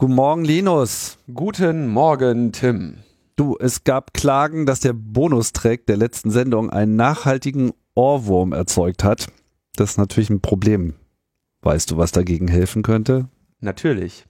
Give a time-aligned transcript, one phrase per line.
[0.00, 1.18] Guten Morgen, Linus.
[1.34, 2.98] Guten Morgen, Tim.
[3.34, 9.26] Du, es gab Klagen, dass der Bonustrack der letzten Sendung einen nachhaltigen Ohrwurm erzeugt hat.
[9.74, 10.94] Das ist natürlich ein Problem.
[11.62, 13.28] Weißt du, was dagegen helfen könnte?
[13.58, 14.26] Natürlich.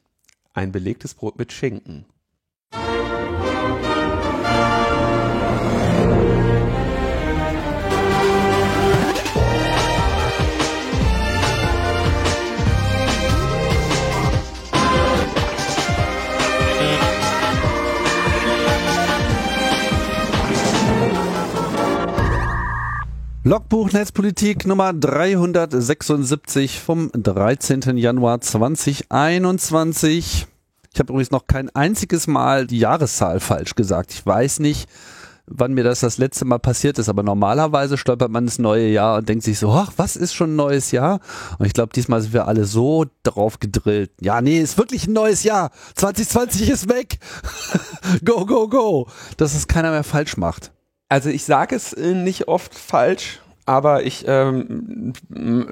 [0.55, 2.07] Ein belegtes Brot mit Schinken.
[23.49, 27.97] Logbuch Netzpolitik Nummer 376 vom 13.
[27.97, 30.47] Januar 2021.
[30.93, 34.13] Ich habe übrigens noch kein einziges Mal die Jahreszahl falsch gesagt.
[34.13, 34.87] Ich weiß nicht,
[35.47, 39.17] wann mir das das letzte Mal passiert ist, aber normalerweise stolpert man das neue Jahr
[39.17, 41.21] und denkt sich so, ach, was ist schon ein neues Jahr?
[41.59, 44.11] Und ich glaube, diesmal sind wir alle so drauf gedrillt.
[44.21, 45.71] Ja, nee, ist wirklich ein neues Jahr.
[45.95, 47.19] 2020 ist weg.
[48.27, 49.09] go, go, go.
[49.39, 50.71] Dass es keiner mehr falsch macht.
[51.09, 55.13] Also ich sage es äh, nicht oft falsch, aber ich ähm,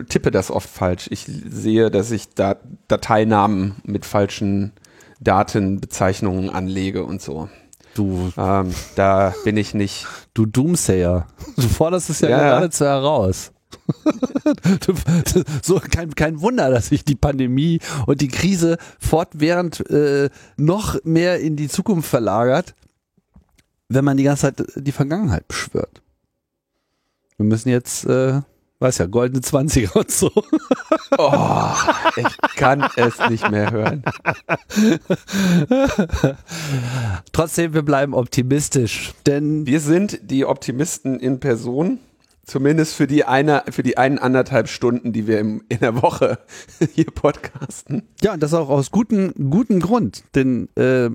[0.08, 1.08] tippe das oft falsch.
[1.10, 2.56] Ich sehe, dass ich da
[2.88, 4.72] Dateinamen mit falschen
[5.20, 7.48] Datenbezeichnungen anlege und so.
[7.94, 10.06] Du, Ähm, da bin ich nicht.
[10.34, 11.26] du Doomsayer.
[11.56, 13.52] Du forderst es ja, Ja, geradezu heraus.
[15.62, 21.40] So kein, kein Wunder, dass sich die Pandemie und die Krise fortwährend äh, noch mehr
[21.40, 22.74] in die Zukunft verlagert,
[23.88, 26.02] wenn man die ganze Zeit die Vergangenheit beschwört.
[27.36, 28.40] Wir müssen jetzt, äh,
[28.78, 30.30] weiß ja, goldene Zwanziger und so.
[31.18, 31.72] Oh,
[32.16, 34.02] ich kann es nicht mehr hören.
[37.32, 42.00] Trotzdem, wir bleiben optimistisch, denn Wir sind die Optimisten in Person.
[42.44, 46.38] Zumindest für die eine, für die einen anderthalb Stunden, die wir im, in der Woche
[46.92, 48.02] hier podcasten.
[48.20, 50.22] Ja, und das auch aus gutem guten Grund.
[50.34, 51.10] Denn äh,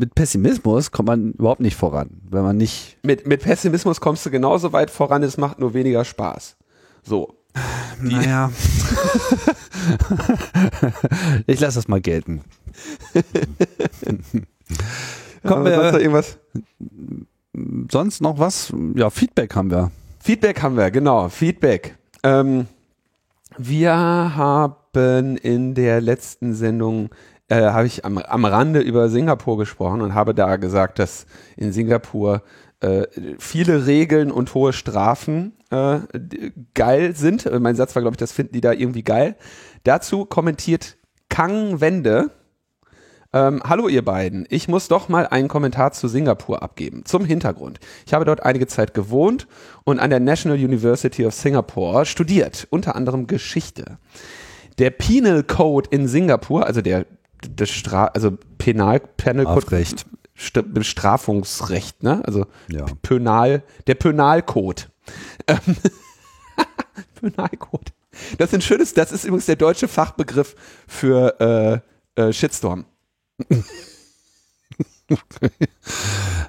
[0.00, 2.96] mit Pessimismus kommt man überhaupt nicht voran, wenn man nicht.
[3.04, 6.56] Mit, mit Pessimismus kommst du genauso weit voran, es macht nur weniger Spaß.
[7.02, 7.34] So.
[8.02, 8.50] Die- Naja.
[11.46, 12.40] ich lasse das mal gelten.
[15.46, 16.38] Kommen Äh, wir- sonst noch irgendwas?
[17.90, 18.72] Sonst noch was?
[18.94, 19.90] Ja, Feedback haben wir.
[20.20, 21.28] Feedback haben wir, genau.
[21.28, 21.96] Feedback.
[22.22, 22.66] Ähm,
[23.58, 27.10] wir haben in der letzten Sendung,
[27.50, 31.72] äh, habe ich am, am Rande über Singapur gesprochen und habe da gesagt, dass in
[31.72, 32.42] Singapur
[32.80, 33.06] äh,
[33.38, 35.98] viele Regeln und hohe Strafen äh,
[36.74, 37.46] geil sind.
[37.46, 39.36] Äh, Mein Satz war, glaube ich, das finden die da irgendwie geil.
[39.84, 40.96] Dazu kommentiert
[41.28, 42.30] Kang Wende.
[43.32, 47.04] Ähm, hallo ihr beiden, ich muss doch mal einen Kommentar zu Singapur abgeben.
[47.04, 47.78] Zum Hintergrund.
[48.04, 49.46] Ich habe dort einige Zeit gewohnt
[49.84, 53.98] und an der National University of Singapore studiert, unter anderem Geschichte.
[54.78, 57.06] Der Penal Code in Singapur, also der,
[57.56, 60.06] das Stra also Penal, Penal Strafrecht.
[60.38, 62.22] St Bestrafungsrecht, ne?
[62.24, 62.86] Also Ja.
[63.02, 64.90] Penal, der Penalcode.
[65.46, 65.58] Ähm,
[67.20, 67.92] Penalcode.
[68.38, 70.54] Das ist ein schönes, das ist übrigens der deutsche Fachbegriff
[70.88, 71.82] für
[72.16, 72.86] äh, äh, Shitstorm.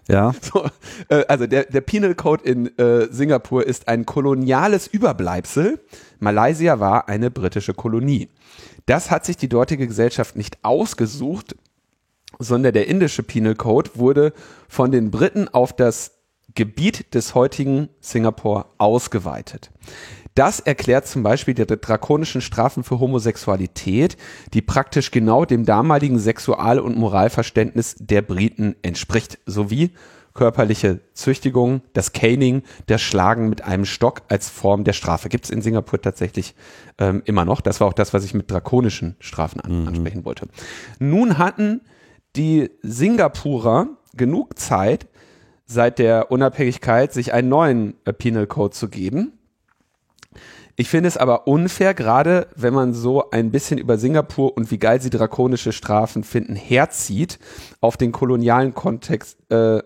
[0.07, 0.33] Ja.
[0.41, 0.67] So,
[1.09, 5.79] äh, also der, der Penal Code in äh, Singapur ist ein koloniales Überbleibsel.
[6.19, 8.29] Malaysia war eine britische Kolonie.
[8.85, 11.55] Das hat sich die dortige Gesellschaft nicht ausgesucht,
[12.39, 14.33] sondern der indische Penal Code wurde
[14.67, 16.11] von den Briten auf das
[16.55, 19.71] Gebiet des heutigen Singapur ausgeweitet.
[20.35, 24.15] Das erklärt zum Beispiel die drakonischen Strafen für Homosexualität,
[24.53, 29.91] die praktisch genau dem damaligen Sexual- und Moralverständnis der Briten entspricht, sowie
[30.33, 35.29] körperliche Züchtigung, das Caning, das Schlagen mit einem Stock als Form der Strafe.
[35.29, 36.55] Gibt es in Singapur tatsächlich
[36.97, 37.61] ähm, immer noch.
[37.61, 40.47] Das war auch das, was ich mit drakonischen Strafen an, ansprechen wollte.
[40.99, 41.81] Nun hatten
[42.35, 45.07] die Singapurer genug Zeit,
[45.65, 49.33] seit der Unabhängigkeit sich einen neuen äh, Penal Code zu geben.
[50.75, 54.77] Ich finde es aber unfair, gerade wenn man so ein bisschen über Singapur und wie
[54.77, 57.39] geil sie drakonische Strafen finden, herzieht
[57.81, 59.37] auf den kolonialen Kontext.
[59.49, 59.81] Äh,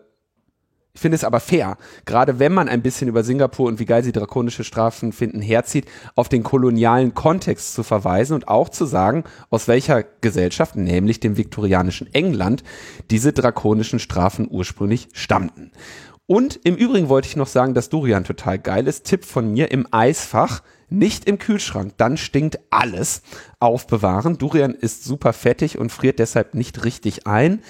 [0.95, 4.01] ich finde es aber fair, gerade wenn man ein bisschen über Singapur und wie geil
[4.01, 9.25] sie drakonische Strafen finden, herzieht, auf den kolonialen Kontext zu verweisen und auch zu sagen,
[9.49, 12.63] aus welcher Gesellschaft, nämlich dem viktorianischen England,
[13.11, 15.71] diese drakonischen Strafen ursprünglich stammten.
[16.27, 19.03] Und im Übrigen wollte ich noch sagen, dass Durian total geil ist.
[19.03, 23.21] Tipp von mir im Eisfach, nicht im Kühlschrank, dann stinkt alles.
[23.59, 24.37] Aufbewahren.
[24.37, 27.61] Durian ist super fettig und friert deshalb nicht richtig ein.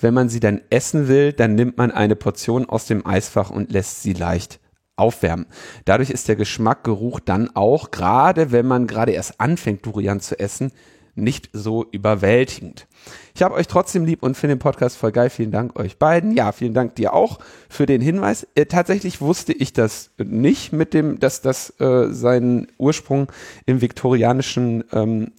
[0.00, 3.70] Wenn man sie dann essen will, dann nimmt man eine Portion aus dem Eisfach und
[3.70, 4.60] lässt sie leicht
[4.96, 5.46] aufwärmen.
[5.84, 10.38] Dadurch ist der Geschmack, Geruch dann auch, gerade wenn man gerade erst anfängt, Durian zu
[10.38, 10.72] essen,
[11.14, 12.86] nicht so überwältigend.
[13.34, 15.30] Ich habe euch trotzdem lieb und finde den Podcast voll geil.
[15.30, 16.32] Vielen Dank euch beiden.
[16.32, 17.38] Ja, vielen Dank dir auch
[17.68, 18.46] für den Hinweis.
[18.54, 23.28] Äh, tatsächlich wusste ich das nicht mit dem, dass das äh, seinen Ursprung
[23.66, 25.32] im viktorianischen ähm,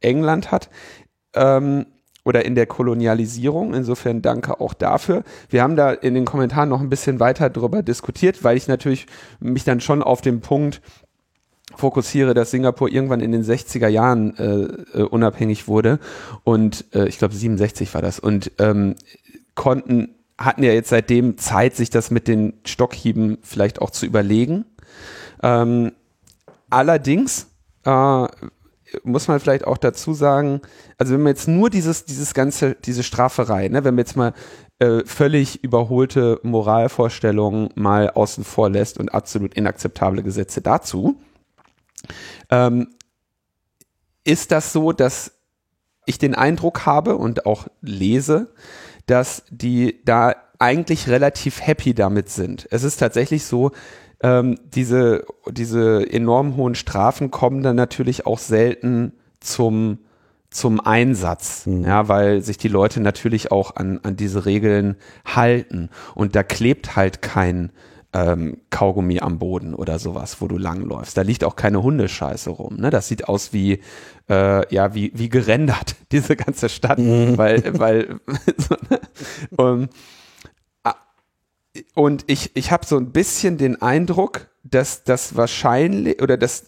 [0.00, 0.70] England hat.
[1.34, 1.86] Ähm,
[2.24, 3.74] oder in der Kolonialisierung.
[3.74, 5.24] Insofern danke auch dafür.
[5.48, 9.06] Wir haben da in den Kommentaren noch ein bisschen weiter darüber diskutiert, weil ich natürlich
[9.40, 10.80] mich dann schon auf den Punkt
[11.76, 15.98] fokussiere, dass Singapur irgendwann in den 60er Jahren äh, äh, unabhängig wurde
[16.44, 18.94] und äh, ich glaube 67 war das und ähm,
[19.54, 24.64] konnten hatten ja jetzt seitdem Zeit, sich das mit den Stockhieben vielleicht auch zu überlegen.
[25.42, 25.92] Ähm,
[26.70, 27.48] allerdings
[27.84, 28.26] äh,
[29.04, 30.60] muss man vielleicht auch dazu sagen,
[30.98, 34.34] also wenn man jetzt nur dieses, dieses ganze, diese Straferei, ne, wenn man jetzt mal
[34.78, 41.16] äh, völlig überholte Moralvorstellungen mal außen vor lässt und absolut inakzeptable Gesetze dazu,
[42.50, 42.88] ähm,
[44.24, 45.32] ist das so, dass
[46.06, 48.52] ich den Eindruck habe und auch lese,
[49.06, 52.68] dass die da eigentlich relativ happy damit sind.
[52.70, 53.72] Es ist tatsächlich so,
[54.22, 59.98] ähm, diese, diese enorm hohen Strafen kommen dann natürlich auch selten zum,
[60.50, 61.84] zum Einsatz, mhm.
[61.84, 65.90] ja, weil sich die Leute natürlich auch an, an diese Regeln halten.
[66.14, 67.72] Und da klebt halt kein
[68.12, 71.16] ähm, Kaugummi am Boden oder sowas, wo du langläufst.
[71.16, 72.76] Da liegt auch keine Hundescheiße rum.
[72.76, 72.90] Ne?
[72.90, 73.80] Das sieht aus wie,
[74.28, 77.38] äh, ja, wie, wie gerendert, diese ganze Stadt, mhm.
[77.38, 78.20] weil, weil,
[78.56, 79.00] so, ne?
[79.56, 79.88] um,
[81.94, 86.66] und ich, ich habe so ein bisschen den Eindruck, dass das wahrscheinlich oder dass,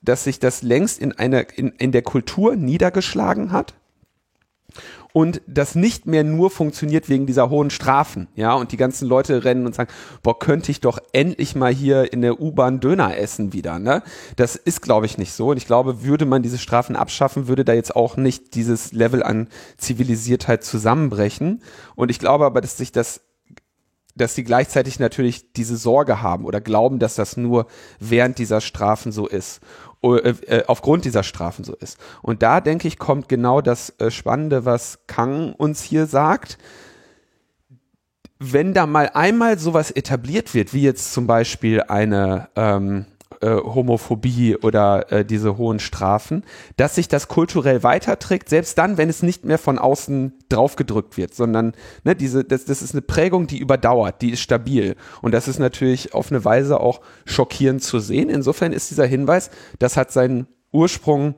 [0.00, 3.74] dass sich das längst in einer in, in der Kultur niedergeschlagen hat
[5.18, 9.42] und das nicht mehr nur funktioniert wegen dieser hohen Strafen, ja, und die ganzen Leute
[9.42, 9.90] rennen und sagen,
[10.22, 14.04] boah, könnte ich doch endlich mal hier in der U-Bahn Döner essen wieder, ne?
[14.36, 15.48] Das ist, glaube ich, nicht so.
[15.48, 19.24] Und ich glaube, würde man diese Strafen abschaffen, würde da jetzt auch nicht dieses Level
[19.24, 21.64] an Zivilisiertheit zusammenbrechen.
[21.96, 23.20] Und ich glaube aber, dass sich das
[24.18, 27.66] dass sie gleichzeitig natürlich diese Sorge haben oder glauben, dass das nur
[27.98, 29.60] während dieser Strafen so ist,
[30.02, 31.98] äh, äh, aufgrund dieser Strafen so ist.
[32.22, 36.58] Und da denke ich, kommt genau das äh, Spannende, was Kang uns hier sagt.
[38.38, 43.06] Wenn da mal einmal sowas etabliert wird, wie jetzt zum Beispiel eine ähm,
[43.40, 46.44] äh, Homophobie oder äh, diese hohen Strafen,
[46.76, 51.34] dass sich das kulturell weiterträgt, selbst dann, wenn es nicht mehr von außen draufgedrückt wird,
[51.34, 51.72] sondern
[52.04, 54.96] ne, diese, das, das ist eine Prägung, die überdauert, die ist stabil.
[55.22, 58.28] Und das ist natürlich auf eine Weise auch schockierend zu sehen.
[58.28, 61.34] Insofern ist dieser Hinweis, das hat seinen Ursprung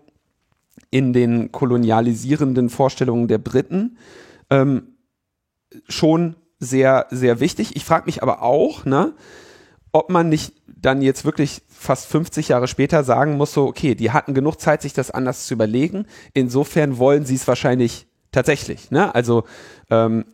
[0.90, 3.98] in den kolonialisierenden Vorstellungen der Briten
[4.48, 4.96] ähm,
[5.88, 7.76] schon sehr, sehr wichtig.
[7.76, 9.14] Ich frage mich aber auch, ne,
[9.92, 14.10] ob man nicht dann jetzt wirklich fast 50 Jahre später sagen muss, so, okay, die
[14.10, 16.06] hatten genug Zeit, sich das anders zu überlegen.
[16.32, 18.90] Insofern wollen sie es wahrscheinlich tatsächlich.
[18.90, 19.14] Ne?
[19.14, 19.44] Also
[19.90, 20.24] ähm,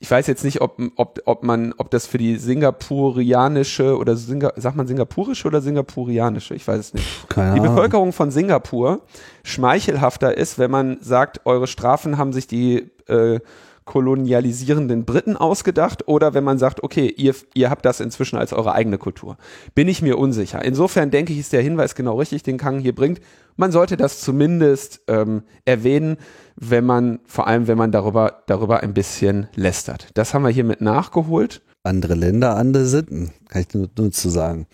[0.00, 4.52] ich weiß jetzt nicht, ob, ob, ob man, ob das für die singapurianische oder Singa,
[4.56, 7.28] sagt man singapurische oder singapurianische, ich weiß es nicht.
[7.28, 9.00] Keine die Bevölkerung von Singapur
[9.42, 13.40] schmeichelhafter ist, wenn man sagt, eure Strafen haben sich die äh,
[13.88, 18.72] kolonialisierenden Briten ausgedacht oder wenn man sagt, okay, ihr, ihr habt das inzwischen als eure
[18.74, 19.38] eigene Kultur.
[19.74, 20.62] Bin ich mir unsicher.
[20.62, 23.22] Insofern denke ich, ist der Hinweis genau richtig, den Kang hier bringt.
[23.56, 26.18] Man sollte das zumindest ähm, erwähnen,
[26.54, 30.08] wenn man, vor allem wenn man darüber, darüber ein bisschen lästert.
[30.12, 31.62] Das haben wir hiermit nachgeholt.
[31.82, 34.66] Andere Länder, andere Sitten, kann ich nur, nur zu sagen.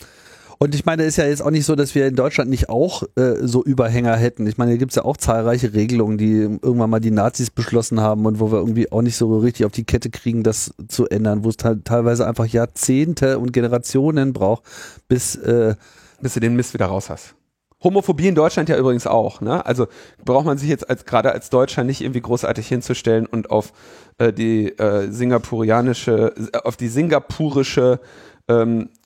[0.65, 2.71] Und ich meine, es ist ja jetzt auch nicht so, dass wir in Deutschland nicht
[2.71, 4.47] auch äh, so Überhänger hätten.
[4.47, 8.01] Ich meine, hier gibt es ja auch zahlreiche Regelungen, die irgendwann mal die Nazis beschlossen
[8.01, 11.07] haben und wo wir irgendwie auch nicht so richtig auf die Kette kriegen, das zu
[11.07, 14.63] ändern, wo es teilweise einfach Jahrzehnte und Generationen braucht,
[15.07, 15.75] bis, äh,
[16.23, 17.35] bis du den Mist wieder raus hast.
[17.83, 19.43] Homophobie in Deutschland ja übrigens auch.
[19.43, 19.67] Ne?
[19.67, 19.87] Also
[20.25, 23.75] braucht man sich jetzt als gerade als Deutscher nicht irgendwie großartig hinzustellen und auf
[24.17, 28.01] äh, die äh, singapurianische, äh, auf die singapurische
[28.49, 29.04] ähm, äh,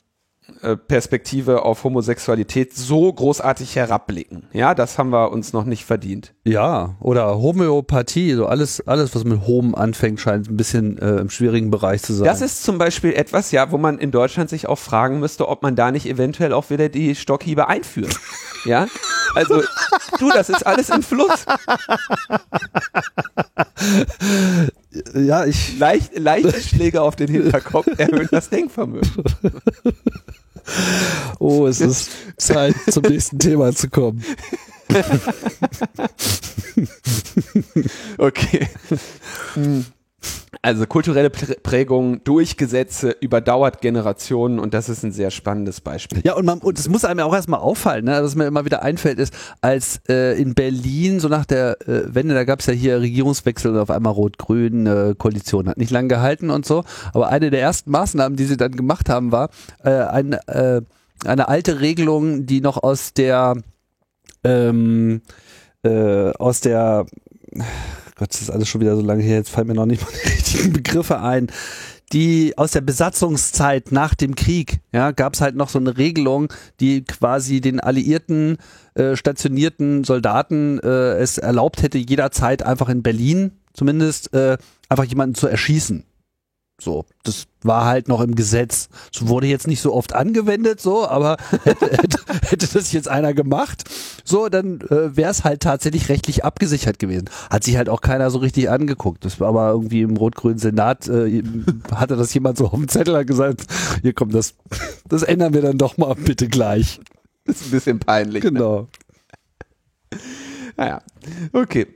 [0.88, 4.44] Perspektive auf Homosexualität so großartig herabblicken.
[4.52, 6.34] Ja, das haben wir uns noch nicht verdient.
[6.44, 11.30] Ja, oder Homöopathie, so alles, alles, was mit Hom anfängt, scheint ein bisschen äh, im
[11.30, 12.24] schwierigen Bereich zu sein.
[12.24, 15.62] Das ist zum Beispiel etwas, ja, wo man in Deutschland sich auch fragen müsste, ob
[15.62, 18.16] man da nicht eventuell auch wieder die Stockhiebe einführt.
[18.64, 18.88] Ja,
[19.36, 19.62] also
[20.18, 21.46] du, das ist alles im Fluss.
[25.14, 25.78] Ja, ich.
[25.78, 29.24] Leicht, leichte Schläge auf den Hinterkopf erhöhen das Denkvermögen.
[31.38, 34.22] Oh, es ist Zeit, zum nächsten Thema zu kommen.
[38.18, 38.68] okay.
[39.54, 39.86] Hm.
[40.60, 46.20] Also kulturelle Prägung durch Gesetze überdauert Generationen und das ist ein sehr spannendes Beispiel.
[46.24, 48.64] Ja, und man, und es muss einem ja auch erstmal auffallen, ne, was mir immer
[48.64, 52.66] wieder einfällt, ist, als äh, in Berlin, so nach der äh, Wende, da gab es
[52.66, 56.84] ja hier Regierungswechsel und auf einmal Rot-Grün, äh, Koalition hat nicht lange gehalten und so.
[57.12, 59.50] Aber eine der ersten Maßnahmen, die sie dann gemacht haben, war
[59.84, 60.82] äh, ein, äh,
[61.24, 63.54] eine alte Regelung, die noch aus der
[64.44, 65.22] ähm,
[65.82, 67.06] äh, aus der
[68.18, 70.10] Gott, das ist alles schon wieder so lange her, jetzt fallen mir noch nicht mal
[70.12, 71.48] die richtigen Begriffe ein.
[72.12, 76.50] Die aus der Besatzungszeit nach dem Krieg, ja, gab es halt noch so eine Regelung,
[76.80, 78.56] die quasi den alliierten
[78.94, 84.58] äh, stationierten Soldaten äh, es erlaubt hätte, jederzeit einfach in Berlin zumindest äh,
[84.88, 86.04] einfach jemanden zu erschießen.
[86.80, 88.88] So, das war halt noch im Gesetz.
[89.12, 93.34] Es wurde jetzt nicht so oft angewendet, so, aber hätte, hätte, hätte das jetzt einer
[93.34, 93.82] gemacht,
[94.24, 97.30] so, dann äh, wäre es halt tatsächlich rechtlich abgesichert gewesen.
[97.50, 99.24] Hat sich halt auch keiner so richtig angeguckt.
[99.24, 101.42] Das war aber irgendwie im rot-grünen Senat, äh,
[101.92, 103.66] hatte das jemand so auf dem Zettel gesagt,
[104.02, 104.54] hier kommt das,
[105.08, 107.00] das ändern wir dann doch mal bitte gleich.
[107.44, 108.44] Das ist ein bisschen peinlich.
[108.44, 108.52] Ne?
[108.52, 108.80] Genau.
[110.12, 110.18] Ne?
[110.76, 111.02] Naja,
[111.52, 111.88] okay.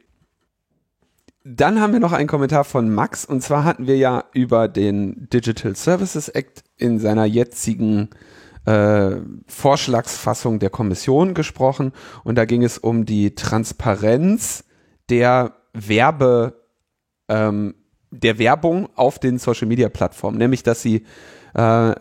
[1.44, 3.24] Dann haben wir noch einen Kommentar von Max.
[3.24, 8.10] Und zwar hatten wir ja über den Digital Services Act in seiner jetzigen
[8.64, 11.92] äh, Vorschlagsfassung der Kommission gesprochen.
[12.22, 14.64] Und da ging es um die Transparenz
[15.08, 16.62] der Werbe
[17.28, 17.74] ähm,
[18.12, 21.06] der Werbung auf den Social Media Plattformen, nämlich dass sie
[21.54, 21.94] äh,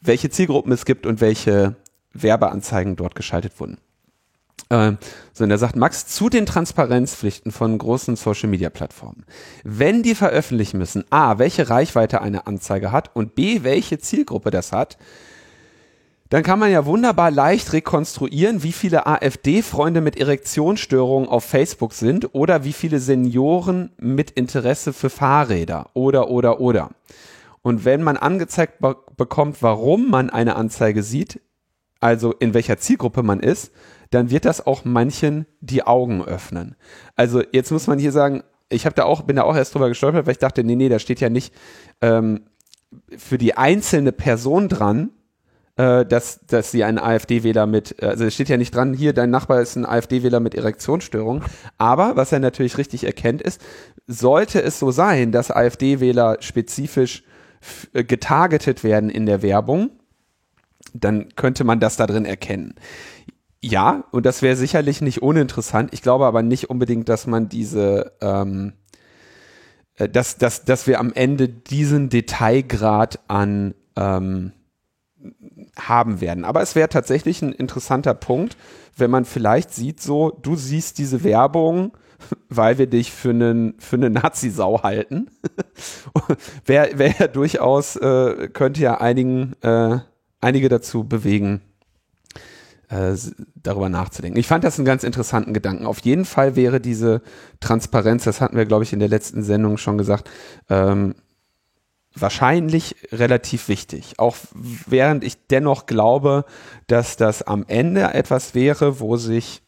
[0.00, 1.76] welche Zielgruppen es gibt und welche
[2.12, 3.78] Werbeanzeigen dort geschaltet wurden.
[4.68, 4.92] Äh,
[5.32, 9.24] so, und er sagt, Max, zu den Transparenzpflichten von großen Social-Media-Plattformen.
[9.64, 14.72] Wenn die veröffentlichen müssen, a, welche Reichweite eine Anzeige hat und b, welche Zielgruppe das
[14.72, 14.98] hat,
[16.30, 22.34] dann kann man ja wunderbar leicht rekonstruieren, wie viele AfD-Freunde mit Erektionsstörungen auf Facebook sind
[22.34, 26.90] oder wie viele Senioren mit Interesse für Fahrräder oder oder oder.
[27.62, 31.40] Und wenn man angezeigt be bekommt, warum man eine Anzeige sieht,
[31.98, 33.72] also in welcher Zielgruppe man ist,
[34.10, 36.76] dann wird das auch manchen die Augen öffnen.
[37.16, 39.88] Also jetzt muss man hier sagen, ich habe da auch, bin da auch erst drüber
[39.88, 41.54] gestolpert, weil ich dachte, nee, nee, da steht ja nicht
[42.00, 42.42] ähm,
[43.16, 45.10] für die einzelne Person dran,
[45.76, 49.30] äh, dass, dass sie einen AfD-Wähler mit, also es steht ja nicht dran, hier, dein
[49.30, 51.42] Nachbar ist ein AfD-Wähler mit Erektionsstörung.
[51.78, 53.60] Aber was er natürlich richtig erkennt ist,
[54.06, 57.24] sollte es so sein, dass AfD-Wähler spezifisch
[57.92, 59.90] äh, getargetet werden in der Werbung,
[60.94, 62.74] dann könnte man das da drin erkennen.
[63.62, 65.92] Ja, und das wäre sicherlich nicht uninteressant.
[65.92, 68.72] Ich glaube aber nicht unbedingt, dass man diese, ähm,
[69.96, 74.52] äh, dass, dass, dass wir am Ende diesen Detailgrad an ähm,
[75.78, 76.46] haben werden.
[76.46, 78.56] Aber es wäre tatsächlich ein interessanter Punkt,
[78.96, 81.92] wenn man vielleicht sieht, so, du siehst diese Werbung,
[82.48, 85.30] weil wir dich für einen für eine Nazi-Sau halten.
[86.64, 89.98] wäre wär ja durchaus, äh, könnte ja einigen, äh,
[90.40, 91.60] einige dazu bewegen,
[92.90, 93.14] äh,
[93.54, 94.38] darüber nachzudenken.
[94.38, 95.86] Ich fand das einen ganz interessanten Gedanken.
[95.86, 97.22] Auf jeden Fall wäre diese
[97.60, 100.28] Transparenz, das hatten wir, glaube ich, in der letzten Sendung schon gesagt,
[100.68, 101.14] ähm,
[102.14, 104.14] wahrscheinlich relativ wichtig.
[104.18, 106.44] Auch während ich dennoch glaube,
[106.88, 109.62] dass das am Ende etwas wäre, wo sich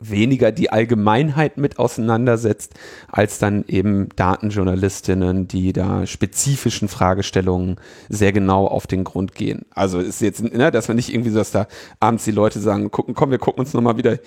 [0.00, 2.74] weniger die Allgemeinheit mit auseinandersetzt,
[3.08, 7.76] als dann eben Datenjournalistinnen, die da spezifischen Fragestellungen
[8.08, 9.66] sehr genau auf den Grund gehen.
[9.70, 11.66] Also ist jetzt, ne, dass man nicht irgendwie so, dass da
[12.00, 14.18] abends die Leute sagen, gucken, komm, wir gucken uns nochmal wieder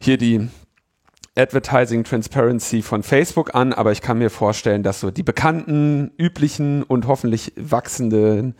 [0.00, 0.48] hier die
[1.38, 6.82] Advertising Transparency von Facebook an, aber ich kann mir vorstellen, dass so die bekannten, üblichen
[6.82, 8.54] und hoffentlich wachsenden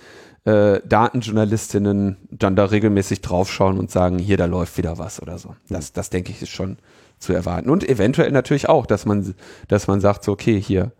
[0.46, 5.56] äh, Datenjournalistinnen dann da regelmäßig draufschauen und sagen, hier, da läuft wieder was oder so.
[5.68, 6.78] Das, das denke ich ist schon
[7.18, 7.68] zu erwarten.
[7.68, 9.34] Und eventuell natürlich auch, dass man,
[9.66, 10.92] dass man sagt, so, okay, hier,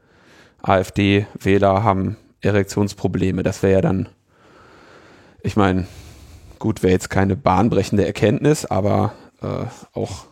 [0.63, 3.45] AfD-Wähler haben Erektionsprobleme.
[3.45, 4.09] Das wäre ja dann,
[5.43, 5.87] ich meine,
[6.59, 9.13] gut, wäre jetzt keine bahnbrechende Erkenntnis, aber
[9.43, 10.25] äh, auch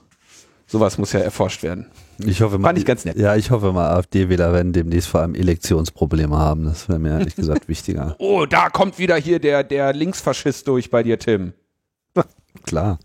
[0.67, 1.87] sowas muss ja erforscht werden.
[2.19, 3.17] Ich hoffe mal, Fand ich ganz nett.
[3.17, 6.65] Ja, ich hoffe mal, AfD-Wähler werden demnächst vor allem Elektionsprobleme haben.
[6.65, 8.15] Das wäre mir ehrlich gesagt wichtiger.
[8.19, 11.53] Oh, da kommt wieder hier der, der Linksfaschist durch bei dir, Tim.
[12.65, 12.99] Klar.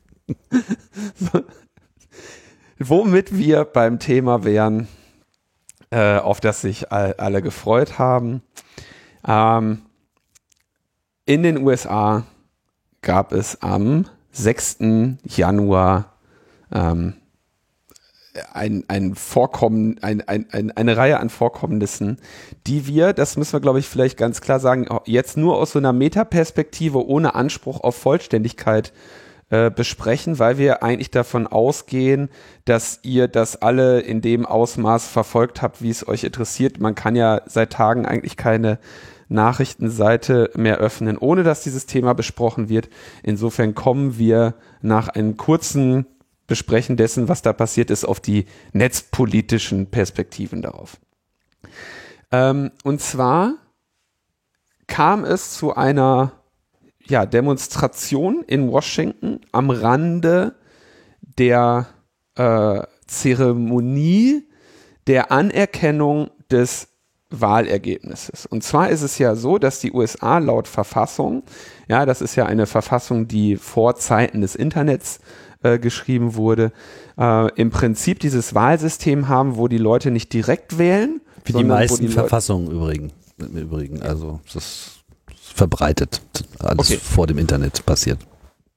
[2.78, 4.88] Womit wir beim Thema wären,
[5.90, 8.42] äh, auf das sich all, alle gefreut haben.
[9.28, 9.82] Ähm,
[11.26, 12.26] in den USA
[13.02, 14.78] gab es am 6.
[15.26, 16.14] Januar
[16.72, 17.16] ähm,
[18.54, 22.18] ein, ein Vorkommen, ein, ein, ein, eine Reihe an Vorkommnissen,
[22.68, 25.80] die wir, das müssen wir, glaube ich, vielleicht ganz klar sagen, jetzt nur aus so
[25.80, 28.94] einer Metaperspektive ohne Anspruch auf Vollständigkeit
[29.50, 32.30] äh, besprechen, weil wir eigentlich davon ausgehen,
[32.66, 36.80] dass ihr das alle in dem Ausmaß verfolgt habt, wie es euch interessiert.
[36.80, 38.78] Man kann ja seit Tagen eigentlich keine
[39.28, 42.90] Nachrichtenseite mehr öffnen, ohne dass dieses Thema besprochen wird.
[43.24, 46.06] Insofern kommen wir nach einem kurzen
[46.50, 50.98] Besprechen dessen, was da passiert ist, auf die netzpolitischen Perspektiven darauf.
[52.32, 53.54] Ähm, und zwar
[54.88, 56.34] kam es zu einer
[57.06, 60.56] ja, Demonstration in Washington am Rande
[61.22, 61.88] der
[62.36, 64.48] äh, Zeremonie
[65.08, 66.90] der Anerkennung des
[67.32, 68.46] Wahlergebnisses.
[68.46, 71.44] Und zwar ist es ja so, dass die USA laut Verfassung,
[71.88, 75.20] ja, das ist ja eine Verfassung, die vor Zeiten des Internets
[75.64, 76.72] äh, geschrieben wurde,
[77.18, 81.22] äh, im Prinzip dieses Wahlsystem haben, wo die Leute nicht direkt wählen.
[81.46, 83.14] Wie die meisten die Verfassungen übrigens.
[83.40, 85.00] Im Übrigen, also das ist
[85.60, 86.22] verbreitet,
[86.60, 87.00] alles okay.
[87.02, 88.20] vor dem Internet passiert.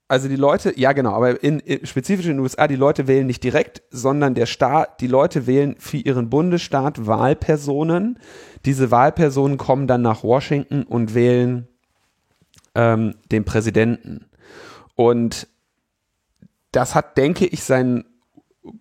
[0.09, 3.27] Also die Leute, ja genau, aber in, in, spezifisch in den USA, die Leute wählen
[3.27, 8.19] nicht direkt, sondern der Staat, die Leute wählen für ihren Bundesstaat Wahlpersonen.
[8.67, 11.67] Diese Wahlpersonen kommen dann nach Washington und wählen
[12.75, 14.27] ähm, den Präsidenten.
[14.97, 15.49] Und
[16.73, 18.05] das hat, denke ich, seinen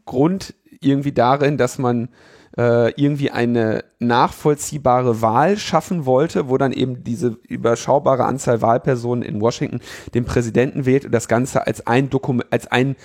[0.05, 2.09] Grund irgendwie darin, dass man
[2.57, 9.39] äh, irgendwie eine nachvollziehbare Wahl schaffen wollte, wo dann eben diese überschaubare Anzahl Wahlpersonen in
[9.39, 9.79] Washington
[10.13, 12.95] den Präsidenten wählt und das Ganze als ein Dokument, als ein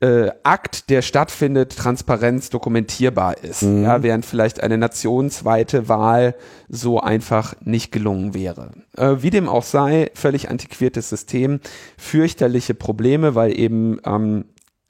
[0.00, 3.82] äh, Akt, der stattfindet, Transparenz dokumentierbar ist, mhm.
[3.82, 6.36] ja, während vielleicht eine nationsweite Wahl
[6.68, 8.70] so einfach nicht gelungen wäre.
[8.96, 11.60] Äh, wie dem auch sei, völlig antiquiertes System,
[11.96, 14.44] fürchterliche Probleme, weil eben ähm,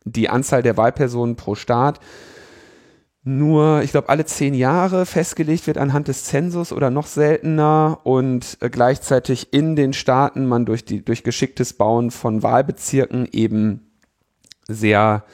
[0.05, 2.01] die Anzahl der Wahlpersonen pro Staat
[3.25, 8.57] nur, ich glaube, alle zehn Jahre festgelegt wird anhand des Zensus oder noch seltener und
[8.61, 13.88] äh, gleichzeitig in den Staaten man durch die durch geschicktes Bauen von Wahlbezirken eben
[14.69, 15.25] sehr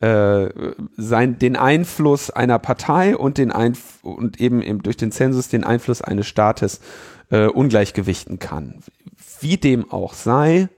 [0.00, 0.48] äh,
[0.96, 5.64] sein, den Einfluss einer Partei und den Einf und eben, eben durch den Zensus den
[5.64, 6.80] Einfluss eines Staates
[7.30, 8.80] äh, ungleichgewichten kann.
[9.40, 10.68] Wie dem auch sei,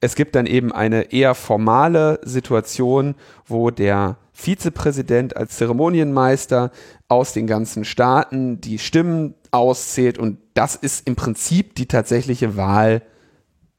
[0.00, 3.14] es gibt dann eben eine eher formale Situation,
[3.46, 6.72] wo der Vizepräsident als Zeremonienmeister
[7.08, 13.02] aus den ganzen Staaten die Stimmen auszählt und das ist im Prinzip die tatsächliche Wahl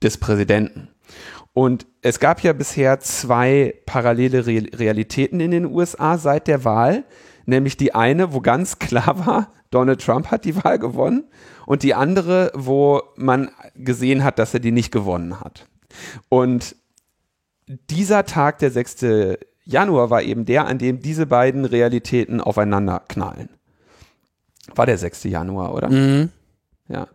[0.01, 0.92] des Präsidenten.
[1.53, 7.03] Und es gab ja bisher zwei parallele Re Realitäten in den USA seit der Wahl,
[7.45, 11.25] nämlich die eine, wo ganz klar war, Donald Trump hat die Wahl gewonnen
[11.65, 15.67] und die andere, wo man gesehen hat, dass er die nicht gewonnen hat.
[16.29, 16.75] Und
[17.67, 19.05] dieser Tag, der 6.
[19.63, 23.49] Januar war eben der, an dem diese beiden Realitäten aufeinander knallen.
[24.75, 25.25] War der 6.
[25.25, 25.89] Januar, oder?
[25.89, 26.29] Mhm.
[26.87, 27.07] Ja.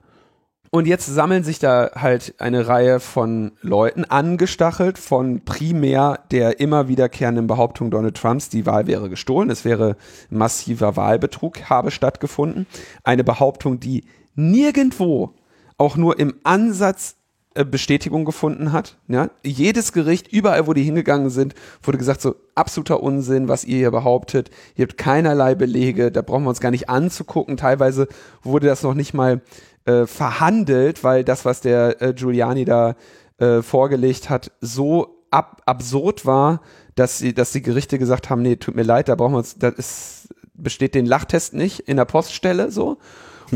[0.71, 6.89] Und jetzt sammeln sich da halt eine Reihe von Leuten angestachelt von primär der immer
[6.89, 9.97] wiederkehrenden Behauptung Donald Trumps, die Wahl wäre gestohlen, es wäre
[10.29, 12.67] massiver Wahlbetrug habe stattgefunden.
[13.03, 14.05] Eine Behauptung, die
[14.35, 15.35] nirgendwo
[15.79, 17.17] auch nur im Ansatz
[17.55, 18.99] äh, Bestätigung gefunden hat.
[19.09, 19.31] Ja?
[19.43, 23.91] Jedes Gericht, überall, wo die hingegangen sind, wurde gesagt, so absoluter Unsinn, was ihr hier
[23.91, 24.51] behauptet.
[24.77, 27.57] Ihr habt keinerlei Belege, da brauchen wir uns gar nicht anzugucken.
[27.57, 28.07] Teilweise
[28.43, 29.41] wurde das noch nicht mal
[29.89, 32.95] äh, verhandelt, weil das, was der äh, Giuliani da
[33.39, 36.61] äh, vorgelegt hat, so ab absurd war,
[36.95, 39.57] dass sie, dass die Gerichte gesagt haben, nee, tut mir leid, da brauchen wir uns,
[39.59, 42.99] das ist, besteht den Lachtest nicht in der Poststelle so.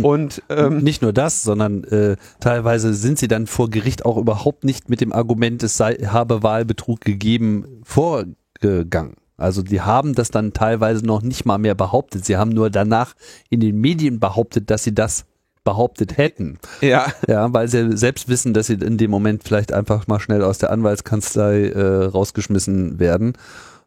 [0.01, 4.65] Und ähm, nicht nur das, sondern äh, teilweise sind sie dann vor Gericht auch überhaupt
[4.65, 9.17] nicht mit dem Argument, es sei, habe Wahlbetrug gegeben, vorgegangen.
[9.37, 12.25] Also die haben das dann teilweise noch nicht mal mehr behauptet.
[12.25, 13.15] Sie haben nur danach
[13.51, 15.27] in den Medien behauptet, dass sie das
[15.65, 16.59] behauptet hätten.
[16.81, 17.07] Ja.
[17.27, 20.59] Ja, weil sie selbst wissen, dass sie in dem Moment vielleicht einfach mal schnell aus
[20.59, 23.35] der Anwaltskanzlei äh, rausgeschmissen werden.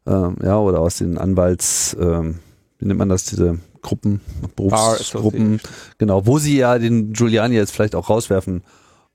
[0.08, 2.40] Ähm, ja, oder aus den Anwalts, ähm,
[2.78, 4.22] wie nennt man das, diese Gruppen,
[4.56, 5.62] Berufsgruppen,
[5.98, 8.64] genau, wo sie ja den Giuliani jetzt vielleicht auch rauswerfen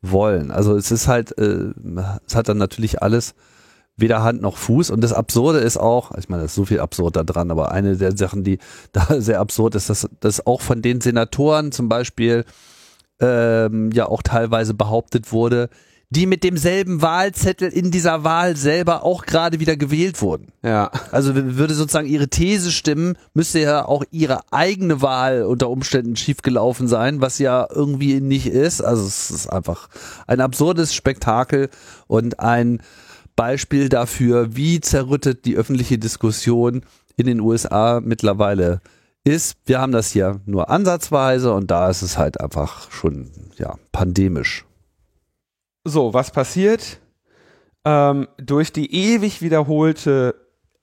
[0.02, 0.50] wollen.
[0.50, 1.72] Also es ist halt, äh,
[2.26, 3.34] es hat dann natürlich alles
[3.96, 6.80] weder Hand noch Fuß und das Absurde ist auch, ich meine, da ist so viel
[6.80, 8.58] absurd da dran, aber eine der Sachen, die
[8.92, 12.44] da sehr absurd ist, dass das auch von den Senatoren zum Beispiel
[13.20, 15.68] ähm, ja auch teilweise behauptet wurde,
[16.12, 20.48] die mit demselben Wahlzettel in dieser Wahl selber auch gerade wieder gewählt wurden.
[20.60, 20.90] Ja.
[21.12, 26.88] Also würde sozusagen ihre These stimmen, müsste ja auch ihre eigene Wahl unter Umständen schiefgelaufen
[26.88, 28.80] sein, was ja irgendwie nicht ist.
[28.82, 29.88] Also es ist einfach
[30.26, 31.70] ein absurdes Spektakel
[32.08, 32.82] und ein
[33.40, 36.82] Beispiel dafür, wie zerrüttet die öffentliche Diskussion
[37.16, 38.80] in den USA mittlerweile
[39.24, 39.56] ist.
[39.64, 44.64] Wir haben das hier nur ansatzweise und da ist es halt einfach schon ja pandemisch.
[45.84, 47.00] So, was passiert?
[47.84, 50.34] ähm, durch die ewig wiederholte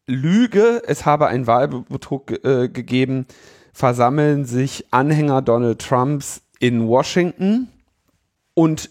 [0.07, 3.27] Lüge, es habe einen Wahlbetrug äh, gegeben,
[3.73, 7.67] versammeln sich Anhänger Donald Trumps in Washington
[8.53, 8.89] und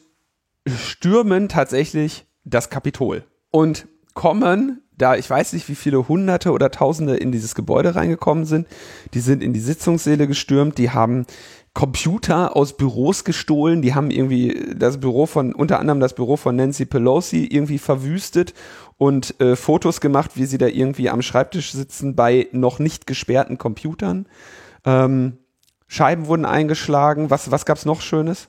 [0.66, 7.16] stürmen tatsächlich das Kapitol und kommen da ich weiß nicht, wie viele Hunderte oder Tausende
[7.16, 8.66] in dieses Gebäude reingekommen sind.
[9.14, 11.26] Die sind in die Sitzungssäle gestürmt, die haben
[11.74, 16.56] Computer aus Büros gestohlen, die haben irgendwie das Büro von, unter anderem das Büro von
[16.56, 18.54] Nancy Pelosi irgendwie verwüstet
[18.96, 23.58] und äh, Fotos gemacht, wie sie da irgendwie am Schreibtisch sitzen bei noch nicht gesperrten
[23.58, 24.26] Computern.
[24.86, 25.36] Ähm,
[25.86, 27.28] Scheiben wurden eingeschlagen.
[27.28, 28.48] Was, was gab's noch Schönes?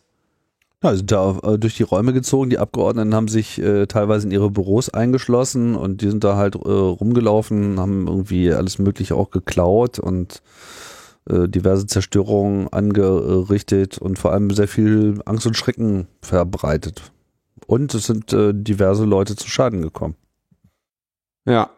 [0.84, 2.50] Ja, sind da äh, durch die Räume gezogen.
[2.52, 6.56] Die Abgeordneten haben sich äh, teilweise in ihre Büros eingeschlossen und die sind da halt
[6.56, 10.44] äh, rumgelaufen, haben irgendwie alles Mögliche auch geklaut und
[11.30, 17.12] äh, diverse Zerstörungen angerichtet und vor allem sehr viel Angst und Schrecken verbreitet.
[17.66, 20.16] Und es sind äh, diverse Leute zu Schaden gekommen.
[21.46, 21.72] Ja.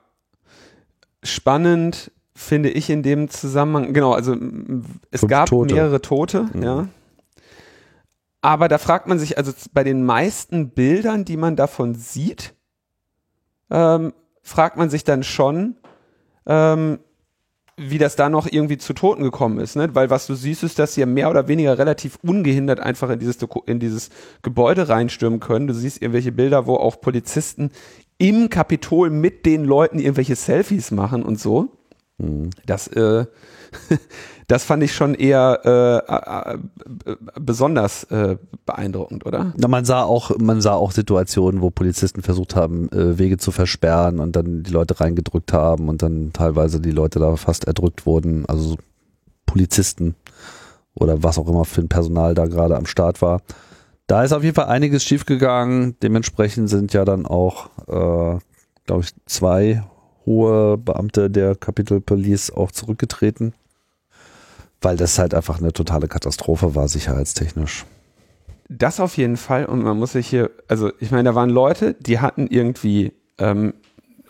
[1.24, 4.36] Spannend finde ich in dem Zusammenhang, genau, also
[5.12, 5.74] es Fünf gab Tote.
[5.74, 6.64] mehrere Tote, Mhm.
[6.64, 6.88] ja.
[8.41, 12.54] Aber da fragt man sich, also bei den meisten Bildern, die man davon sieht,
[13.69, 15.75] ähm, fragt man sich dann schon,
[16.45, 16.99] ähm,
[17.75, 19.93] wie das da noch irgendwie zu Toten gekommen ist, ne?
[19.95, 23.38] Weil was du siehst, ist, dass sie mehr oder weniger relativ ungehindert einfach in dieses,
[23.65, 24.10] in dieses
[24.41, 25.67] Gebäude reinstürmen können.
[25.67, 27.71] Du siehst irgendwelche Bilder, wo auch Polizisten
[28.17, 31.79] im Kapitol mit den Leuten irgendwelche Selfies machen und so.
[32.65, 33.25] Das, äh,
[34.47, 36.58] das fand ich schon eher äh,
[37.39, 39.53] besonders äh, beeindruckend, oder?
[39.58, 43.51] Na, man sah auch, man sah auch Situationen, wo Polizisten versucht haben, äh, Wege zu
[43.51, 48.05] versperren und dann die Leute reingedrückt haben und dann teilweise die Leute da fast erdrückt
[48.05, 48.45] wurden.
[48.47, 48.77] Also
[49.45, 50.15] Polizisten
[50.93, 53.41] oder was auch immer für ein Personal da gerade am Start war.
[54.08, 55.95] Da ist auf jeden Fall einiges schiefgegangen.
[56.01, 58.39] Dementsprechend sind ja dann auch, äh,
[58.86, 59.84] glaube ich, zwei
[60.30, 63.54] hohe Beamte der Capitol Police auch zurückgetreten,
[64.82, 67.86] weil das halt einfach eine totale Katastrophe war, sicherheitstechnisch.
[68.70, 69.65] Das auf jeden Fall.
[69.65, 73.74] Und man muss sich hier, also ich meine, da waren Leute, die hatten irgendwie ähm,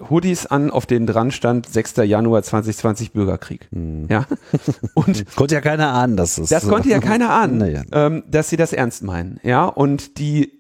[0.10, 1.98] Hoodies an, auf denen dran stand 6.
[2.06, 3.68] Januar 2020 Bürgerkrieg.
[4.08, 4.26] Ja.
[4.94, 6.48] Und Konnte ja keiner ahnen, dass es.
[6.48, 7.84] das konnte ja keiner ahnen, Naja.
[7.92, 9.42] ähm, dass sie das ernst meinen.
[9.44, 9.66] Ja.
[9.66, 10.54] Und die,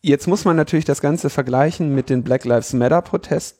[0.00, 3.57] jetzt muss man natürlich das Ganze vergleichen mit den Black Lives Matter Protesten,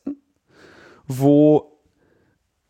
[1.08, 1.72] wo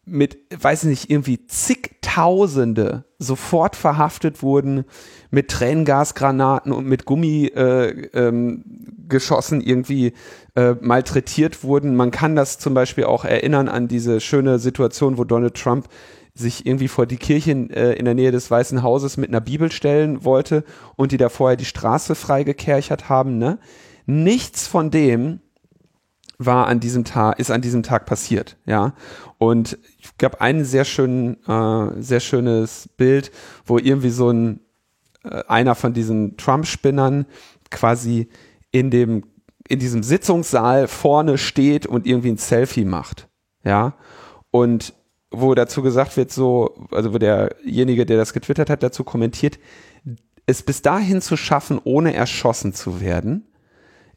[0.05, 4.85] mit, weiß ich nicht, irgendwie zigtausende sofort verhaftet wurden
[5.31, 10.15] mit Tränengasgranaten und mit Gummigeschossen äh, ähm, irgendwie
[10.55, 11.95] äh, malträtiert wurden.
[11.95, 15.89] Man kann das zum Beispiel auch erinnern an diese schöne Situation, wo Donald Trump
[16.35, 19.73] sich irgendwie vor die Kirche äh, in der Nähe des Weißen Hauses mit einer Bibel
[19.73, 20.65] stellen wollte
[20.97, 23.39] und die da vorher die Straße freigekerchert haben.
[23.39, 23.59] Ne?
[24.07, 25.41] Nichts von dem
[26.39, 28.95] war an diesem Tag, ist an diesem Tag passiert, ja.
[29.39, 33.33] Und ich gab einen sehr schönen, äh, sehr schönes Bild,
[33.67, 34.61] wo irgendwie so ein,
[35.25, 37.27] äh, einer von diesen Trump-Spinnern
[37.71, 38.29] quasi
[38.71, 39.25] in dem,
[39.69, 43.29] in diesem Sitzungssaal vorne steht und irgendwie ein Selfie macht,
[43.65, 43.95] ja.
[44.51, 44.95] Und
[45.31, 49.59] wo dazu gesagt wird, so, also wo derjenige, der das getwittert hat, dazu kommentiert,
[50.47, 53.47] es bis dahin zu schaffen, ohne erschossen zu werden,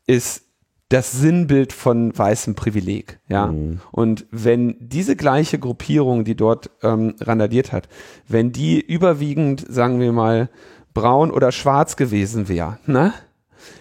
[0.07, 0.43] ist
[0.91, 3.45] das Sinnbild von weißem Privileg, ja.
[3.91, 7.88] Und wenn diese gleiche Gruppierung, die dort ähm, randaliert hat,
[8.27, 10.49] wenn die überwiegend, sagen wir mal,
[10.93, 13.13] braun oder schwarz gewesen wäre, ne,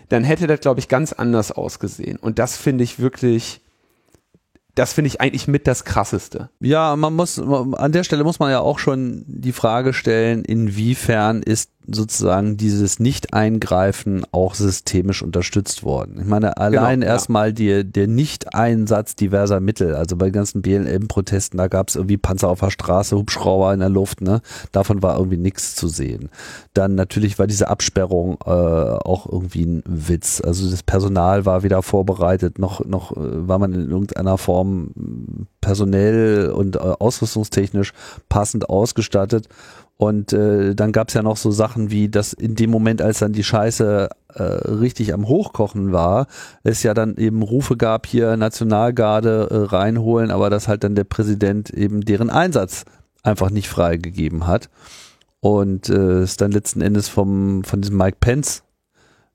[0.09, 2.17] dann hätte das, glaube ich, ganz anders ausgesehen.
[2.17, 3.61] Und das finde ich wirklich,
[4.77, 6.51] das finde ich eigentlich mit das Krasseste.
[6.61, 11.43] Ja, man muss, an der Stelle muss man ja auch schon die Frage stellen, inwiefern
[11.43, 16.19] ist sozusagen dieses Nicht-Eingreifen auch systemisch unterstützt worden.
[16.21, 17.09] Ich meine, allein ja.
[17.09, 22.19] erstmal die, der Nicht-Einsatz diverser Mittel, also bei den ganzen BLM-Protesten, da gab es irgendwie
[22.19, 24.41] Panzer auf der Straße, Hubschrauber in der Luft, ne?
[24.73, 26.29] Davon war irgendwie nichts zu sehen.
[26.75, 30.41] Dann natürlich war diese Absperrung äh, auch irgendwie ein Witz.
[30.45, 34.91] Also das Personal war wieder vorbereitet, noch, noch äh, war man in irgendeiner Form
[35.61, 37.93] personell und äh, ausrüstungstechnisch
[38.29, 39.49] passend ausgestattet.
[40.01, 43.35] Und äh, dann gab's ja noch so Sachen wie, dass in dem Moment, als dann
[43.35, 46.27] die Scheiße äh, richtig am Hochkochen war,
[46.63, 51.05] es ja dann eben Rufe gab, hier Nationalgarde äh, reinholen, aber dass halt dann der
[51.05, 52.87] Präsident eben deren Einsatz
[53.25, 54.71] einfach nicht freigegeben hat.
[55.41, 58.63] Und äh, es dann letzten Endes vom, von diesem Mike Pence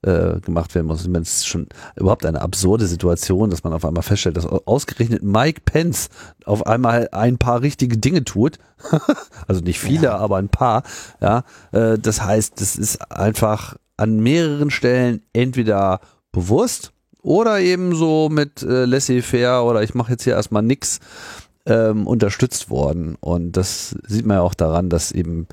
[0.06, 1.02] äh, gemacht werden muss.
[1.02, 4.46] Ich meine, es ist schon überhaupt eine absurde Situation, dass man auf einmal feststellt, dass
[4.46, 6.10] ausgerechnet Mike Pence
[6.46, 8.60] auf einmal ein paar richtige Dinge tut.
[9.48, 10.84] also nicht viele, aber ein paar.
[11.22, 16.92] Ja, äh, das heißt, das ist einfach an mehreren Stellen entweder bewusst
[17.22, 21.00] oder eben so mit äh, laissez-faire oder ich mache jetzt hier erstmal nix
[21.66, 23.16] ähm, unterstützt worden.
[23.20, 25.48] Und das sieht man ja auch daran, dass eben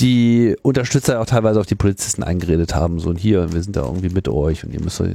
[0.00, 3.82] die Unterstützer auch teilweise auf die Polizisten eingeredet haben, so und hier, wir sind da
[3.82, 5.14] irgendwie mit euch und ihr müsst, äh,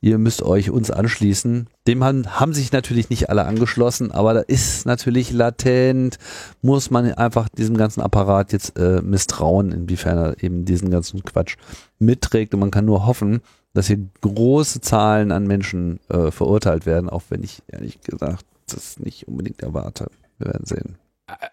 [0.00, 1.68] ihr müsst euch uns anschließen.
[1.86, 6.18] Dem haben, haben sich natürlich nicht alle angeschlossen, aber da ist natürlich latent,
[6.62, 11.56] muss man einfach diesem ganzen Apparat jetzt äh, misstrauen, inwiefern er eben diesen ganzen Quatsch
[11.98, 13.40] mitträgt und man kann nur hoffen,
[13.72, 18.98] dass hier große Zahlen an Menschen äh, verurteilt werden, auch wenn ich ehrlich gesagt das
[18.98, 20.10] nicht unbedingt erwarte.
[20.38, 20.96] Wir werden sehen.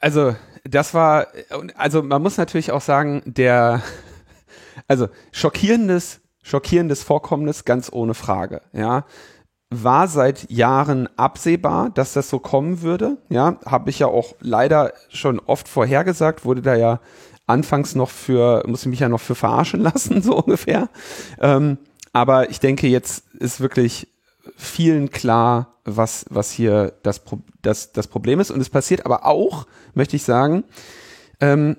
[0.01, 1.27] Also, das war,
[1.75, 3.81] also man muss natürlich auch sagen, der,
[4.87, 9.05] also schockierendes, schockierendes Vorkommnis, ganz ohne Frage, ja.
[9.69, 13.59] War seit Jahren absehbar, dass das so kommen würde, ja.
[13.65, 16.99] Habe ich ja auch leider schon oft vorhergesagt, wurde da ja
[17.47, 20.89] anfangs noch für, muss ich mich ja noch für verarschen lassen, so ungefähr.
[21.39, 21.77] Ähm,
[22.13, 24.07] aber ich denke, jetzt ist wirklich
[24.55, 27.21] vielen klar, was, was hier das,
[27.61, 28.51] das, das Problem ist.
[28.51, 30.63] Und es passiert aber auch, möchte ich sagen,
[31.39, 31.77] ähm,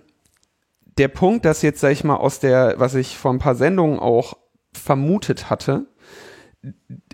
[0.99, 3.99] der Punkt, dass jetzt, sag ich mal, aus der, was ich vor ein paar Sendungen
[3.99, 4.37] auch
[4.73, 5.87] vermutet hatte,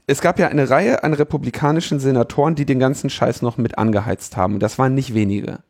[0.06, 4.36] es gab ja eine Reihe an republikanischen Senatoren, die den ganzen Scheiß noch mit angeheizt
[4.36, 4.58] haben.
[4.58, 5.60] Das waren nicht wenige.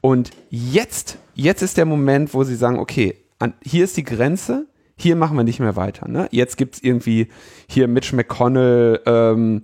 [0.00, 4.66] Und jetzt, jetzt ist der Moment, wo sie sagen, okay, an, hier ist die Grenze,
[4.96, 6.08] hier machen wir nicht mehr weiter.
[6.08, 6.28] Ne?
[6.30, 7.28] Jetzt gibt's irgendwie
[7.68, 9.62] hier Mitch McConnell ähm,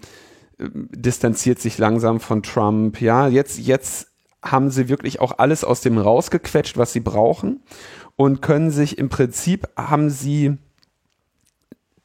[0.58, 3.00] distanziert sich langsam von Trump.
[3.00, 4.08] Ja, jetzt, jetzt
[4.42, 7.62] haben sie wirklich auch alles aus dem rausgequetscht, was sie brauchen
[8.16, 10.58] und können sich im Prinzip haben sie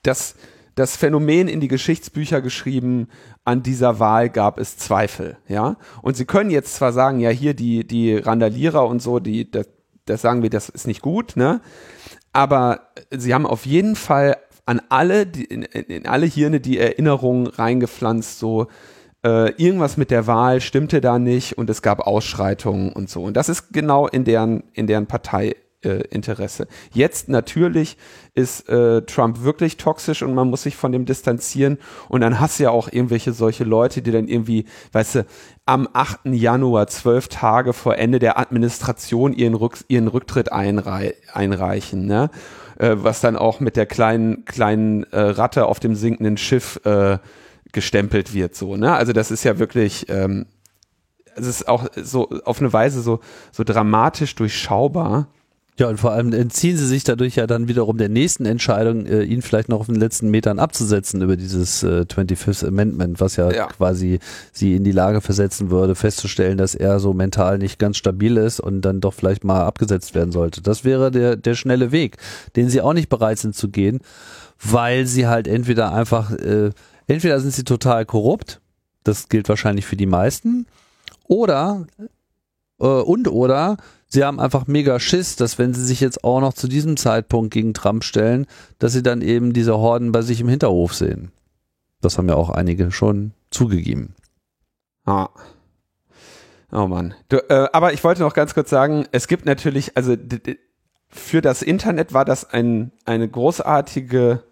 [0.04, 0.36] das,
[0.76, 3.10] das Phänomen in die Geschichtsbücher geschrieben,
[3.44, 5.78] an dieser Wahl gab es Zweifel, ja.
[6.02, 9.68] Und sie können jetzt zwar sagen, ja, hier die, die Randalierer und so, die, das,
[10.06, 11.62] das sagen wir, das ist nicht gut, ne?
[12.38, 17.48] Aber sie haben auf jeden Fall an alle, die, in, in alle Hirne die Erinnerung
[17.48, 18.68] reingepflanzt, so
[19.26, 23.24] äh, irgendwas mit der Wahl stimmte da nicht und es gab Ausschreitungen und so.
[23.24, 26.68] Und das ist genau in deren, in deren Partei äh, Interesse.
[26.92, 27.98] Jetzt natürlich
[28.34, 31.78] ist äh, Trump wirklich toxisch und man muss sich von dem distanzieren.
[32.10, 35.26] Und dann hast du ja auch irgendwelche solche Leute, die dann irgendwie, weißt du,
[35.66, 36.20] am 8.
[36.26, 42.30] Januar, zwölf Tage vor Ende der Administration, ihren, Rück ihren Rücktritt einrei einreichen, ne?
[42.78, 47.18] Äh, was dann auch mit der kleinen, kleinen äh, Ratte auf dem sinkenden Schiff äh,
[47.72, 48.94] gestempelt wird, so, ne?
[48.94, 50.46] Also das ist ja wirklich, ähm,
[51.36, 53.20] es ist auch so auf eine Weise so,
[53.52, 55.28] so dramatisch durchschaubar.
[55.80, 59.22] Ja, und vor allem entziehen sie sich dadurch ja dann wiederum der nächsten Entscheidung, äh,
[59.22, 63.52] ihn vielleicht noch auf den letzten Metern abzusetzen über dieses äh, 25th Amendment, was ja,
[63.52, 64.18] ja, quasi
[64.52, 68.60] sie in die Lage versetzen würde, festzustellen, dass er so mental nicht ganz stabil ist
[68.60, 70.64] und dann doch vielleicht mal abgesetzt werden sollte.
[70.64, 72.18] Das wäre der, der schnelle Weg,
[72.56, 74.00] den sie auch nicht bereit sind zu gehen,
[74.60, 76.72] weil sie halt entweder einfach, äh,
[77.06, 78.62] entweder sind sie total korrupt,
[79.04, 80.66] das gilt wahrscheinlich für die meisten,
[81.28, 81.86] oder
[82.80, 86.54] äh, und oder sie haben einfach mega Schiss, dass wenn sie sich jetzt auch noch
[86.54, 88.48] zu diesem Zeitpunkt gegen Trump stellen,
[88.80, 91.32] dass sie dann eben diese Horden bei sich im Hinterhof sehen.
[92.02, 94.16] Das haben ja auch einige schon zugegeben.
[95.06, 95.30] Ah.
[96.72, 97.14] Oh Mann.
[97.30, 100.16] Du, äh, aber ich wollte noch ganz kurz sagen, es gibt natürlich, also
[101.10, 104.44] für das Internet war das ein, eine großartige,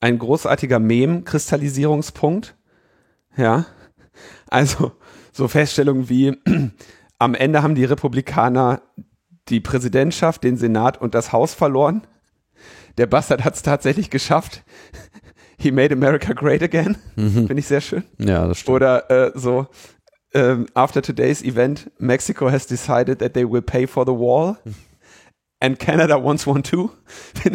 [0.00, 2.56] ein großartiger Mem-Kristallisierungspunkt.
[3.36, 3.66] Ja.
[4.48, 4.92] Also,
[5.32, 6.36] so Feststellungen wie,
[7.18, 8.82] am Ende haben die Republikaner
[9.48, 12.06] die Präsidentschaft, den Senat und das Haus verloren.
[12.98, 14.62] Der Bastard hat es tatsächlich geschafft.
[15.58, 16.96] He made America great again.
[17.16, 17.46] Mhm.
[17.46, 18.04] Finde ich sehr schön.
[18.18, 18.76] Ja, das stimmt.
[18.76, 19.66] Oder äh, so,
[20.34, 24.56] ähm, after today's event, Mexico has decided that they will pay for the wall.
[25.60, 26.90] And Canada wants one too.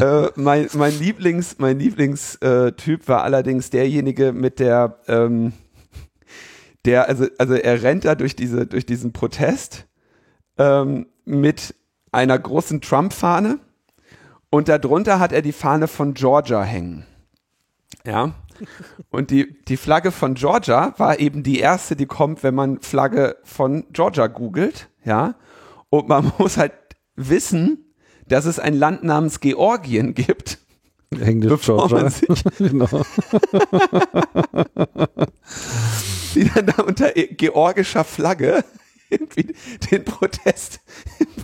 [0.00, 5.52] äh, mein, mein Lieblings, mein Lieblingstyp war allerdings derjenige mit der, ähm,
[6.84, 9.86] der, also, also er rennt da durch diese, durch diesen Protest
[10.58, 11.74] ähm, mit
[12.10, 13.58] einer großen Trump-Fahne
[14.50, 17.06] und darunter hat er die Fahne von Georgia hängen.
[18.04, 18.34] Ja.
[19.10, 23.36] Und die, die Flagge von Georgia war eben die erste, die kommt, wenn man Flagge
[23.44, 25.34] von Georgia googelt, ja.
[25.88, 26.72] Und man muss halt
[27.16, 27.94] wissen,
[28.26, 30.58] dass es ein Land namens Georgien gibt.
[31.18, 32.10] Englisch Georgia.
[32.58, 32.88] Genau.
[36.34, 38.64] die dann da unter georgischer Flagge
[39.10, 39.54] irgendwie
[39.90, 40.80] den Protest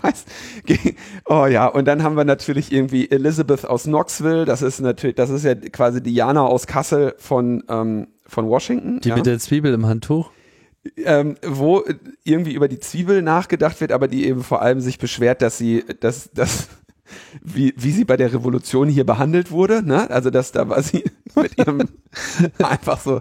[1.26, 5.30] oh ja, und dann haben wir natürlich irgendwie Elizabeth aus Knoxville, das ist natürlich, das
[5.30, 9.00] ist ja quasi Diana aus Kassel von, ähm, von Washington.
[9.00, 9.16] Die ja.
[9.16, 10.30] mit der Zwiebel im Handtuch?
[10.96, 11.84] Ähm, wo
[12.24, 15.84] irgendwie über die Zwiebel nachgedacht wird, aber die eben vor allem sich beschwert, dass sie,
[16.00, 16.68] dass, dass,
[17.42, 19.82] wie, wie sie bei der Revolution hier behandelt wurde.
[19.82, 20.10] Ne?
[20.10, 21.88] Also das da war sie mit ihrem
[22.62, 23.20] einfach so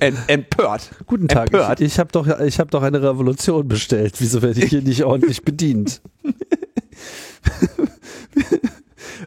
[0.00, 0.90] ent, empört.
[1.06, 1.80] Guten Tag, empört.
[1.80, 4.14] ich, ich habe doch, ich hab doch eine Revolution bestellt.
[4.18, 6.00] Wieso werde ich hier nicht ordentlich bedient?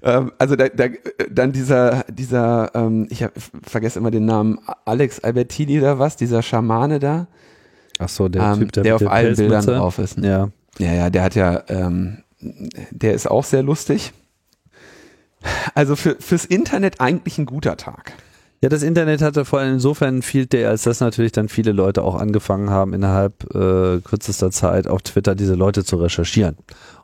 [0.03, 0.85] ähm, also da, da,
[1.29, 6.41] dann dieser, dieser, ähm, ich hab, vergesse immer den Namen, Alex Albertini oder was, dieser
[6.41, 7.27] Schamane da.
[7.99, 10.17] Ach so, der ähm, Typ, der, der auf allen Bildern drauf ist.
[10.17, 10.27] Ne?
[10.27, 10.49] Ja.
[10.79, 14.13] Ja, ja, der hat ja, ähm, der ist auch sehr lustig.
[15.73, 18.13] Also für, fürs Internet eigentlich ein guter Tag.
[18.61, 22.03] Ja, das Internet hatte vor allem insofern viel, der, als dass natürlich dann viele Leute
[22.03, 26.57] auch angefangen haben, innerhalb äh, kürzester Zeit auf Twitter diese Leute zu recherchieren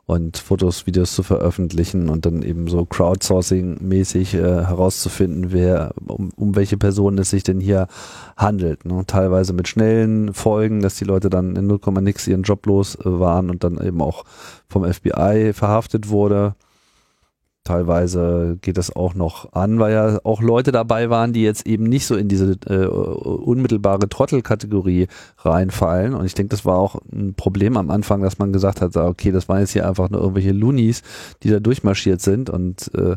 [0.08, 6.56] und Fotos, Videos zu veröffentlichen und dann eben so Crowdsourcing-mäßig äh, herauszufinden, wer, um, um
[6.56, 7.88] welche Personen es sich denn hier
[8.34, 8.86] handelt.
[8.86, 9.04] Ne?
[9.06, 13.00] Teilweise mit schnellen Folgen, dass die Leute dann in 0, nix ihren Job los äh,
[13.04, 14.24] waren und dann eben auch
[14.66, 16.54] vom FBI verhaftet wurde
[17.68, 21.84] teilweise geht das auch noch an, weil ja auch Leute dabei waren, die jetzt eben
[21.84, 25.06] nicht so in diese äh, unmittelbare Trottelkategorie
[25.38, 26.14] reinfallen.
[26.14, 29.32] Und ich denke, das war auch ein Problem am Anfang, dass man gesagt hat, okay,
[29.32, 31.02] das waren jetzt hier einfach nur irgendwelche Loonies,
[31.42, 33.16] die da durchmarschiert sind und äh,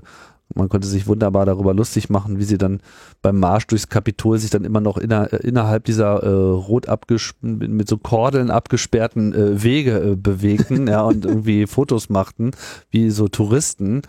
[0.55, 2.81] man konnte sich wunderbar darüber lustig machen, wie sie dann
[3.21, 6.87] beim Marsch durchs Kapitol sich dann immer noch inner, innerhalb dieser äh, rot
[7.41, 12.51] mit so Kordeln abgesperrten äh, Wege äh, bewegten ja, und irgendwie Fotos machten,
[12.89, 14.01] wie so Touristen.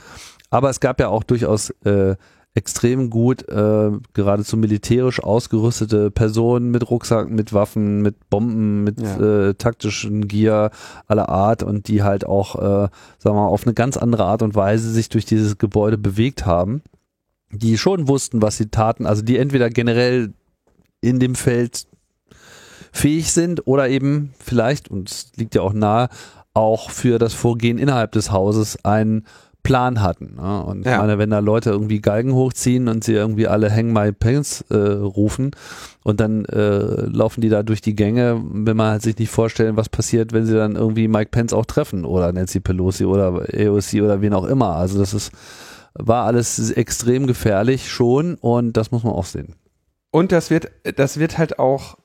[0.51, 2.17] Aber es gab ja auch durchaus äh,
[2.55, 9.49] extrem gut, äh, geradezu militärisch ausgerüstete Personen mit Rucksacken, mit Waffen, mit Bomben, mit ja.
[9.49, 10.71] äh, taktischen Gear
[11.07, 12.91] aller Art und die halt auch, äh, sagen
[13.25, 16.83] wir mal, auf eine ganz andere Art und Weise sich durch dieses Gebäude bewegt haben,
[17.51, 20.35] die schon wussten, was sie taten, also die entweder generell
[21.01, 21.87] in dem Feld
[22.93, 26.11] fähig sind oder eben vielleicht, und es liegt ja auch nahe,
[26.53, 29.25] auch für das Vorgehen innerhalb des Hauses ein
[29.63, 30.37] Plan hatten.
[30.37, 30.63] Ne?
[30.65, 30.93] Und ja.
[30.93, 34.65] ich meine, wenn da Leute irgendwie Galgen hochziehen und sie irgendwie alle Hang My Pants
[34.71, 35.53] äh, rufen
[36.03, 39.77] und dann äh, laufen die da durch die Gänge, will man halt sich nicht vorstellen,
[39.77, 44.03] was passiert, wenn sie dann irgendwie Mike Pence auch treffen oder Nancy Pelosi oder AOC
[44.03, 44.75] oder wen auch immer.
[44.77, 45.33] Also das ist,
[45.95, 49.55] war alles extrem gefährlich schon und das muss man auch sehen.
[50.11, 51.97] Und das wird, das wird halt auch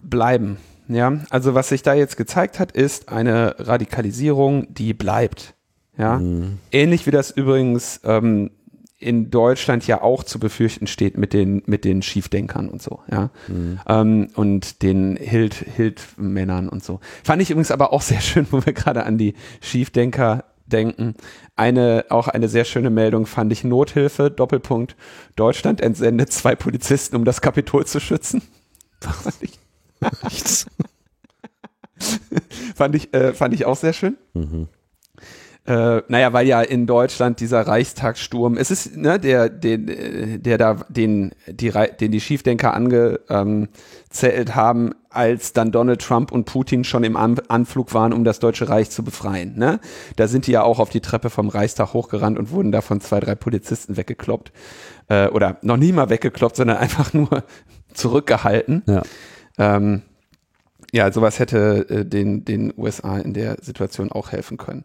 [0.00, 0.58] bleiben.
[0.88, 5.54] Ja, also was sich da jetzt gezeigt hat, ist eine Radikalisierung, die bleibt.
[6.00, 6.58] Ja, mhm.
[6.72, 8.50] ähnlich wie das übrigens ähm,
[8.98, 13.30] in Deutschland ja auch zu befürchten steht mit den mit den Schiefdenkern und so, ja,
[13.48, 13.80] mhm.
[13.86, 17.00] ähm, und den Hild Hild-Männern und so.
[17.22, 21.16] Fand ich übrigens aber auch sehr schön, wo wir gerade an die Schiefdenker denken.
[21.54, 24.96] Eine auch eine sehr schöne Meldung fand ich Nothilfe Doppelpunkt
[25.36, 28.40] Deutschland entsendet zwei Polizisten, um das Kapitol zu schützen.
[29.00, 29.58] fand ich,
[32.74, 34.16] fand ich, äh, fand ich auch sehr schön.
[34.32, 34.68] Mhm.
[35.66, 40.74] Äh, naja, weil ja in Deutschland dieser Reichstagssturm, es ist, ne, der, den, der da,
[40.88, 41.70] den, die,
[42.00, 47.38] den die Schiefdenker angezählt ähm, haben, als dann Donald Trump und Putin schon im An
[47.48, 49.58] Anflug waren, um das Deutsche Reich zu befreien.
[49.58, 49.80] Ne?
[50.16, 53.00] Da sind die ja auch auf die Treppe vom Reichstag hochgerannt und wurden da von
[53.00, 54.52] zwei, drei Polizisten weggekloppt.
[55.08, 57.44] Äh, oder noch nie mal weggekloppt, sondern einfach nur
[57.92, 58.82] zurückgehalten.
[58.86, 59.02] Ja.
[59.58, 60.02] Ähm,
[60.92, 64.84] ja, sowas hätte äh, den, den USA in der Situation auch helfen können.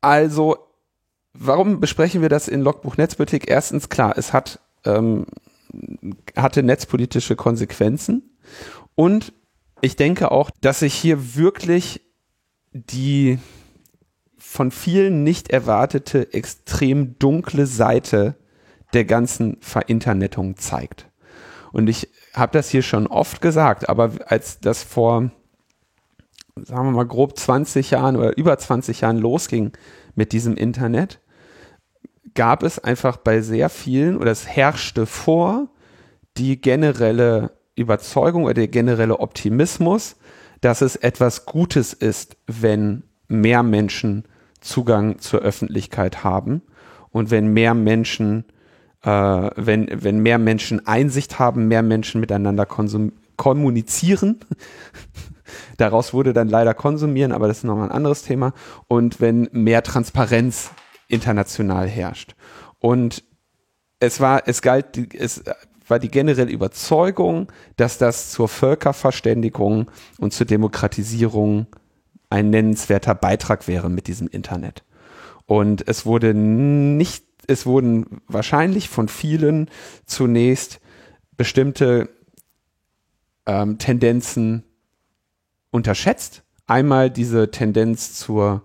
[0.00, 0.56] Also,
[1.32, 3.48] warum besprechen wir das in Logbuch Netzpolitik?
[3.48, 5.26] Erstens, klar, es hat, ähm,
[6.36, 8.36] hatte netzpolitische Konsequenzen.
[8.94, 9.32] Und
[9.80, 12.00] ich denke auch, dass sich hier wirklich
[12.72, 13.38] die
[14.38, 18.36] von vielen nicht erwartete extrem dunkle Seite
[18.92, 21.08] der ganzen Verinternettung zeigt.
[21.72, 25.30] Und ich habe das hier schon oft gesagt, aber als das vor
[26.62, 29.72] sagen wir mal grob 20 Jahren oder über 20 Jahren losging
[30.14, 31.20] mit diesem Internet,
[32.34, 35.68] gab es einfach bei sehr vielen oder es herrschte vor
[36.36, 40.16] die generelle Überzeugung oder der generelle Optimismus,
[40.60, 44.24] dass es etwas Gutes ist, wenn mehr Menschen
[44.60, 46.62] Zugang zur Öffentlichkeit haben
[47.10, 48.44] und wenn mehr Menschen,
[49.02, 52.66] äh, wenn, wenn mehr Menschen Einsicht haben, mehr Menschen miteinander
[53.36, 54.40] kommunizieren,
[55.76, 58.52] Daraus wurde dann leider konsumieren, aber das ist nochmal ein anderes Thema.
[58.88, 60.70] Und wenn mehr Transparenz
[61.08, 62.34] international herrscht.
[62.78, 63.22] Und
[64.00, 65.42] es war, es galt, es
[65.88, 71.66] war die generelle Überzeugung, dass das zur Völkerverständigung und zur Demokratisierung
[72.28, 74.84] ein nennenswerter Beitrag wäre mit diesem Internet.
[75.46, 79.70] Und es wurde nicht, es wurden wahrscheinlich von vielen
[80.06, 80.80] zunächst
[81.36, 82.08] bestimmte
[83.46, 84.64] ähm, Tendenzen
[85.70, 86.42] unterschätzt.
[86.66, 88.62] Einmal diese Tendenz zur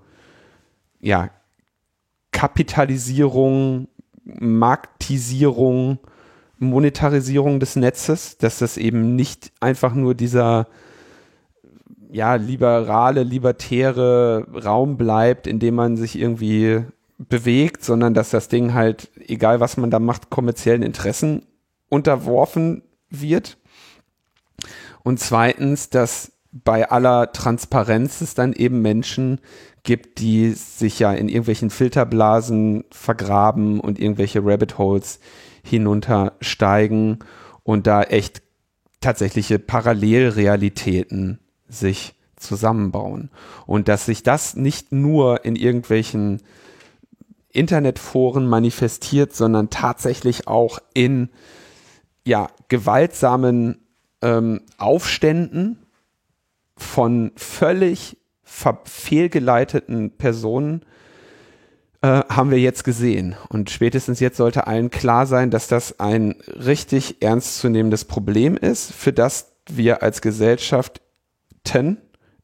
[1.00, 1.30] ja,
[2.32, 3.88] Kapitalisierung,
[4.24, 6.00] Marktisierung,
[6.58, 10.68] Monetarisierung des Netzes, dass das eben nicht einfach nur dieser
[12.12, 16.84] ja, liberale, libertäre Raum bleibt, in dem man sich irgendwie
[17.18, 21.46] bewegt, sondern dass das Ding halt, egal was man da macht, kommerziellen Interessen
[21.90, 23.58] unterworfen wird.
[25.04, 29.40] Und zweitens, dass bei aller Transparenz es dann eben Menschen
[29.84, 35.20] gibt, die sich ja in irgendwelchen Filterblasen vergraben und irgendwelche Rabbit Holes
[35.64, 37.20] hinuntersteigen
[37.64, 38.42] und da echt
[39.00, 43.32] tatsächliche Parallelrealitäten sich zusammenbauen.
[43.66, 46.42] Und dass sich das nicht nur in irgendwelchen
[47.50, 51.30] Internetforen manifestiert, sondern tatsächlich auch in
[52.26, 53.80] ja, gewaltsamen
[54.22, 55.80] ähm, Aufständen
[56.82, 60.86] von völlig fehlgeleiteten Personen
[62.02, 63.36] äh, haben wir jetzt gesehen.
[63.50, 69.14] Und spätestens jetzt sollte allen klar sein, dass das ein richtig ernstzunehmendes Problem ist, für
[69.14, 71.02] das wir als Gesellschaft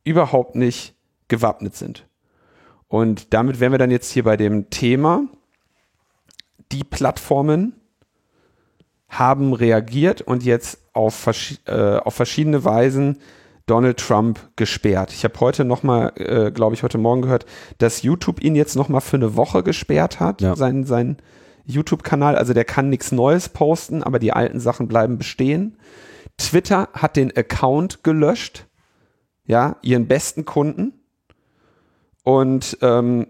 [0.03, 0.95] überhaupt nicht
[1.27, 2.07] gewappnet sind.
[2.87, 5.27] Und damit wären wir dann jetzt hier bei dem Thema,
[6.71, 7.73] die Plattformen
[9.09, 11.27] haben reagiert und jetzt auf,
[11.65, 13.17] äh, auf verschiedene Weisen
[13.67, 15.13] Donald Trump gesperrt.
[15.13, 17.45] Ich habe heute nochmal, äh, glaube ich, heute Morgen gehört,
[17.77, 20.55] dass YouTube ihn jetzt nochmal für eine Woche gesperrt hat, ja.
[20.55, 21.17] seinen, seinen
[21.65, 22.35] YouTube-Kanal.
[22.35, 25.77] Also der kann nichts Neues posten, aber die alten Sachen bleiben bestehen.
[26.37, 28.65] Twitter hat den Account gelöscht
[29.47, 30.93] ja, ihren besten Kunden.
[32.23, 33.27] Und ähm,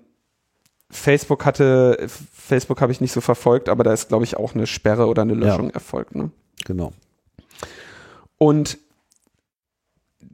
[0.89, 4.67] Facebook hatte, Facebook habe ich nicht so verfolgt, aber da ist, glaube ich, auch eine
[4.67, 5.73] Sperre oder eine Löschung ja.
[5.73, 6.15] erfolgt.
[6.15, 6.31] Ne?
[6.65, 6.93] Genau.
[8.37, 8.77] Und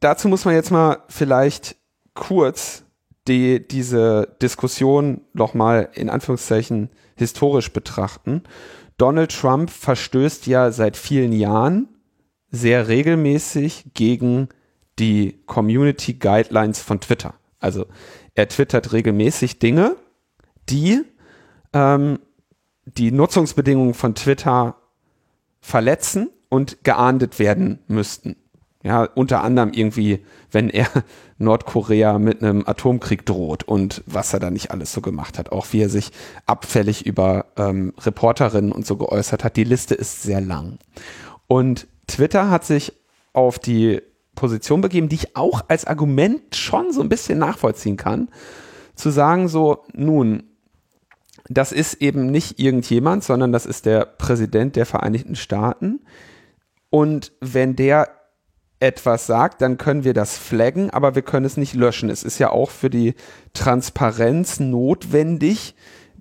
[0.03, 1.75] dazu muss man jetzt mal vielleicht
[2.13, 2.83] kurz
[3.27, 8.43] die, diese Diskussion nochmal in Anführungszeichen historisch betrachten.
[8.97, 11.87] Donald Trump verstößt ja seit vielen Jahren
[12.49, 14.49] sehr regelmäßig gegen
[14.99, 17.33] die Community Guidelines von Twitter.
[17.59, 17.87] Also
[18.35, 19.95] er twittert regelmäßig Dinge,
[20.69, 21.01] die
[21.73, 22.19] ähm,
[22.85, 24.75] die Nutzungsbedingungen von Twitter
[25.61, 28.35] verletzen und geahndet werden müssten.
[28.83, 30.87] Ja, unter anderem irgendwie, wenn er
[31.37, 35.51] Nordkorea mit einem Atomkrieg droht und was er da nicht alles so gemacht hat.
[35.51, 36.11] Auch wie er sich
[36.45, 39.55] abfällig über ähm, Reporterinnen und so geäußert hat.
[39.55, 40.79] Die Liste ist sehr lang.
[41.47, 42.93] Und Twitter hat sich
[43.31, 44.01] auf die
[44.35, 48.29] Position begeben, die ich auch als Argument schon so ein bisschen nachvollziehen kann,
[48.95, 50.43] zu sagen so, nun,
[51.47, 56.01] das ist eben nicht irgendjemand, sondern das ist der Präsident der Vereinigten Staaten.
[56.89, 58.09] Und wenn der
[58.83, 62.09] etwas sagt, dann können wir das flaggen, aber wir können es nicht löschen.
[62.09, 63.15] Es ist ja auch für die
[63.53, 65.73] Transparenz notwendig,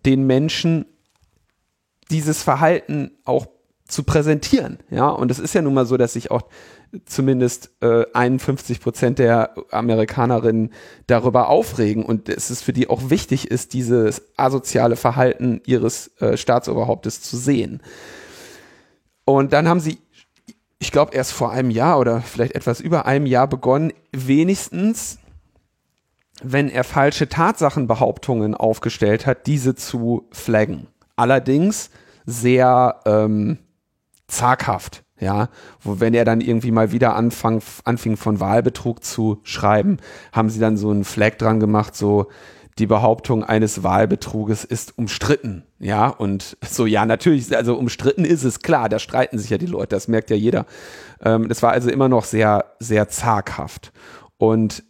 [0.07, 0.87] den Menschen
[2.13, 3.47] dieses Verhalten auch
[3.89, 4.79] zu präsentieren.
[4.91, 6.43] Ja, und es ist ja nun mal so, dass sich auch
[7.05, 10.71] zumindest äh, 51 Prozent der Amerikanerinnen
[11.09, 16.37] darüber aufregen und es ist für die auch wichtig ist, dieses asoziale Verhalten ihres äh,
[16.37, 17.83] Staatsoberhauptes zu sehen.
[19.25, 19.99] Und dann haben sie,
[20.83, 25.19] ich glaube, erst vor einem Jahr oder vielleicht etwas über einem Jahr begonnen, wenigstens,
[26.43, 30.89] wenn er falsche Tatsachenbehauptungen aufgestellt hat, diese zu flaggen.
[31.15, 31.91] Allerdings
[32.27, 33.59] sehr ähm,
[34.27, 35.05] zaghaft.
[35.21, 39.99] Ja, wo wenn er dann irgendwie mal wieder anfang, anfing von Wahlbetrug zu schreiben,
[40.33, 42.27] haben sie dann so einen Flag dran gemacht, so
[42.79, 45.65] die Behauptung eines Wahlbetruges ist umstritten.
[45.79, 49.67] Ja, und so, ja, natürlich, also umstritten ist es klar, da streiten sich ja die
[49.67, 50.67] Leute, das merkt ja jeder.
[51.23, 53.93] Ähm, das war also immer noch sehr, sehr zaghaft.
[54.39, 54.85] Und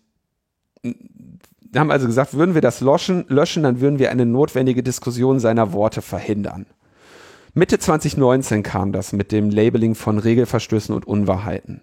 [1.77, 5.73] haben also gesagt, würden wir das löschen, löschen, dann würden wir eine notwendige Diskussion seiner
[5.73, 6.67] Worte verhindern.
[7.55, 11.83] Mitte 2019 kam das mit dem Labeling von Regelverstößen und Unwahrheiten.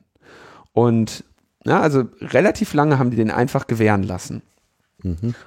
[0.73, 1.23] Und
[1.65, 4.41] ja, also relativ lange haben die den einfach gewähren lassen.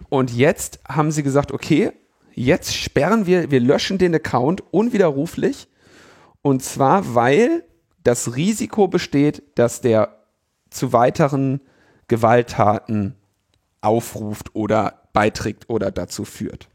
[0.09, 1.93] Und jetzt haben sie gesagt, okay,
[2.35, 5.69] jetzt sperren wir, wir löschen den Account unwiderruflich.
[6.41, 7.65] Und zwar, weil
[8.03, 10.17] das Risiko besteht, dass der
[10.71, 11.61] zu weiteren
[12.09, 13.15] Gewalttaten
[13.81, 16.69] aufruft oder beiträgt oder dazu führt.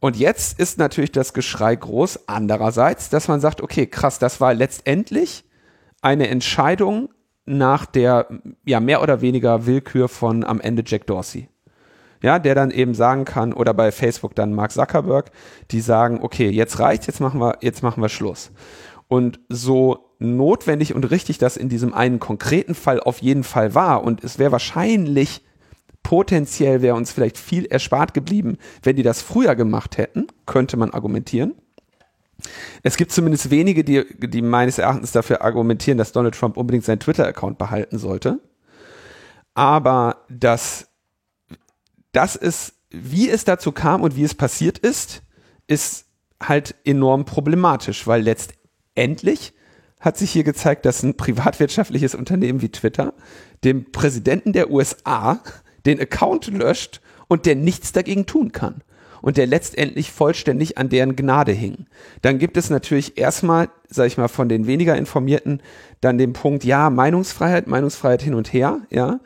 [0.00, 4.54] Und jetzt ist natürlich das Geschrei groß andererseits, dass man sagt, okay, krass, das war
[4.54, 5.44] letztendlich
[6.00, 7.10] eine Entscheidung
[7.48, 8.28] nach der
[8.64, 11.48] ja mehr oder weniger Willkür von am Ende Jack Dorsey.
[12.20, 15.30] Ja, der dann eben sagen kann oder bei Facebook dann Mark Zuckerberg,
[15.70, 18.50] die sagen, okay, jetzt reicht's, jetzt machen wir jetzt machen wir Schluss.
[19.06, 24.02] Und so notwendig und richtig das in diesem einen konkreten Fall auf jeden Fall war
[24.02, 25.42] und es wäre wahrscheinlich
[26.02, 30.90] potenziell wäre uns vielleicht viel erspart geblieben, wenn die das früher gemacht hätten, könnte man
[30.90, 31.54] argumentieren.
[32.82, 37.00] Es gibt zumindest wenige, die, die meines Erachtens dafür argumentieren, dass Donald Trump unbedingt seinen
[37.00, 38.40] Twitter-Account behalten sollte.
[39.54, 40.88] Aber das,
[42.12, 45.22] das ist, wie es dazu kam und wie es passiert ist,
[45.66, 46.06] ist
[46.40, 49.52] halt enorm problematisch, weil letztendlich
[50.00, 53.14] hat sich hier gezeigt, dass ein privatwirtschaftliches Unternehmen wie Twitter
[53.64, 55.42] dem Präsidenten der USA
[55.86, 58.82] den Account löscht und der nichts dagegen tun kann
[59.22, 61.86] und der letztendlich vollständig an deren Gnade hing.
[62.22, 65.62] Dann gibt es natürlich erstmal, sag ich mal, von den weniger Informierten
[66.00, 69.20] dann den Punkt, ja, Meinungsfreiheit, Meinungsfreiheit hin und her, ja.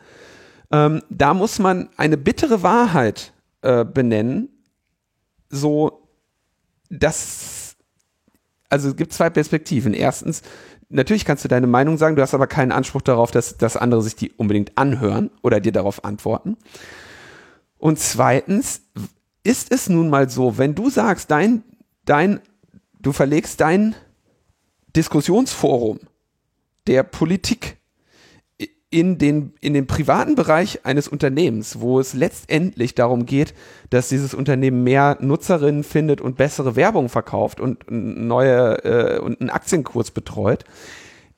[0.70, 4.48] Ähm, da muss man eine bittere Wahrheit äh, benennen,
[5.50, 6.08] so,
[6.88, 7.76] dass,
[8.70, 9.92] also es gibt zwei Perspektiven.
[9.92, 10.42] Erstens,
[10.88, 14.02] natürlich kannst du deine Meinung sagen, du hast aber keinen Anspruch darauf, dass, dass andere
[14.02, 16.56] sich die unbedingt anhören oder dir darauf antworten.
[17.78, 18.82] Und zweitens
[19.44, 21.62] ist es nun mal so, wenn du sagst, dein,
[22.04, 22.40] dein,
[23.00, 23.94] du verlegst dein
[24.94, 26.00] Diskussionsforum
[26.86, 27.78] der Politik
[28.92, 33.54] in den, in den privaten Bereich eines Unternehmens, wo es letztendlich darum geht,
[33.88, 39.48] dass dieses Unternehmen mehr Nutzerinnen findet und bessere Werbung verkauft und neue äh, und einen
[39.48, 40.64] Aktienkurs betreut,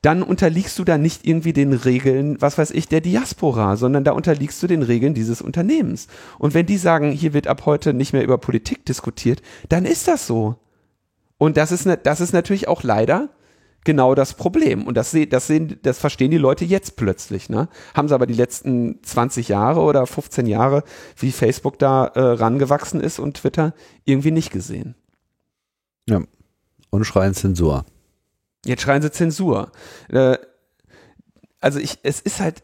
[0.05, 4.13] dann unterliegst du da nicht irgendwie den Regeln, was weiß ich, der Diaspora, sondern da
[4.13, 6.09] unterliegst du den Regeln dieses Unternehmens.
[6.39, 9.41] Und wenn die sagen, hier wird ab heute nicht mehr über Politik diskutiert,
[9.71, 10.57] dann ist das so.
[11.39, 13.31] Und das ist, ne, das ist natürlich auch leider
[13.85, 14.87] genau das Problem.
[14.87, 17.49] Und das, das, sehen, das verstehen die Leute jetzt plötzlich.
[17.49, 17.69] Ne?
[17.95, 20.85] Haben sie aber die letzten 20 Jahre oder 15 Jahre,
[21.17, 23.73] wie Facebook da äh, rangewachsen ist und Twitter,
[24.05, 24.97] irgendwie nicht gesehen.
[26.07, 26.21] Ja.
[26.91, 27.87] Und schreien Zensur.
[28.65, 29.73] Jetzt schreien sie Zensur.
[30.09, 30.39] Äh,
[31.61, 32.62] also ich, es ist halt,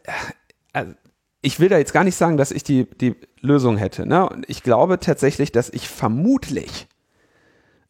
[0.73, 0.93] also
[1.41, 4.05] ich will da jetzt gar nicht sagen, dass ich die, die Lösung hätte.
[4.05, 4.27] Ne?
[4.29, 6.87] Und ich glaube tatsächlich, dass ich vermutlich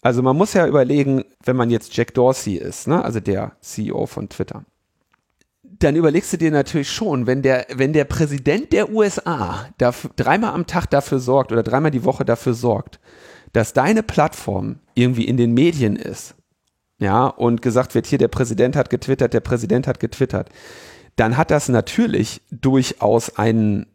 [0.01, 4.07] also man muss ja überlegen, wenn man jetzt Jack Dorsey ist, ne, also der CEO
[4.07, 4.66] von Twitter,
[5.64, 10.53] dann überlegst du dir natürlich schon, wenn der, wenn der Präsident der USA dafür, dreimal
[10.53, 12.99] am Tag dafür sorgt oder dreimal die Woche dafür sorgt,
[13.53, 16.36] dass deine Plattform irgendwie in den Medien ist,
[17.02, 20.49] ja, und gesagt wird, hier der Präsident hat getwittert, der Präsident hat getwittert,
[21.16, 23.88] dann hat das natürlich durchaus einen,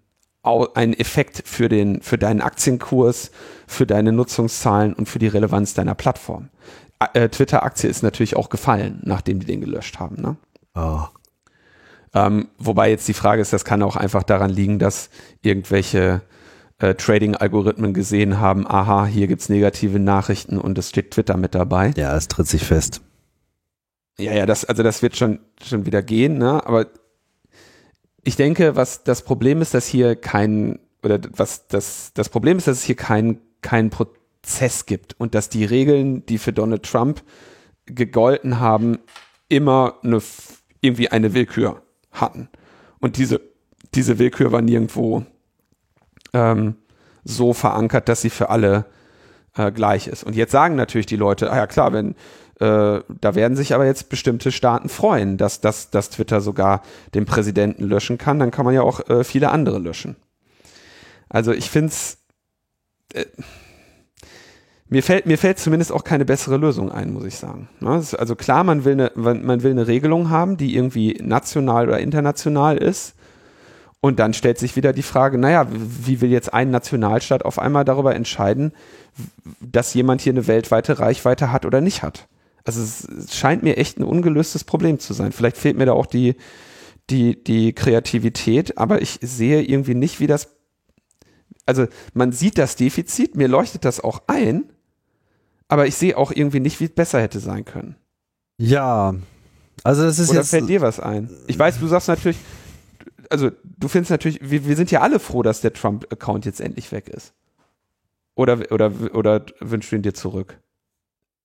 [0.42, 3.30] einen Effekt für den, für deinen Aktienkurs,
[3.68, 6.48] für deine Nutzungszahlen und für die Relevanz deiner Plattform.
[7.14, 10.20] Äh, Twitter-Aktie ist natürlich auch gefallen, nachdem die den gelöscht haben.
[10.20, 10.36] Ne?
[10.74, 11.04] Oh.
[12.12, 15.10] Ähm, wobei jetzt die Frage ist, das kann auch einfach daran liegen, dass
[15.42, 16.22] irgendwelche
[16.78, 21.92] äh, Trading-Algorithmen gesehen haben, aha, hier gibt's negative Nachrichten und es steht Twitter mit dabei.
[21.96, 23.02] Ja, es tritt sich fest.
[24.18, 26.66] Ja, ja, das, also das wird schon, schon wieder gehen, ne?
[26.66, 26.86] aber
[28.24, 32.66] ich denke, was das Problem ist, dass hier kein, oder was das, das Problem ist,
[32.66, 37.22] dass es hier kein keinen Prozess gibt und dass die Regeln, die für Donald Trump
[37.86, 38.98] gegolten haben,
[39.48, 40.22] immer eine,
[40.80, 42.48] irgendwie eine Willkür hatten.
[43.00, 43.40] Und diese,
[43.94, 45.26] diese Willkür war nirgendwo
[46.36, 46.76] ähm,
[47.24, 48.84] so verankert, dass sie für alle
[49.56, 50.22] äh, gleich ist.
[50.22, 52.10] Und jetzt sagen natürlich die Leute, ah ja klar, wenn
[52.60, 56.82] äh, da werden sich aber jetzt bestimmte Staaten freuen, dass, dass, dass Twitter sogar
[57.14, 60.16] den Präsidenten löschen kann, dann kann man ja auch äh, viele andere löschen.
[61.28, 62.18] Also ich finde es
[63.12, 63.26] äh,
[64.88, 67.68] mir fällt, mir fällt zumindest auch keine bessere Lösung ein, muss ich sagen.
[67.80, 71.98] Ne, also klar, man will, eine, man will eine Regelung haben, die irgendwie national oder
[71.98, 73.15] international ist.
[74.06, 77.84] Und dann stellt sich wieder die Frage, naja, wie will jetzt ein Nationalstaat auf einmal
[77.84, 78.72] darüber entscheiden,
[79.60, 82.28] dass jemand hier eine weltweite Reichweite hat oder nicht hat?
[82.64, 85.32] Also es scheint mir echt ein ungelöstes Problem zu sein.
[85.32, 86.36] Vielleicht fehlt mir da auch die,
[87.10, 90.50] die, die Kreativität, aber ich sehe irgendwie nicht, wie das
[91.68, 94.70] also man sieht das Defizit, mir leuchtet das auch ein,
[95.66, 97.96] aber ich sehe auch irgendwie nicht, wie es besser hätte sein können.
[98.56, 99.16] Ja,
[99.82, 100.50] also das ist Oder jetzt.
[100.50, 101.28] fällt dir was ein?
[101.48, 102.36] Ich weiß, du sagst natürlich,
[103.30, 106.92] also du findest natürlich, wir, wir sind ja alle froh, dass der Trump-Account jetzt endlich
[106.92, 107.32] weg ist.
[108.34, 110.58] Oder, oder, oder wünschst du ihn dir zurück?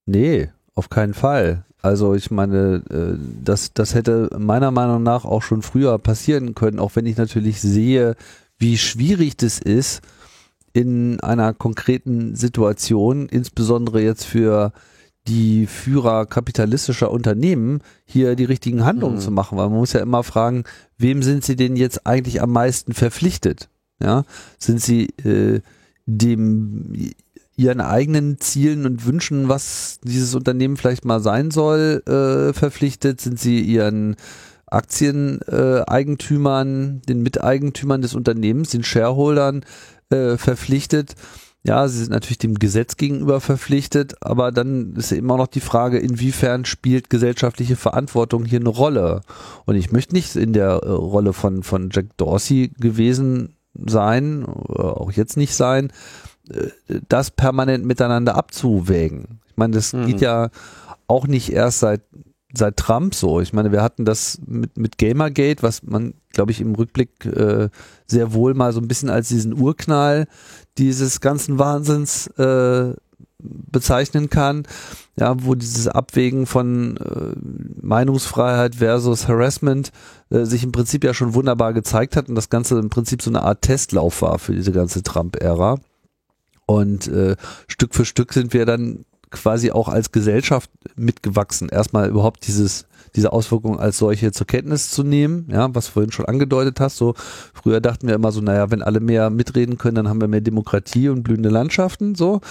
[0.06, 1.64] Nee, auf keinen Fall.
[1.82, 6.80] Also ich meine, äh, das, das hätte meiner Meinung nach auch schon früher passieren können,
[6.80, 8.16] auch wenn ich natürlich sehe,
[8.58, 10.02] wie schwierig das ist
[10.74, 14.74] in einer konkreten Situation, insbesondere jetzt für
[15.28, 19.22] die Führer kapitalistischer Unternehmen hier die richtigen Handlungen mhm.
[19.22, 20.64] zu machen, weil man muss ja immer fragen,
[20.98, 23.70] wem sind sie denn jetzt eigentlich am meisten verpflichtet?
[24.02, 24.24] Ja,
[24.58, 25.62] sind sie äh,
[26.06, 27.12] dem
[27.56, 33.22] ihren eigenen Zielen und Wünschen, was dieses Unternehmen vielleicht mal sein soll, äh, verpflichtet?
[33.22, 34.16] Sind sie ihren
[34.72, 39.64] Aktieneigentümern, den Miteigentümern des Unternehmens, den Shareholdern
[40.10, 41.14] äh, verpflichtet.
[41.64, 46.00] Ja, sie sind natürlich dem Gesetz gegenüber verpflichtet, aber dann ist immer noch die Frage,
[46.00, 49.22] inwiefern spielt gesellschaftliche Verantwortung hier eine Rolle?
[49.66, 55.12] Und ich möchte nicht in der äh, Rolle von, von Jack Dorsey gewesen sein, auch
[55.12, 55.94] jetzt nicht sein,
[56.50, 56.70] äh,
[57.08, 59.40] das permanent miteinander abzuwägen.
[59.46, 60.08] Ich meine, das mhm.
[60.08, 60.50] geht ja
[61.08, 62.02] auch nicht erst seit
[62.54, 63.40] seit Trump so.
[63.40, 67.70] Ich meine, wir hatten das mit, mit Gamergate, was man, glaube ich, im Rückblick äh,
[68.08, 70.28] sehr wohl mal so ein bisschen als diesen Urknall
[70.78, 72.94] dieses ganzen Wahnsinns äh,
[73.44, 74.64] bezeichnen kann,
[75.18, 77.36] ja, wo dieses Abwägen von äh,
[77.82, 79.92] Meinungsfreiheit versus Harassment
[80.30, 83.32] äh, sich im Prinzip ja schon wunderbar gezeigt hat und das Ganze im Prinzip so
[83.32, 85.80] eine Art Testlauf war für diese ganze Trump-Ära.
[86.66, 87.36] Und äh,
[87.68, 91.70] Stück für Stück sind wir dann quasi auch als Gesellschaft mitgewachsen.
[91.70, 92.86] Erstmal überhaupt dieses
[93.16, 97.14] diese Auswirkungen als solche zur Kenntnis zu nehmen, ja, was vorhin schon angedeutet hast, so
[97.54, 100.42] früher dachten wir immer so, naja, wenn alle mehr mitreden können, dann haben wir mehr
[100.42, 102.42] Demokratie und blühende Landschaften, so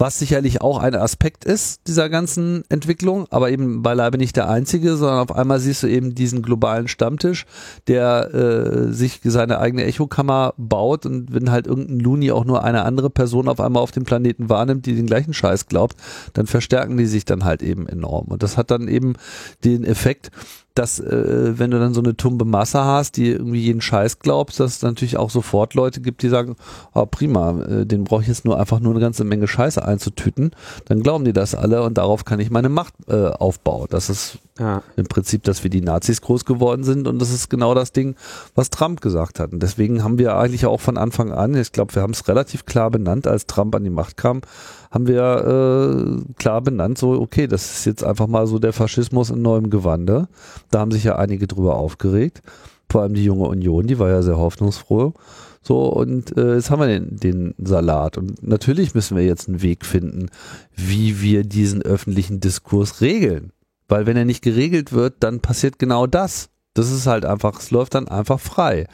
[0.00, 4.96] was sicherlich auch ein Aspekt ist dieser ganzen Entwicklung, aber eben beileibe nicht der einzige,
[4.96, 7.44] sondern auf einmal siehst du eben diesen globalen Stammtisch,
[7.86, 12.84] der äh, sich seine eigene Echokammer baut und wenn halt irgendein Looney auch nur eine
[12.84, 15.96] andere Person auf einmal auf dem Planeten wahrnimmt, die den gleichen Scheiß glaubt,
[16.32, 18.28] dann verstärken die sich dann halt eben enorm.
[18.28, 19.16] Und das hat dann eben
[19.64, 20.30] den Effekt,
[20.74, 24.60] dass äh, wenn du dann so eine tumbe Masse hast, die irgendwie jeden Scheiß glaubst,
[24.60, 26.56] dass es natürlich auch sofort Leute gibt, die sagen,
[26.94, 30.52] oh, prima, äh, den brauche ich jetzt nur einfach nur eine ganze Menge Scheiße einzutüten,
[30.86, 33.88] dann glauben die das alle und darauf kann ich meine Macht äh, aufbauen.
[33.90, 34.82] Das ist ja.
[34.96, 38.14] im Prinzip, dass wir die Nazis groß geworden sind und das ist genau das Ding,
[38.54, 39.52] was Trump gesagt hat.
[39.52, 42.64] Und deswegen haben wir eigentlich auch von Anfang an, ich glaube, wir haben es relativ
[42.64, 44.42] klar benannt, als Trump an die Macht kam,
[44.90, 49.30] haben wir äh, klar benannt, so, okay, das ist jetzt einfach mal so der Faschismus
[49.30, 50.28] in neuem Gewande.
[50.70, 52.42] Da haben sich ja einige drüber aufgeregt.
[52.90, 55.14] Vor allem die junge Union, die war ja sehr hoffnungsfroh.
[55.62, 58.18] So, und äh, jetzt haben wir den, den Salat.
[58.18, 60.28] Und natürlich müssen wir jetzt einen Weg finden,
[60.74, 63.52] wie wir diesen öffentlichen Diskurs regeln.
[63.86, 66.48] Weil wenn er nicht geregelt wird, dann passiert genau das.
[66.74, 68.86] Das ist halt einfach, es läuft dann einfach frei.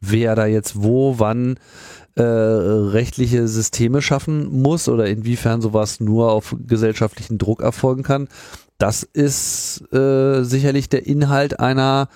[0.00, 1.58] Wer da jetzt wo, wann
[2.18, 8.28] äh, rechtliche Systeme schaffen muss oder inwiefern sowas nur auf gesellschaftlichen Druck erfolgen kann,
[8.76, 12.08] das ist äh, sicherlich der Inhalt einer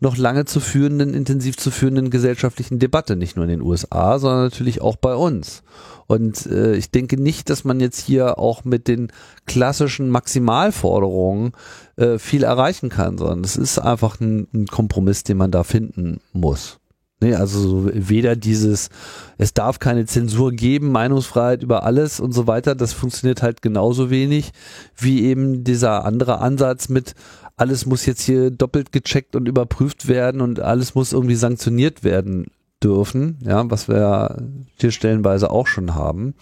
[0.00, 4.44] noch lange zu führenden, intensiv zu führenden gesellschaftlichen Debatte, nicht nur in den USA, sondern
[4.44, 5.62] natürlich auch bei uns.
[6.06, 9.12] Und äh, ich denke nicht, dass man jetzt hier auch mit den
[9.46, 11.52] klassischen Maximalforderungen
[11.96, 16.20] äh, viel erreichen kann, sondern es ist einfach ein, ein Kompromiss, den man da finden
[16.32, 16.79] muss.
[17.22, 18.88] Nee, also weder dieses,
[19.36, 24.08] es darf keine Zensur geben, Meinungsfreiheit über alles und so weiter, das funktioniert halt genauso
[24.08, 24.52] wenig
[24.96, 27.14] wie eben dieser andere Ansatz mit,
[27.58, 32.46] alles muss jetzt hier doppelt gecheckt und überprüft werden und alles muss irgendwie sanktioniert werden
[32.82, 34.42] dürfen, ja, was wir
[34.76, 36.34] hier stellenweise auch schon haben.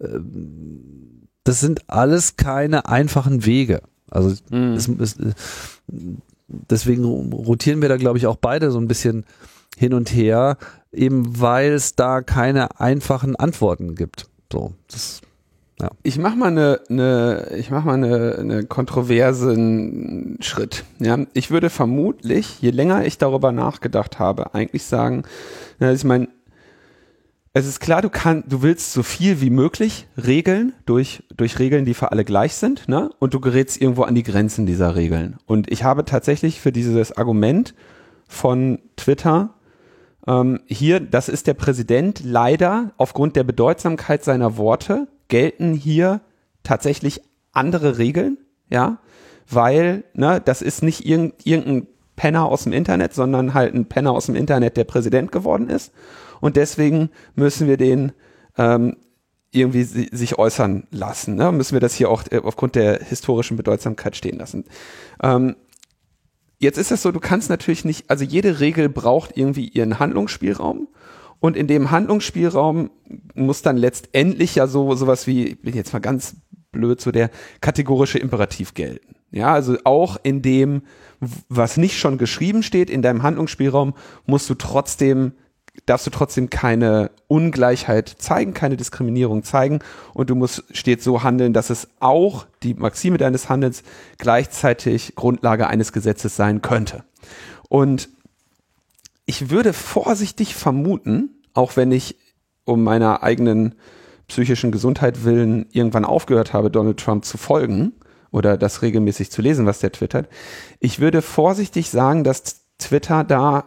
[0.00, 3.82] Ähm, das sind alles keine einfachen Wege.
[4.10, 4.72] Also mhm.
[4.72, 5.16] es, es,
[6.48, 9.24] deswegen rotieren wir da, glaube ich, auch beide so ein bisschen
[9.76, 10.56] hin und her,
[10.92, 14.26] eben weil es da keine einfachen Antworten gibt.
[14.50, 15.20] So, das
[15.80, 15.90] ja.
[16.02, 20.84] Ich mache mal eine, eine ich mache mal eine, kontroversen Schritt.
[20.98, 25.22] Ja, ich würde vermutlich, je länger ich darüber nachgedacht habe, eigentlich sagen,
[25.78, 26.28] na, ich meine,
[27.52, 31.84] es ist klar, du kannst, du willst so viel wie möglich regeln durch durch Regeln,
[31.84, 33.10] die für alle gleich sind, ne?
[33.20, 35.36] Und du gerätst irgendwo an die Grenzen dieser Regeln.
[35.46, 37.74] Und ich habe tatsächlich für dieses Argument
[38.26, 39.54] von Twitter
[40.28, 42.20] ähm, hier, das ist der Präsident.
[42.22, 46.20] Leider, aufgrund der Bedeutsamkeit seiner Worte, gelten hier
[46.62, 47.22] tatsächlich
[47.52, 48.36] andere Regeln,
[48.68, 48.98] ja,
[49.50, 54.12] weil, ne, das ist nicht irgend, irgendein Penner aus dem Internet, sondern halt ein Penner
[54.12, 55.92] aus dem Internet, der Präsident geworden ist.
[56.40, 58.12] Und deswegen müssen wir den
[58.58, 58.96] ähm,
[59.50, 61.36] irgendwie si sich äußern lassen.
[61.36, 61.50] Ne?
[61.52, 64.64] Müssen wir das hier auch äh, aufgrund der historischen Bedeutsamkeit stehen lassen.
[65.22, 65.56] Ähm,
[66.58, 70.88] Jetzt ist es so, du kannst natürlich nicht, also jede Regel braucht irgendwie ihren Handlungsspielraum.
[71.40, 72.90] Und in dem Handlungsspielraum
[73.34, 76.36] muss dann letztendlich ja so sowas wie, ich bin jetzt mal ganz
[76.72, 77.30] blöd, so der
[77.60, 79.14] kategorische Imperativ gelten.
[79.30, 80.82] Ja, also auch in dem,
[81.48, 83.94] was nicht schon geschrieben steht, in deinem Handlungsspielraum
[84.26, 85.32] musst du trotzdem
[85.86, 89.80] darfst du trotzdem keine Ungleichheit zeigen, keine Diskriminierung zeigen
[90.14, 93.82] und du musst stets so handeln, dass es auch die Maxime deines Handelns
[94.18, 97.04] gleichzeitig Grundlage eines Gesetzes sein könnte.
[97.68, 98.08] Und
[99.26, 102.16] ich würde vorsichtig vermuten, auch wenn ich
[102.64, 103.74] um meiner eigenen
[104.26, 107.94] psychischen Gesundheit willen irgendwann aufgehört habe, Donald Trump zu folgen
[108.30, 110.28] oder das regelmäßig zu lesen, was der twittert.
[110.80, 113.64] Ich würde vorsichtig sagen, dass Twitter da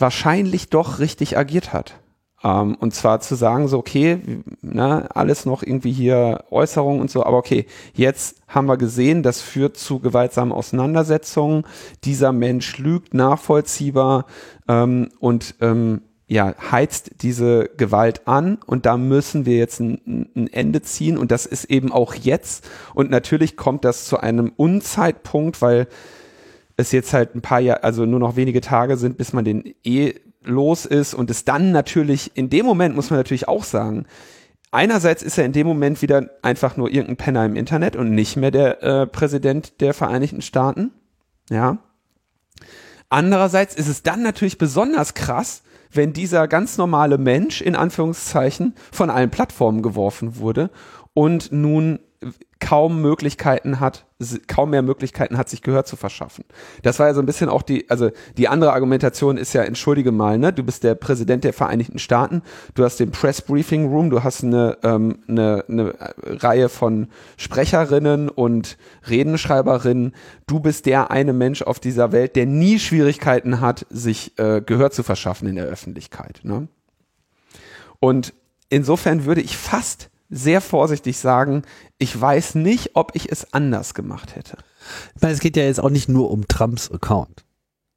[0.00, 1.94] wahrscheinlich doch richtig agiert hat.
[2.42, 7.24] Ähm, und zwar zu sagen, so, okay, ne, alles noch irgendwie hier Äußerungen und so,
[7.24, 11.64] aber okay, jetzt haben wir gesehen, das führt zu gewaltsamen Auseinandersetzungen.
[12.04, 14.26] Dieser Mensch lügt nachvollziehbar
[14.68, 20.46] ähm, und ähm, ja, heizt diese Gewalt an und da müssen wir jetzt ein, ein,
[20.52, 25.60] Ende ziehen und das ist eben auch jetzt und natürlich kommt das zu einem Unzeitpunkt,
[25.60, 25.88] weil
[26.80, 29.74] es jetzt halt ein paar Jahre, also nur noch wenige Tage sind, bis man den
[29.84, 34.06] eh los ist und es dann natürlich, in dem Moment muss man natürlich auch sagen,
[34.70, 38.36] einerseits ist er in dem Moment wieder einfach nur irgendein Penner im Internet und nicht
[38.36, 40.92] mehr der äh, Präsident der Vereinigten Staaten,
[41.50, 41.78] ja.
[43.08, 49.10] Andererseits ist es dann natürlich besonders krass, wenn dieser ganz normale Mensch in Anführungszeichen von
[49.10, 50.70] allen Plattformen geworfen wurde
[51.12, 51.98] und nun
[52.60, 54.04] kaum Möglichkeiten hat,
[54.46, 56.44] kaum mehr Möglichkeiten hat, sich Gehör zu verschaffen.
[56.82, 60.12] Das war ja so ein bisschen auch die, also die andere Argumentation ist ja, entschuldige
[60.12, 62.42] mal, ne, du bist der Präsident der Vereinigten Staaten,
[62.74, 67.08] du hast den Press Briefing Room, du hast eine, ähm, eine, eine Reihe von
[67.38, 68.76] Sprecherinnen und
[69.08, 70.14] Redenschreiberinnen,
[70.46, 74.90] du bist der eine Mensch auf dieser Welt, der nie Schwierigkeiten hat, sich äh, Gehör
[74.90, 76.40] zu verschaffen in der Öffentlichkeit.
[76.42, 76.68] Ne?
[77.98, 78.34] Und
[78.68, 81.62] insofern würde ich fast sehr vorsichtig sagen,
[81.98, 84.56] ich weiß nicht, ob ich es anders gemacht hätte.
[85.16, 87.44] Ich meine, es geht ja jetzt auch nicht nur um Trumps Account.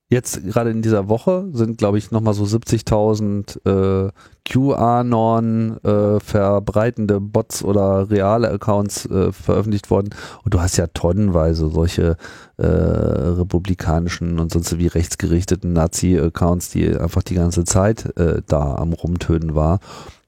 [0.09, 4.11] Jetzt gerade in dieser Woche sind, glaube ich, nochmal so 70.000 äh,
[4.45, 10.09] QAnon äh, verbreitende Bots oder reale Accounts äh, veröffentlicht worden.
[10.43, 12.17] Und du hast ja tonnenweise solche
[12.57, 18.93] äh, republikanischen und sonst wie rechtsgerichteten Nazi-Accounts, die einfach die ganze Zeit äh, da am
[18.93, 19.79] Rumtönen war.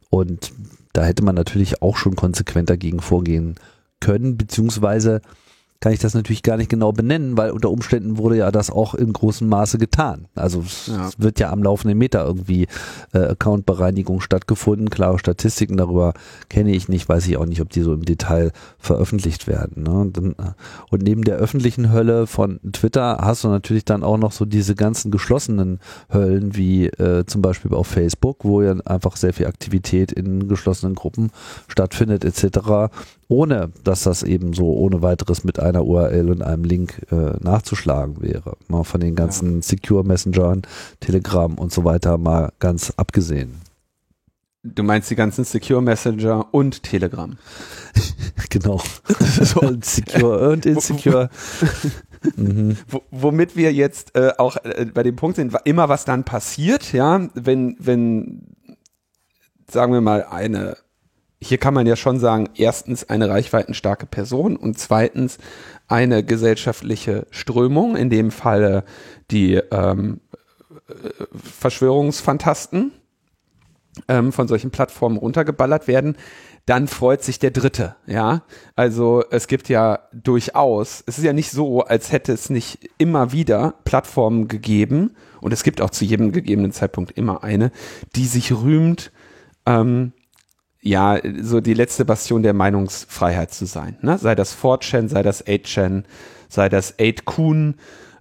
[0.10, 0.52] Und
[0.96, 3.56] da hätte man natürlich auch schon konsequent dagegen vorgehen
[4.00, 5.22] können, beziehungsweise
[5.86, 8.96] kann ich das natürlich gar nicht genau benennen, weil unter Umständen wurde ja das auch
[8.96, 10.26] in großem Maße getan.
[10.34, 11.08] Also ja.
[11.08, 12.66] es wird ja am laufenden Meter irgendwie
[13.14, 14.90] äh, Accountbereinigung stattgefunden.
[14.90, 16.16] Klare Statistiken darüber
[16.50, 19.84] kenne ich nicht, weiß ich auch nicht, ob die so im Detail veröffentlicht werden.
[19.84, 19.92] Ne?
[19.92, 20.54] Und, dann, äh,
[20.90, 24.74] und neben der öffentlichen Hölle von Twitter hast du natürlich dann auch noch so diese
[24.74, 25.80] ganzen geschlossenen
[26.12, 30.96] Höllen, wie äh, zum Beispiel auf Facebook, wo ja einfach sehr viel Aktivität in geschlossenen
[30.96, 31.30] Gruppen
[31.68, 32.90] stattfindet etc
[33.28, 38.22] ohne dass das eben so ohne weiteres mit einer URL und einem Link äh, nachzuschlagen
[38.22, 38.58] wäre.
[38.68, 39.62] Mal von den ganzen ja.
[39.62, 40.62] Secure Messengern,
[41.00, 43.62] Telegram und so weiter mal ganz abgesehen.
[44.66, 47.38] Du meinst die ganzen Secure Messenger und Telegram.
[48.50, 48.82] genau.
[49.20, 49.62] so.
[49.82, 51.30] Secure und Insecure.
[52.36, 52.76] mhm.
[53.12, 57.28] Womit wir jetzt äh, auch äh, bei dem Punkt sind, immer was dann passiert, ja,
[57.36, 58.56] wenn, wenn,
[59.70, 60.78] sagen wir mal, eine
[61.42, 65.38] hier kann man ja schon sagen, erstens eine reichweitenstarke Person und zweitens
[65.88, 68.84] eine gesellschaftliche Strömung, in dem Falle
[69.32, 70.22] die ähm,
[71.60, 72.92] Verschwörungsfantasten
[74.08, 76.18] ähm, von solchen Plattformen runtergeballert werden,
[76.66, 78.42] dann freut sich der Dritte, ja.
[78.76, 83.32] Also es gibt ja durchaus, es ist ja nicht so, als hätte es nicht immer
[83.32, 87.72] wieder Plattformen gegeben, und es gibt auch zu jedem gegebenen Zeitpunkt immer eine,
[88.16, 89.12] die sich rühmt,
[89.68, 90.12] ähm,
[90.86, 93.98] ja, so die letzte Bastion der Meinungsfreiheit zu sein.
[94.02, 94.20] Ne?
[94.20, 96.04] Sei das 4chan, sei das 8chan,
[96.48, 97.74] sei das 8kun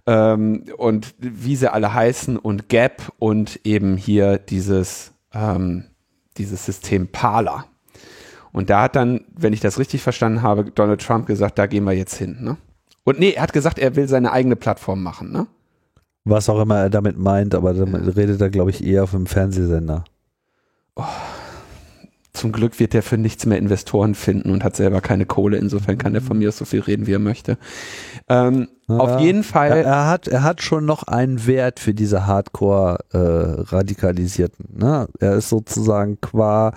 [0.06, 5.84] ähm, und wie sie alle heißen und Gap und eben hier dieses, ähm,
[6.38, 7.66] dieses System Parler.
[8.50, 11.84] Und da hat dann, wenn ich das richtig verstanden habe, Donald Trump gesagt, da gehen
[11.84, 12.38] wir jetzt hin.
[12.40, 12.56] Ne?
[13.04, 15.32] Und nee, er hat gesagt, er will seine eigene Plattform machen.
[15.32, 15.46] Ne?
[16.24, 18.12] Was auch immer er damit meint, aber damit ja.
[18.12, 20.04] redet er, glaube ich, eher auf einem Fernsehsender.
[20.96, 21.04] Oh
[22.34, 25.56] zum Glück wird er für nichts mehr Investoren finden und hat selber keine Kohle.
[25.56, 27.58] Insofern kann er von mir so viel reden, wie er möchte.
[28.28, 29.70] Ähm, ja, auf jeden Fall.
[29.70, 34.76] Er, er, hat, er hat schon noch einen Wert für diese Hardcore-Radikalisierten.
[34.76, 35.06] Äh, ne?
[35.20, 36.72] Er ist sozusagen qua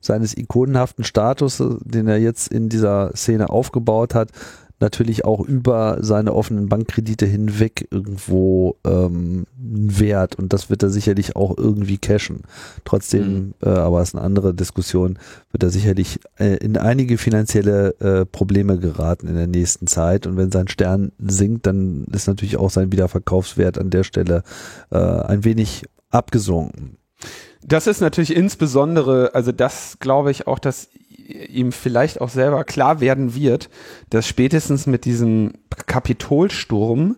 [0.00, 4.30] seines ikonenhaften Status, den er jetzt in dieser Szene aufgebaut hat,
[4.82, 11.36] natürlich auch über seine offenen Bankkredite hinweg irgendwo ähm, Wert und das wird er sicherlich
[11.36, 12.42] auch irgendwie cashen.
[12.84, 13.54] Trotzdem, mhm.
[13.62, 15.18] äh, aber ist eine andere Diskussion,
[15.52, 20.36] wird er sicherlich äh, in einige finanzielle äh, Probleme geraten in der nächsten Zeit und
[20.36, 24.42] wenn sein Stern sinkt, dann ist natürlich auch sein Wiederverkaufswert an der Stelle
[24.90, 26.98] äh, ein wenig abgesunken.
[27.64, 30.88] Das ist natürlich insbesondere, also das glaube ich auch, dass
[31.48, 33.70] ihm vielleicht auch selber klar werden wird,
[34.10, 35.52] dass spätestens mit diesem
[35.86, 37.16] Kapitolsturm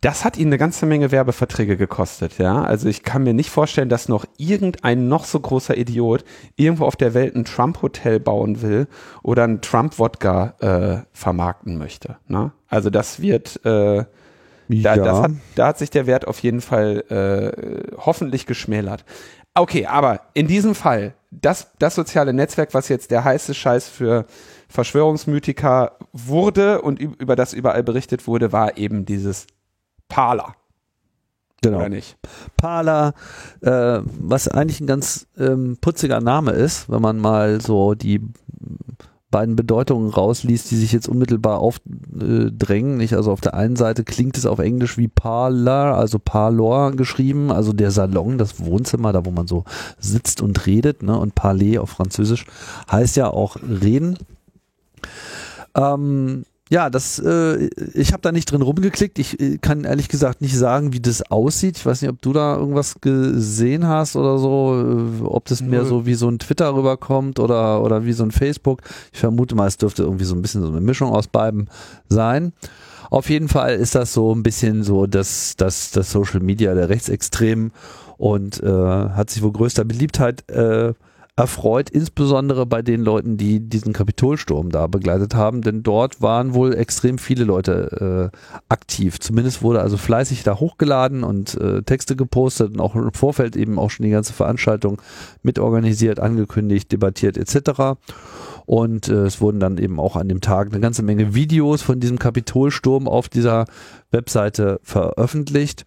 [0.00, 2.62] Das hat ihn eine ganze Menge Werbeverträge gekostet, ja.
[2.62, 6.94] Also ich kann mir nicht vorstellen, dass noch irgendein noch so großer Idiot irgendwo auf
[6.94, 8.86] der Welt ein Trump-Hotel bauen will
[9.24, 12.16] oder ein Trump-Wodka äh, vermarkten möchte.
[12.28, 12.52] Ne?
[12.68, 14.06] Also das wird, äh, da,
[14.68, 14.96] ja.
[14.96, 19.04] das hat, da hat sich der Wert auf jeden Fall äh, hoffentlich geschmälert.
[19.60, 24.26] Okay, aber in diesem Fall, das, das soziale Netzwerk, was jetzt der heiße Scheiß für
[24.68, 29.46] Verschwörungsmythiker wurde und über das überall berichtet wurde, war eben dieses
[30.08, 30.54] Parler.
[31.62, 31.78] Genau.
[31.78, 32.16] Oder nicht?
[32.56, 33.14] Parler,
[33.62, 38.20] äh, was eigentlich ein ganz ähm, putziger Name ist, wenn man mal so die
[39.30, 42.96] beiden Bedeutungen rausliest, die sich jetzt unmittelbar aufdrängen.
[42.96, 43.14] Nicht?
[43.14, 47.72] Also auf der einen Seite klingt es auf Englisch wie Parlor, also Parlor geschrieben, also
[47.72, 49.64] der Salon, das Wohnzimmer, da wo man so
[49.98, 51.02] sitzt und redet.
[51.02, 51.18] Ne?
[51.18, 52.46] Und Parler auf Französisch
[52.90, 54.16] heißt ja auch reden.
[55.74, 59.18] Ähm, ja, das, äh, ich habe da nicht drin rumgeklickt.
[59.18, 61.78] Ich äh, kann ehrlich gesagt nicht sagen, wie das aussieht.
[61.78, 64.74] Ich weiß nicht, ob du da irgendwas gesehen hast oder so,
[65.22, 68.30] äh, ob das mehr so wie so ein Twitter rüberkommt oder, oder wie so ein
[68.30, 68.82] Facebook.
[69.12, 71.70] Ich vermute mal, es dürfte irgendwie so ein bisschen so eine Mischung aus beiden
[72.08, 72.52] sein.
[73.10, 76.90] Auf jeden Fall ist das so ein bisschen so das, das, das Social Media der
[76.90, 77.72] Rechtsextremen
[78.18, 80.92] und äh, hat sich wohl größter Beliebtheit äh,
[81.38, 86.74] erfreut, insbesondere bei den Leuten, die diesen Kapitolsturm da begleitet haben, denn dort waren wohl
[86.74, 88.36] extrem viele Leute äh,
[88.68, 89.20] aktiv.
[89.20, 93.78] Zumindest wurde also fleißig da hochgeladen und äh, Texte gepostet und auch im Vorfeld eben
[93.78, 95.00] auch schon die ganze Veranstaltung
[95.44, 98.00] mitorganisiert, angekündigt, debattiert etc.
[98.66, 102.00] Und äh, es wurden dann eben auch an dem Tag eine ganze Menge Videos von
[102.00, 103.66] diesem Kapitolsturm auf dieser
[104.10, 105.86] Webseite veröffentlicht.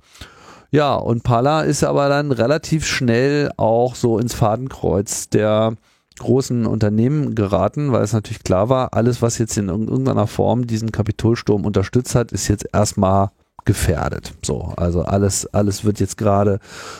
[0.73, 5.75] Ja, und Pala ist aber dann relativ schnell auch so ins Fadenkreuz der
[6.17, 10.93] großen Unternehmen geraten, weil es natürlich klar war, alles, was jetzt in irgendeiner Form diesen
[10.93, 13.31] Kapitolsturm unterstützt hat, ist jetzt erstmal
[13.65, 14.33] gefährdet.
[14.43, 16.59] So, also alles, alles wird jetzt gerade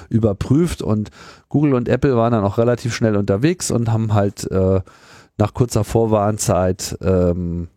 [0.09, 1.09] überprüft und
[1.47, 4.81] Google und Apple waren dann auch relativ schnell unterwegs und haben halt äh,
[5.37, 7.69] nach kurzer Vorwarnzeit ähm,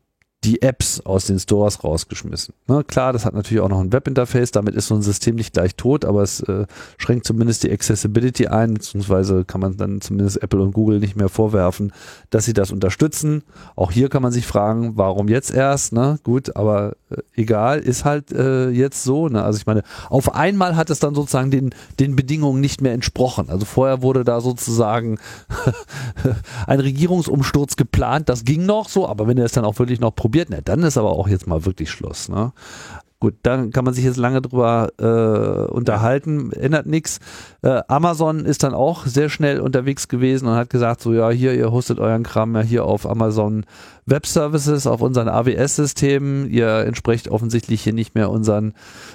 [0.44, 2.54] die Apps aus den Stores rausgeschmissen.
[2.66, 5.54] Ne, klar, das hat natürlich auch noch ein Webinterface, damit ist so ein System nicht
[5.54, 6.66] gleich tot, aber es äh,
[6.98, 11.30] schränkt zumindest die Accessibility ein, beziehungsweise kann man dann zumindest Apple und Google nicht mehr
[11.30, 11.92] vorwerfen,
[12.28, 13.42] dass sie das unterstützen.
[13.74, 15.92] Auch hier kann man sich fragen, warum jetzt erst?
[15.92, 16.18] Ne?
[16.22, 19.28] Gut, aber äh, egal, ist halt äh, jetzt so.
[19.28, 19.42] Ne?
[19.42, 23.48] Also ich meine, auf einmal hat es dann sozusagen den, den Bedingungen nicht mehr entsprochen.
[23.48, 25.18] Also vorher wurde da sozusagen
[26.66, 30.14] ein Regierungsumsturz geplant, das ging noch so, aber wenn er es dann auch wirklich noch
[30.14, 32.28] probiert, ne, dann ist aber auch jetzt mal wirklich Schluss.
[32.28, 32.52] Ne?
[33.24, 37.20] Gut, dann kann man sich jetzt lange drüber äh, unterhalten, ändert nichts.
[37.62, 41.54] Äh, Amazon ist dann auch sehr schnell unterwegs gewesen und hat gesagt, so ja, hier,
[41.54, 43.64] ihr hostet euren Kram ja hier auf Amazon
[44.04, 46.50] Web Services, auf unseren AWS-Systemen.
[46.50, 48.74] Ihr entsprecht offensichtlich hier nicht mehr unseren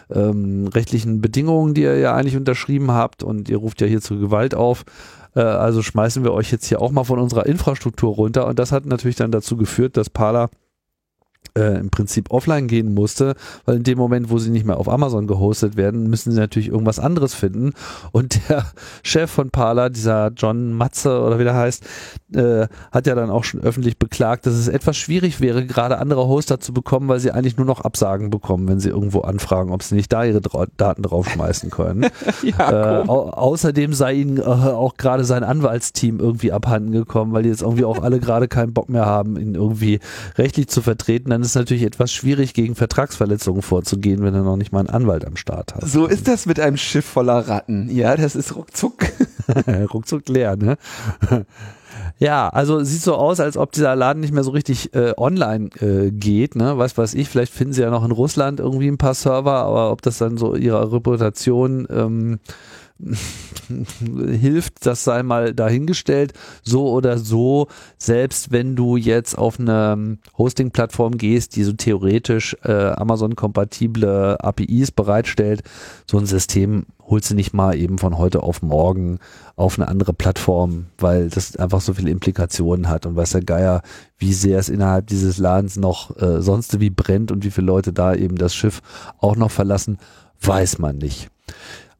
[0.09, 4.19] ähm, rechtlichen Bedingungen, die ihr ja eigentlich unterschrieben habt und ihr ruft ja hier zur
[4.19, 4.85] Gewalt auf.
[5.35, 8.47] Äh, also schmeißen wir euch jetzt hier auch mal von unserer Infrastruktur runter.
[8.47, 10.49] Und das hat natürlich dann dazu geführt, dass Parler
[11.57, 13.35] äh, im Prinzip offline gehen musste,
[13.65, 16.69] weil in dem Moment, wo sie nicht mehr auf Amazon gehostet werden, müssen sie natürlich
[16.69, 17.73] irgendwas anderes finden.
[18.11, 18.65] Und der
[19.03, 21.85] Chef von Parler, dieser John Matze oder wie der heißt,
[22.35, 26.27] äh, hat ja dann auch schon öffentlich beklagt, dass es etwas schwierig wäre, gerade andere
[26.27, 29.83] Hoster zu bekommen, weil sie eigentlich nur noch Absagen bekommen, wenn sie irgendwo anfragen, ob
[29.83, 32.05] sie nicht da ihre Dra Daten draufschmeißen können.
[32.43, 37.43] ja, äh, au außerdem sei ihnen äh, auch gerade sein Anwaltsteam irgendwie abhanden gekommen, weil
[37.43, 39.99] die jetzt irgendwie auch alle gerade keinen Bock mehr haben, ihn irgendwie
[40.37, 41.28] rechtlich zu vertreten.
[41.29, 44.89] Dann ist es natürlich etwas schwierig, gegen Vertragsverletzungen vorzugehen, wenn er noch nicht mal einen
[44.89, 45.87] Anwalt am Start hat.
[45.87, 47.89] So ist das mit einem Schiff voller Ratten.
[47.89, 49.05] Ja, das ist ruckzuck.
[49.93, 50.77] ruckzuck leer, ne?
[52.17, 55.69] Ja, also sieht so aus, als ob dieser Laden nicht mehr so richtig äh, online
[55.79, 56.77] äh, geht, ne?
[56.77, 59.91] Was weiß ich, vielleicht finden sie ja noch in Russland irgendwie ein paar Server, aber
[59.91, 62.39] ob das dann so ihrer Reputation ähm,
[64.41, 66.33] hilft, das sei mal dahingestellt.
[66.63, 72.91] So oder so, selbst wenn du jetzt auf eine Hosting-Plattform gehst, die so theoretisch äh,
[72.91, 75.63] Amazon-kompatible APIs bereitstellt,
[76.05, 79.19] so ein System holst du nicht mal eben von heute auf morgen
[79.55, 83.81] auf eine andere Plattform, weil das einfach so viele Implikationen hat und weiß der Geier,
[84.19, 87.93] wie sehr es innerhalb dieses Ladens noch äh, sonst wie brennt und wie viele Leute
[87.93, 88.81] da eben das Schiff
[89.19, 89.97] auch noch verlassen,
[90.41, 91.29] weiß man nicht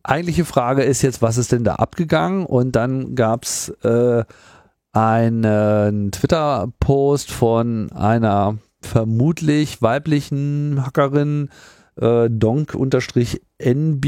[0.04, 2.46] eigentliche Frage ist jetzt, was ist denn da abgegangen?
[2.46, 4.24] Und dann gab's äh,
[4.92, 11.50] einen Twitter-Post von einer vermutlich weiblichen Hackerin,
[12.00, 14.06] äh, donk-nb,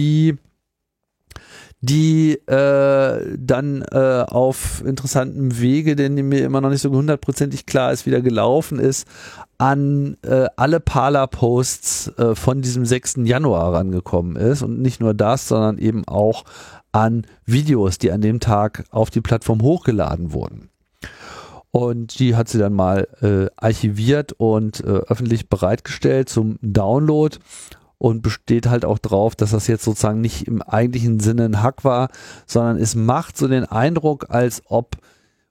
[1.82, 7.92] die äh, dann äh, auf interessantem Wege, den mir immer noch nicht so hundertprozentig klar
[7.92, 9.08] ist, wieder gelaufen ist,
[9.58, 13.22] an äh, alle Parler-Posts äh, von diesem 6.
[13.24, 14.62] Januar rangekommen ist.
[14.62, 16.46] Und nicht nur das, sondern eben auch
[16.92, 20.70] an Videos, die an dem Tag auf die Plattform hochgeladen wurden.
[21.72, 27.38] Und die hat sie dann mal äh, archiviert und äh, öffentlich bereitgestellt zum Download
[28.02, 31.84] und besteht halt auch drauf, dass das jetzt sozusagen nicht im eigentlichen Sinne ein Hack
[31.84, 32.10] war,
[32.48, 34.98] sondern es macht so den Eindruck, als ob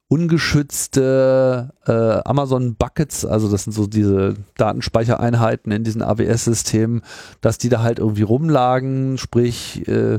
[0.08, 7.02] ungeschützte äh, Amazon Buckets, also das sind so diese Datenspeichereinheiten in diesen AWS-Systemen,
[7.40, 10.18] dass die da halt irgendwie rumlagen, sprich äh,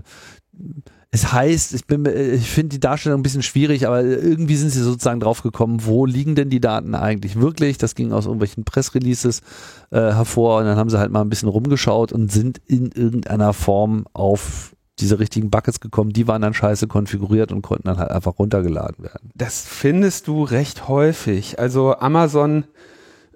[1.13, 4.81] es heißt, ich bin, ich finde die Darstellung ein bisschen schwierig, aber irgendwie sind sie
[4.81, 7.77] sozusagen drauf gekommen, wo liegen denn die Daten eigentlich wirklich?
[7.77, 9.41] Das ging aus irgendwelchen Pressreleases
[9.89, 13.51] äh, hervor und dann haben sie halt mal ein bisschen rumgeschaut und sind in irgendeiner
[13.51, 18.11] Form auf diese richtigen Buckets gekommen, die waren dann scheiße konfiguriert und konnten dann halt
[18.11, 19.31] einfach runtergeladen werden.
[19.35, 21.59] Das findest du recht häufig.
[21.59, 22.65] Also Amazon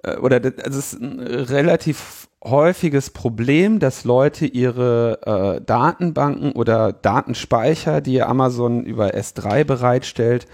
[0.02, 6.92] äh, oder das, also ist ein relativ häufiges Problem, dass Leute ihre äh, Datenbanken oder
[6.92, 10.46] Datenspeicher, die Amazon über S3 bereitstellt,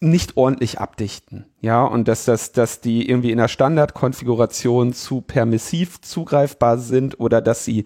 [0.00, 1.46] nicht ordentlich abdichten.
[1.60, 7.40] Ja, und dass, das, dass die irgendwie in der Standardkonfiguration zu permissiv zugreifbar sind oder
[7.40, 7.84] dass sie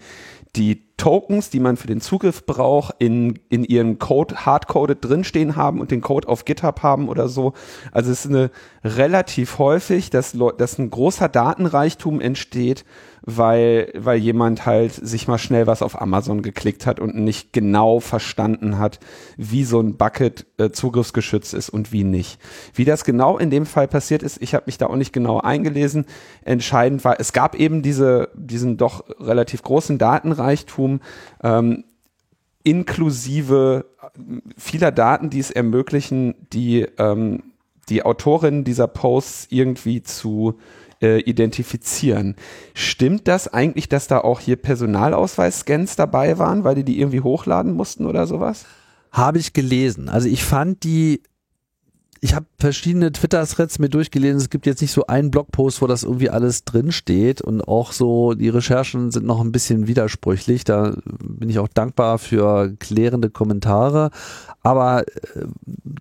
[0.56, 5.80] die Tokens, die man für den Zugriff braucht, in, in ihrem Code hardcoded drinstehen haben
[5.80, 7.54] und den Code auf GitHub haben oder so.
[7.92, 8.50] Also es ist eine
[8.84, 12.84] relativ häufig, dass, dass ein großer Datenreichtum entsteht,
[13.22, 18.00] weil, weil jemand halt sich mal schnell was auf Amazon geklickt hat und nicht genau
[18.00, 19.00] verstanden hat,
[19.36, 22.40] wie so ein Bucket äh, zugriffsgeschützt ist und wie nicht.
[22.72, 25.40] Wie das genau in dem Fall passiert ist, ich habe mich da auch nicht genau
[25.40, 26.06] eingelesen.
[26.42, 30.87] Entscheidend war, es gab eben diese, diesen doch relativ großen Datenreichtum,
[31.42, 31.84] ähm,
[32.62, 33.86] inklusive
[34.56, 37.42] vieler Daten, die es ermöglichen, die ähm,
[37.88, 40.58] die Autorin dieser Posts irgendwie zu
[41.00, 42.36] äh, identifizieren.
[42.74, 47.72] Stimmt das eigentlich, dass da auch hier Personalausweis-Scans dabei waren, weil die die irgendwie hochladen
[47.72, 48.66] mussten oder sowas?
[49.12, 50.08] Habe ich gelesen.
[50.08, 51.22] Also ich fand die
[52.20, 54.38] ich habe verschiedene Twitter-Threads mir durchgelesen.
[54.38, 57.92] Es gibt jetzt nicht so einen Blogpost, wo das irgendwie alles drin steht und auch
[57.92, 60.64] so die Recherchen sind noch ein bisschen widersprüchlich.
[60.64, 64.10] Da bin ich auch dankbar für klärende Kommentare.
[64.62, 65.46] Aber äh,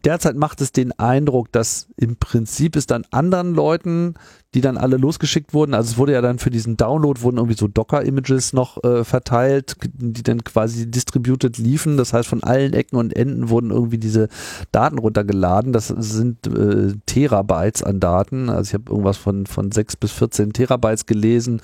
[0.03, 4.15] derzeit macht es den Eindruck, dass im Prinzip es dann anderen Leuten
[4.53, 5.73] die dann alle losgeschickt wurden.
[5.73, 9.75] Also es wurde ja dann für diesen Download wurden irgendwie so Docker-Images noch äh, verteilt,
[9.93, 11.97] die dann quasi distributed liefen.
[11.97, 14.29] Das heißt, von allen Ecken und Enden wurden irgendwie diese
[14.71, 15.73] Daten runtergeladen.
[15.73, 18.49] Das sind äh, Terabytes an Daten.
[18.49, 21.61] Also ich habe irgendwas von, von 6 bis 14 Terabytes gelesen.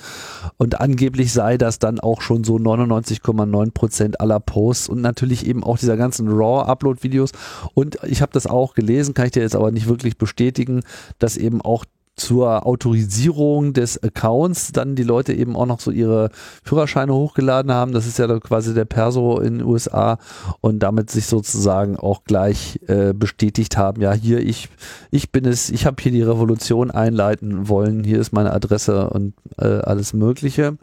[0.57, 5.63] Und angeblich sei das dann auch schon so 99,9 Prozent aller Posts und natürlich eben
[5.63, 7.31] auch dieser ganzen RAW-Upload-Videos.
[7.73, 10.81] Und ich habe das auch gelesen, kann ich dir jetzt aber nicht wirklich bestätigen,
[11.17, 16.29] dass eben auch zur Autorisierung des Accounts dann die Leute eben auch noch so ihre
[16.63, 17.91] Führerscheine hochgeladen haben.
[17.91, 20.19] Das ist ja quasi der Perso in den USA
[20.61, 24.69] und damit sich sozusagen auch gleich äh, bestätigt haben, ja hier ich
[25.11, 29.33] ich bin es, ich habe hier die Revolution einleiten wollen, hier ist meine Adresse und
[29.57, 30.77] äh, alles Mögliche.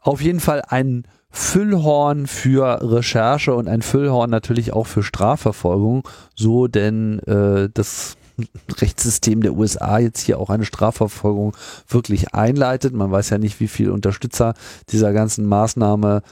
[0.00, 6.68] Auf jeden Fall ein Füllhorn für Recherche und ein Füllhorn natürlich auch für Strafverfolgung, so
[6.68, 8.16] denn äh, das
[8.78, 11.56] Rechtssystem der USA jetzt hier auch eine Strafverfolgung
[11.88, 12.94] wirklich einleitet.
[12.94, 14.54] Man weiß ja nicht, wie viele Unterstützer
[14.90, 16.22] dieser ganzen Maßnahme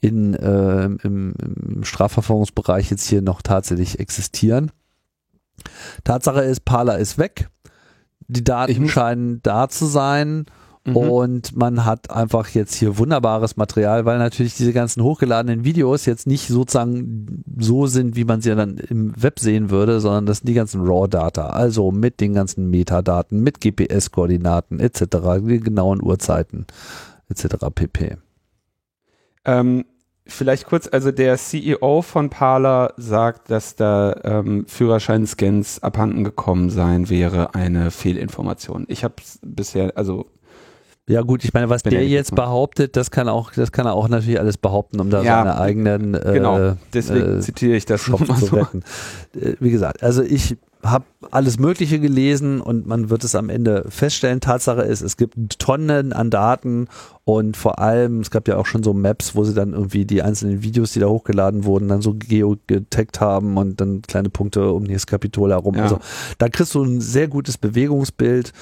[0.00, 4.70] in, äh, im, im Strafverfolgungsbereich jetzt hier noch tatsächlich existieren.
[6.04, 7.48] Tatsache ist, Parler ist weg.
[8.28, 10.46] Die Daten scheinen da zu sein.
[10.84, 10.96] Mhm.
[10.96, 16.26] Und man hat einfach jetzt hier wunderbares Material, weil natürlich diese ganzen hochgeladenen Videos jetzt
[16.26, 20.48] nicht sozusagen so sind, wie man sie dann im Web sehen würde, sondern das sind
[20.48, 25.04] die ganzen RAW-Data, also mit den ganzen Metadaten, mit GPS-Koordinaten etc.,
[25.42, 26.66] die genauen Uhrzeiten
[27.28, 27.66] etc.
[27.74, 28.16] pp.
[29.44, 29.84] Ähm,
[30.26, 37.08] vielleicht kurz, also der CEO von Parler sagt, dass da ähm, Führerscheinscans abhanden gekommen sein
[37.08, 38.84] wäre eine Fehlinformation.
[38.88, 40.26] Ich habe bisher, also
[41.08, 44.08] ja gut, ich meine, was der jetzt behauptet, das kann auch, das kann er auch
[44.08, 46.76] natürlich alles behaupten, um da ja, seine eigenen äh, genau.
[46.92, 48.82] Deswegen äh, zitiere ich das Schopf zu retten.
[49.34, 53.84] Äh, wie gesagt, also ich habe alles Mögliche gelesen und man wird es am Ende
[53.88, 54.40] feststellen.
[54.40, 56.86] Tatsache ist, es gibt Tonnen an Daten
[57.24, 60.22] und vor allem, es gab ja auch schon so Maps, wo sie dann irgendwie die
[60.22, 64.86] einzelnen Videos, die da hochgeladen wurden, dann so geotaggt haben und dann kleine Punkte um
[64.86, 65.74] das Kapitol herum.
[65.74, 65.82] Ja.
[65.82, 65.98] Also
[66.38, 68.52] da kriegst du ein sehr gutes Bewegungsbild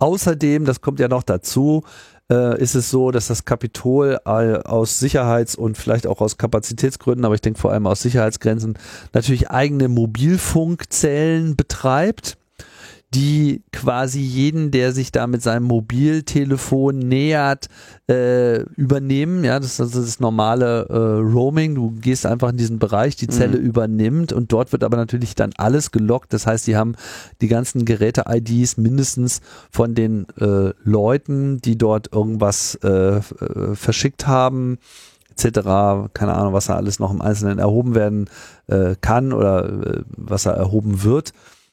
[0.00, 1.84] Außerdem, das kommt ja noch dazu,
[2.30, 7.24] äh, ist es so, dass das Kapitol äh, aus Sicherheits- und vielleicht auch aus Kapazitätsgründen,
[7.24, 8.78] aber ich denke vor allem aus Sicherheitsgrenzen,
[9.12, 12.38] natürlich eigene Mobilfunkzellen betreibt
[13.12, 17.66] die quasi jeden, der sich da mit seinem Mobiltelefon nähert,
[18.08, 19.42] äh, übernehmen.
[19.42, 21.74] Ja, das ist also das normale äh, Roaming.
[21.74, 23.64] Du gehst einfach in diesen Bereich, die Zelle mhm.
[23.64, 26.32] übernimmt und dort wird aber natürlich dann alles gelockt.
[26.32, 26.94] Das heißt, die haben
[27.40, 29.40] die ganzen Geräte-IDs mindestens
[29.70, 33.20] von den äh, Leuten, die dort irgendwas äh,
[33.74, 34.78] verschickt haben
[35.30, 36.10] etc.
[36.12, 38.28] Keine Ahnung, was da alles noch im Einzelnen erhoben werden
[38.66, 41.32] äh, kann oder äh, was da erhoben wird.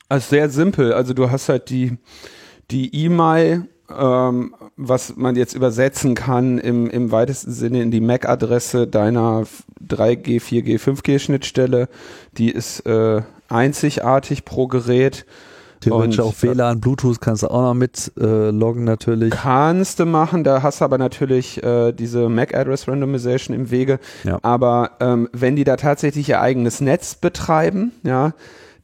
[0.09, 0.93] Also sehr simpel.
[0.93, 1.97] Also du hast halt die,
[2.71, 8.87] die E-Mail, ähm, was man jetzt übersetzen kann im, im weitesten Sinne in die MAC-Adresse
[8.87, 9.43] deiner
[9.85, 11.87] 3G, 4G, 5G-Schnittstelle.
[12.37, 15.25] Die ist äh, einzigartig pro Gerät.
[15.79, 19.31] Theoretisch auch WLAN, Bluetooth kannst du auch noch mit äh, loggen natürlich.
[19.31, 23.99] Kannst du machen, da hast du aber natürlich äh, diese MAC-Address Randomization im Wege.
[24.23, 24.39] Ja.
[24.41, 28.33] Aber ähm, wenn die da tatsächlich ihr eigenes Netz betreiben, ja,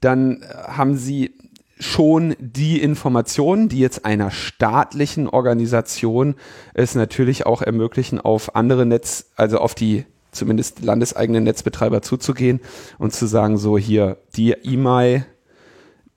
[0.03, 1.35] dann haben sie
[1.79, 6.35] schon die Informationen, die jetzt einer staatlichen Organisation
[6.73, 12.59] es natürlich auch ermöglichen, auf andere Netz, also auf die zumindest landeseigenen Netzbetreiber zuzugehen
[12.97, 15.25] und zu sagen, so hier, die E-Mail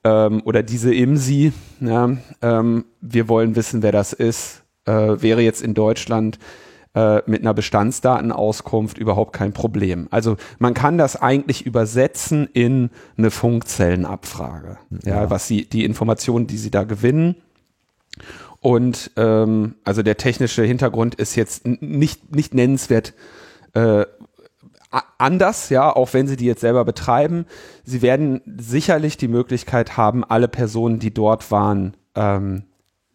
[0.04, 5.62] ähm, oder diese IMSI, ja, ähm, wir wollen wissen, wer das ist, äh, wäre jetzt
[5.62, 6.38] in Deutschland
[6.96, 10.08] äh, mit einer Bestandsdatenauskunft überhaupt kein Problem.
[10.10, 12.88] Also man kann das eigentlich übersetzen in
[13.18, 17.36] eine Funkzellenabfrage, ja, ja was sie, die Informationen, die sie da gewinnen.
[18.60, 23.12] Und ähm, also der technische Hintergrund ist jetzt nicht, nicht nennenswert
[23.74, 24.06] äh,
[25.18, 27.44] anders, ja, auch wenn sie die jetzt selber betreiben.
[27.84, 32.62] Sie werden sicherlich die Möglichkeit haben, alle Personen, die dort waren, ähm,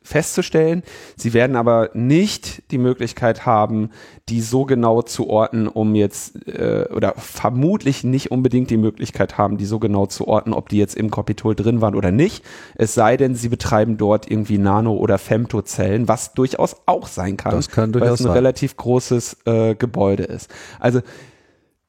[0.03, 0.83] festzustellen.
[1.15, 3.91] Sie werden aber nicht die Möglichkeit haben,
[4.29, 9.57] die so genau zu orten, um jetzt äh, oder vermutlich nicht unbedingt die Möglichkeit haben,
[9.57, 12.43] die so genau zu orten, ob die jetzt im Kapitol drin waren oder nicht.
[12.75, 17.51] Es sei denn, sie betreiben dort irgendwie Nano- oder Femtozellen, was durchaus auch sein kann,
[17.51, 18.33] das kann durchaus weil es ein sein.
[18.33, 20.49] relativ großes äh, Gebäude ist.
[20.79, 21.01] Also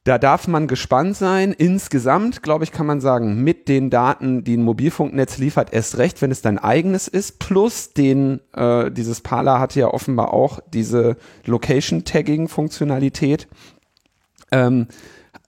[0.05, 1.53] da darf man gespannt sein.
[1.53, 6.21] Insgesamt, glaube ich, kann man sagen, mit den Daten, die ein Mobilfunknetz liefert, erst recht,
[6.23, 11.17] wenn es dein eigenes ist, plus den, äh, dieses Parler hatte ja offenbar auch diese
[11.45, 13.47] Location-Tagging-Funktionalität.
[14.51, 14.89] Ähm,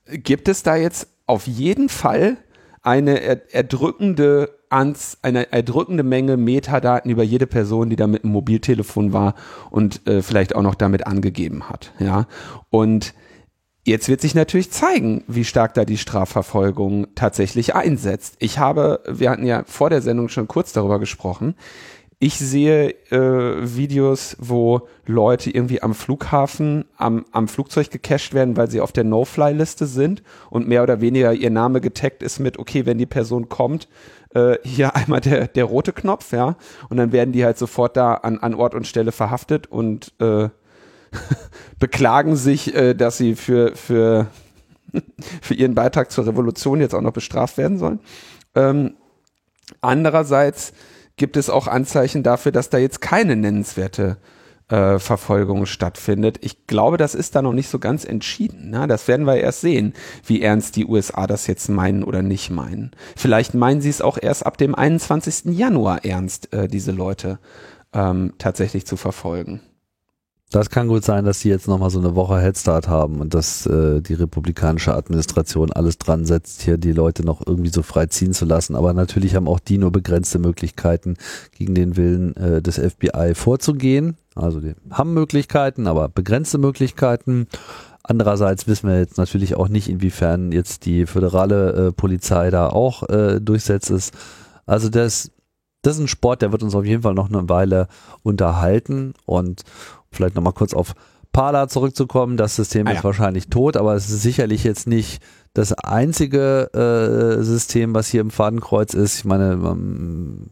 [0.07, 2.37] gibt es da jetzt auf jeden Fall
[2.81, 8.33] eine er erdrückende ans, eine erdrückende Menge Metadaten über jede Person, die da mit einem
[8.33, 9.35] Mobiltelefon war
[9.71, 11.93] und äh, vielleicht auch noch damit angegeben hat.
[11.99, 12.27] Ja,
[12.69, 13.13] und
[13.87, 18.35] Jetzt wird sich natürlich zeigen, wie stark da die Strafverfolgung tatsächlich einsetzt.
[18.39, 21.53] Ich habe, wir hatten ja vor der Sendung schon kurz darüber gesprochen.
[22.17, 28.71] Ich sehe äh, Videos, wo Leute irgendwie am Flughafen, am, am Flugzeug gecached werden, weil
[28.71, 32.87] sie auf der No-Fly-Liste sind und mehr oder weniger ihr Name getaggt ist mit, okay,
[32.87, 33.87] wenn die Person kommt,
[34.33, 36.57] äh, hier einmal der, der rote Knopf, ja,
[36.89, 40.49] und dann werden die halt sofort da an, an Ort und Stelle verhaftet und äh,
[41.79, 44.27] beklagen sich, äh, dass sie für, für,
[45.41, 47.99] für ihren Beitrag zur Revolution jetzt auch noch bestraft werden sollen.
[48.55, 48.95] Ähm,
[49.81, 50.73] andererseits
[51.17, 54.17] gibt es auch Anzeichen dafür, dass da jetzt keine nennenswerte
[54.67, 56.39] äh, Verfolgung stattfindet.
[56.41, 58.71] Ich glaube, das ist da noch nicht so ganz entschieden.
[58.71, 58.87] Ne?
[58.87, 59.93] Das werden wir erst sehen,
[60.25, 62.91] wie ernst die USA das jetzt meinen oder nicht meinen.
[63.15, 65.55] Vielleicht meinen sie es auch erst ab dem 21.
[65.55, 67.39] Januar ernst, äh, diese Leute
[67.93, 69.61] ähm, tatsächlich zu verfolgen.
[70.55, 73.65] Das kann gut sein, dass sie jetzt nochmal so eine Woche Headstart haben und dass
[73.65, 78.31] äh, die republikanische Administration alles dran setzt, hier die Leute noch irgendwie so frei ziehen
[78.31, 78.77] zu lassen.
[78.77, 81.17] Aber natürlich haben auch die nur begrenzte Möglichkeiten,
[81.51, 84.15] gegen den Willen äh, des FBI vorzugehen.
[84.33, 87.47] Also die haben Möglichkeiten, aber begrenzte Möglichkeiten.
[88.03, 93.03] Andererseits wissen wir jetzt natürlich auch nicht, inwiefern jetzt die föderale äh, Polizei da auch
[93.09, 94.13] äh, durchsetzt ist.
[94.65, 95.31] Also das,
[95.81, 97.89] das ist ein Sport, der wird uns auf jeden Fall noch eine Weile
[98.23, 99.63] unterhalten und
[100.15, 100.93] vielleicht nochmal kurz auf
[101.31, 102.37] Parler zurückzukommen.
[102.37, 103.03] Das System ah, ist ja.
[103.03, 105.21] wahrscheinlich tot, aber es ist sicherlich jetzt nicht
[105.53, 109.17] das einzige äh, System, was hier im Fadenkreuz ist.
[109.19, 110.49] Ich meine, man,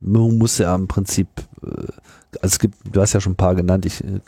[0.00, 1.28] man muss ja im Prinzip,
[1.62, 1.68] äh,
[2.40, 4.20] also es gibt, du hast ja schon ein paar genannt, ich äh,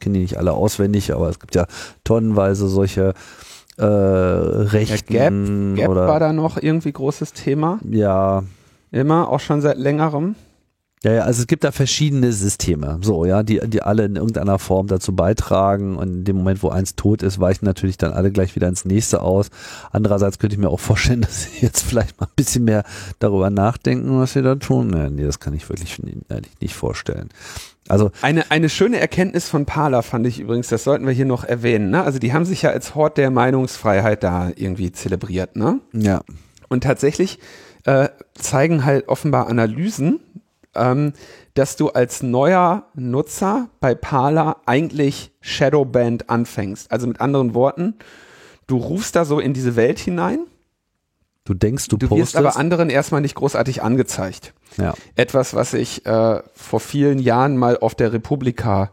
[0.00, 1.66] kenne die nicht alle auswendig, aber es gibt ja
[2.04, 3.14] tonnenweise solche
[3.78, 5.14] äh, Rechten.
[5.14, 7.78] Ja, Gap, Gap oder, war da noch irgendwie großes Thema.
[7.88, 8.42] Ja.
[8.90, 10.34] Immer, auch schon seit längerem.
[11.04, 14.58] Ja, ja, also es gibt da verschiedene Systeme, so, ja, die, die alle in irgendeiner
[14.58, 18.32] Form dazu beitragen und in dem Moment, wo eins tot ist, weichen natürlich dann alle
[18.32, 19.50] gleich wieder ins nächste aus.
[19.92, 22.82] Andererseits könnte ich mir auch vorstellen, dass sie jetzt vielleicht mal ein bisschen mehr
[23.20, 24.88] darüber nachdenken, was sie da tun.
[24.88, 27.28] Nee, nee das kann ich wirklich ehrlich nicht vorstellen.
[27.88, 31.44] Also eine, eine schöne Erkenntnis von Parler fand ich übrigens, das sollten wir hier noch
[31.44, 31.90] erwähnen.
[31.90, 32.02] Ne?
[32.02, 35.56] Also die haben sich ja als Hort der Meinungsfreiheit da irgendwie zelebriert.
[35.56, 35.80] Ne?
[35.92, 36.20] Ja.
[36.68, 37.38] Und tatsächlich
[37.84, 40.20] äh, zeigen halt offenbar Analysen,
[40.74, 41.12] ähm,
[41.54, 46.90] dass du als neuer Nutzer bei Parler eigentlich Shadowband anfängst.
[46.90, 47.94] Also mit anderen Worten,
[48.66, 50.46] du rufst da so in diese Welt hinein.
[51.44, 52.34] Du denkst, du, du postest.
[52.34, 54.52] wirst aber anderen erstmal nicht großartig angezeigt.
[54.76, 54.94] Ja.
[55.16, 58.90] Etwas, was ich äh, vor vielen Jahren mal auf der Republika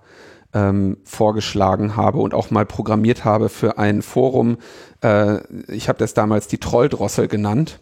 [0.56, 4.58] ähm, vorgeschlagen habe und auch mal programmiert habe für ein Forum.
[5.04, 5.40] Äh,
[5.72, 7.82] ich habe das damals die Trolldrossel genannt.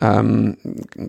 [0.00, 0.56] Ähm,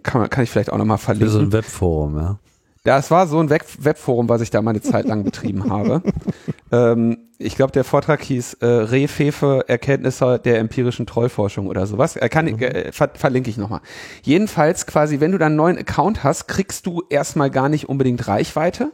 [0.02, 1.30] kann, kann ich vielleicht auch nochmal verlinken.
[1.30, 2.40] Für so ein Webforum, ja.
[2.85, 6.02] Ja, es war so ein Web Webforum, was ich da meine Zeit lang betrieben habe.
[6.69, 12.18] Ähm, ich glaube, der Vortrag hieß äh, Rehfefe Erkenntnisse der empirischen Trollforschung oder sowas.
[12.18, 13.80] Äh, kann, äh, ver verlinke ich nochmal.
[14.23, 18.27] Jedenfalls quasi, wenn du dann einen neuen Account hast, kriegst du erstmal gar nicht unbedingt
[18.27, 18.91] Reichweite,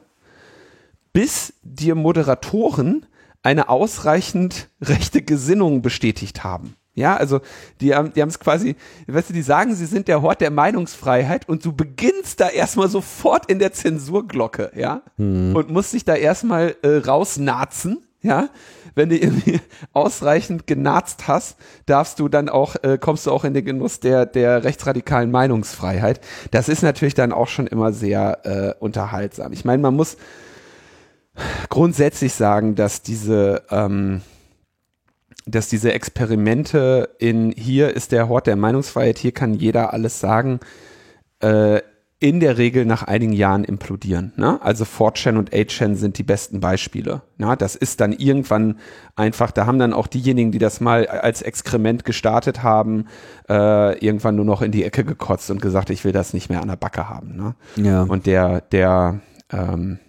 [1.19, 3.05] bis dir Moderatoren
[3.43, 6.77] eine ausreichend rechte Gesinnung bestätigt haben.
[6.93, 7.41] Ja, also
[7.81, 10.49] die haben die haben es quasi, weißt du, die sagen, sie sind der Hort der
[10.49, 15.57] Meinungsfreiheit und du beginnst da erstmal sofort in der Zensurglocke, ja, mhm.
[15.57, 18.47] und musst dich da erstmal äh, rausnazen, ja.
[18.95, 19.59] Wenn du irgendwie
[19.91, 24.25] ausreichend genarzt hast, darfst du dann auch, äh, kommst du auch in den Genuss der,
[24.25, 26.21] der rechtsradikalen Meinungsfreiheit.
[26.51, 29.51] Das ist natürlich dann auch schon immer sehr äh, unterhaltsam.
[29.51, 30.15] Ich meine, man muss
[31.69, 34.21] grundsätzlich sagen, dass diese ähm,
[35.45, 40.59] dass diese Experimente in hier ist der Hort der Meinungsfreiheit, hier kann jeder alles sagen,
[41.39, 41.81] äh,
[42.21, 44.33] in der Regel nach einigen Jahren implodieren.
[44.35, 44.61] Ne?
[44.61, 47.21] Also 4chan und 8chan sind die besten Beispiele.
[47.37, 47.55] Ne?
[47.57, 48.77] Das ist dann irgendwann
[49.15, 53.05] einfach, da haben dann auch diejenigen, die das mal als Exkrement gestartet haben,
[53.47, 56.61] äh, irgendwann nur noch in die Ecke gekotzt und gesagt, ich will das nicht mehr
[56.61, 57.37] an der Backe haben.
[57.37, 57.55] Ne?
[57.77, 58.01] Ja.
[58.03, 59.99] Und der, der, ähm,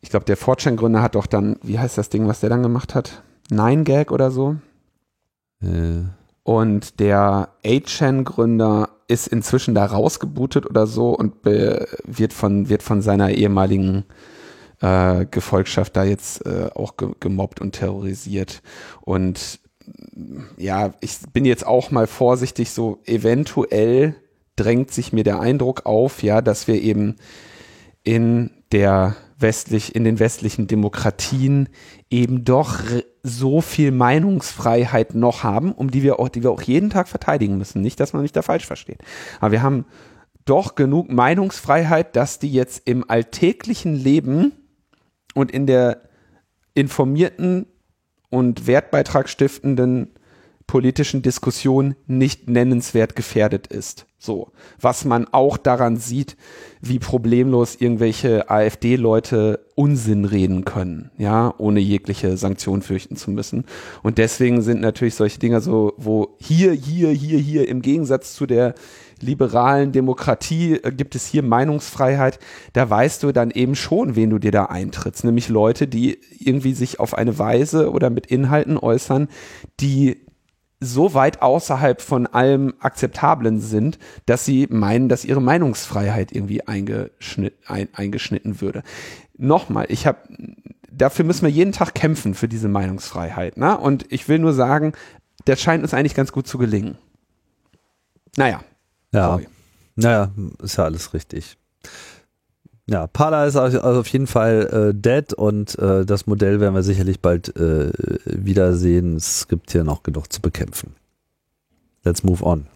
[0.00, 2.94] ich glaube, der 4chan-Gründer hat doch dann, wie heißt das Ding, was der dann gemacht
[2.94, 3.22] hat?
[3.50, 4.56] Nine Gag oder so.
[5.62, 6.04] Äh.
[6.42, 13.30] Und der 8chan-Gründer ist inzwischen da rausgebootet oder so und wird von, wird von seiner
[13.30, 14.04] ehemaligen
[14.80, 18.62] äh, Gefolgschaft da jetzt äh, auch ge gemobbt und terrorisiert.
[19.02, 19.60] Und
[20.56, 24.16] ja, ich bin jetzt auch mal vorsichtig, so eventuell
[24.56, 27.16] drängt sich mir der Eindruck auf, ja, dass wir eben
[28.02, 31.68] in der westlich, in den westlichen Demokratien
[32.10, 32.80] eben doch
[33.22, 37.58] so viel Meinungsfreiheit noch haben, um die wir auch, die wir auch jeden Tag verteidigen
[37.58, 37.82] müssen.
[37.82, 39.02] Nicht, dass man mich da falsch versteht.
[39.40, 39.84] Aber wir haben
[40.44, 44.52] doch genug Meinungsfreiheit, dass die jetzt im alltäglichen Leben
[45.34, 46.02] und in der
[46.74, 47.66] informierten
[48.30, 50.10] und Wertbeitrag stiftenden
[50.66, 54.06] politischen Diskussion nicht nennenswert gefährdet ist.
[54.26, 54.48] So,
[54.80, 56.36] was man auch daran sieht,
[56.82, 63.64] wie problemlos irgendwelche AfD-Leute Unsinn reden können, ja, ohne jegliche Sanktion fürchten zu müssen.
[64.02, 68.46] Und deswegen sind natürlich solche Dinge so, wo hier, hier, hier, hier im Gegensatz zu
[68.46, 68.74] der
[69.20, 72.38] liberalen Demokratie äh, gibt es hier Meinungsfreiheit,
[72.72, 76.74] da weißt du dann eben schon, wen du dir da eintrittst, nämlich Leute, die irgendwie
[76.74, 79.28] sich auf eine Weise oder mit Inhalten äußern,
[79.80, 80.25] die
[80.80, 87.54] so weit außerhalb von allem Akzeptablen sind, dass sie meinen, dass ihre Meinungsfreiheit irgendwie eingeschnitt,
[87.66, 88.82] ein, eingeschnitten würde.
[89.38, 90.18] Nochmal, ich habe,
[90.90, 93.56] dafür müssen wir jeden Tag kämpfen für diese Meinungsfreiheit.
[93.56, 93.76] Ne?
[93.76, 94.92] Und ich will nur sagen,
[95.46, 96.98] das scheint uns eigentlich ganz gut zu gelingen.
[98.36, 98.62] Naja.
[99.12, 99.30] Ja.
[99.30, 99.48] Sorry.
[99.94, 100.30] Naja,
[100.62, 101.56] ist ja alles richtig.
[102.88, 106.84] Ja, Parler ist also auf jeden Fall äh, dead und äh, das Modell werden wir
[106.84, 107.90] sicherlich bald äh,
[108.24, 109.16] wiedersehen.
[109.16, 110.94] Es gibt hier noch genug zu bekämpfen.
[112.04, 112.66] Let's move on.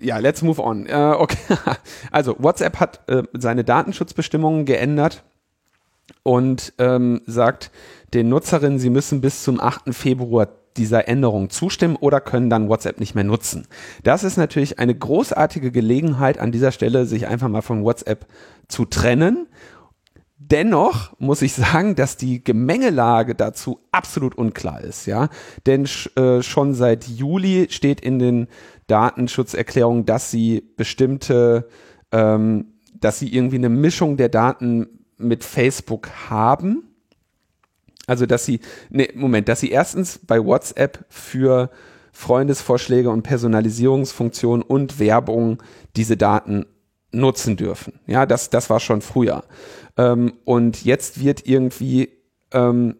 [0.00, 0.86] Ja, let's move on.
[0.86, 1.36] Äh, okay.
[2.10, 5.22] Also WhatsApp hat äh, seine Datenschutzbestimmungen geändert
[6.24, 7.70] und ähm, sagt
[8.14, 9.94] den Nutzerinnen, sie müssen bis zum 8.
[9.94, 13.66] Februar dieser Änderung zustimmen oder können dann WhatsApp nicht mehr nutzen.
[14.02, 18.26] Das ist natürlich eine großartige Gelegenheit an dieser Stelle, sich einfach mal von WhatsApp
[18.68, 19.48] zu trennen.
[20.38, 25.28] Dennoch muss ich sagen, dass die Gemengelage dazu absolut unklar ist, ja.
[25.66, 25.86] Denn
[26.16, 28.48] äh, schon seit Juli steht in den
[28.86, 31.68] Datenschutzerklärungen, dass sie bestimmte,
[32.10, 36.91] ähm, dass sie irgendwie eine Mischung der Daten mit Facebook haben
[38.06, 38.60] also, dass sie,
[38.90, 41.70] nee, Moment, dass sie erstens bei WhatsApp für
[42.12, 45.62] Freundesvorschläge und Personalisierungsfunktionen und Werbung
[45.96, 46.66] diese Daten
[47.12, 48.00] nutzen dürfen.
[48.06, 49.44] Ja, das, das war schon früher.
[49.96, 52.10] Ähm, und jetzt wird irgendwie
[52.52, 52.96] ähm,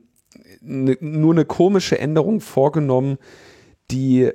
[0.61, 3.19] ne, nur eine komische Änderung vorgenommen,
[3.91, 4.31] die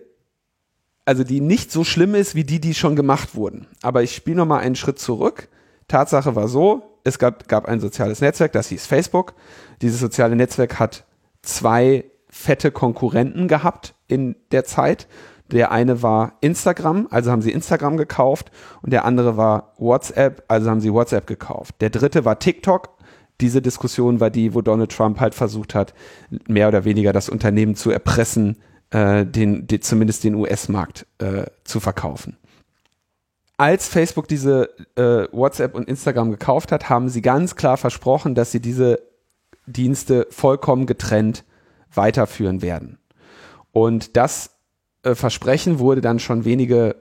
[1.06, 3.66] also die nicht so schlimm ist wie die, die schon gemacht wurden.
[3.82, 5.48] Aber ich spiele noch mal einen Schritt zurück.
[5.88, 9.34] Tatsache war so, es gab, gab ein soziales Netzwerk, das hieß Facebook.
[9.82, 11.06] Dieses soziale Netzwerk hat
[11.42, 15.08] zwei fette Konkurrenten gehabt in der Zeit.
[15.52, 18.52] Der eine war Instagram, also haben sie Instagram gekauft
[18.82, 21.76] und der andere war WhatsApp, also haben sie WhatsApp gekauft.
[21.80, 22.90] Der dritte war TikTok.
[23.40, 25.94] Diese Diskussion war die, wo Donald Trump halt versucht hat,
[26.48, 28.58] mehr oder weniger das Unternehmen zu erpressen,
[28.90, 32.36] äh, den, den, zumindest den US-Markt äh, zu verkaufen.
[33.58, 38.52] Als Facebook diese äh, WhatsApp und Instagram gekauft hat, haben sie ganz klar versprochen, dass
[38.52, 39.02] sie diese
[39.66, 41.44] Dienste vollkommen getrennt
[41.92, 43.00] weiterführen werden.
[43.72, 44.52] Und das
[45.04, 46.96] äh, Versprechen wurde dann schon wenige,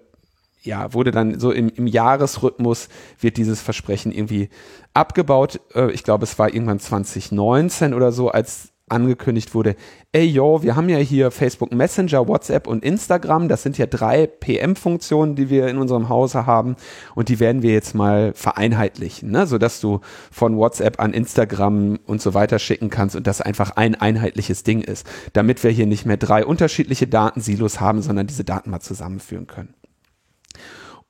[0.62, 2.88] ja, wurde dann so im, im Jahresrhythmus
[3.20, 4.48] wird dieses Versprechen irgendwie
[4.94, 5.60] abgebaut.
[5.74, 9.74] Äh, ich glaube, es war irgendwann 2019 oder so, als angekündigt wurde,
[10.12, 14.28] ey yo, wir haben ja hier Facebook Messenger, WhatsApp und Instagram, das sind ja drei
[14.28, 16.76] PM-Funktionen, die wir in unserem Hause haben
[17.16, 19.46] und die werden wir jetzt mal vereinheitlichen, ne?
[19.46, 20.00] sodass du
[20.30, 24.82] von WhatsApp an Instagram und so weiter schicken kannst und das einfach ein einheitliches Ding
[24.82, 29.48] ist, damit wir hier nicht mehr drei unterschiedliche Datensilos haben, sondern diese Daten mal zusammenführen
[29.48, 29.74] können.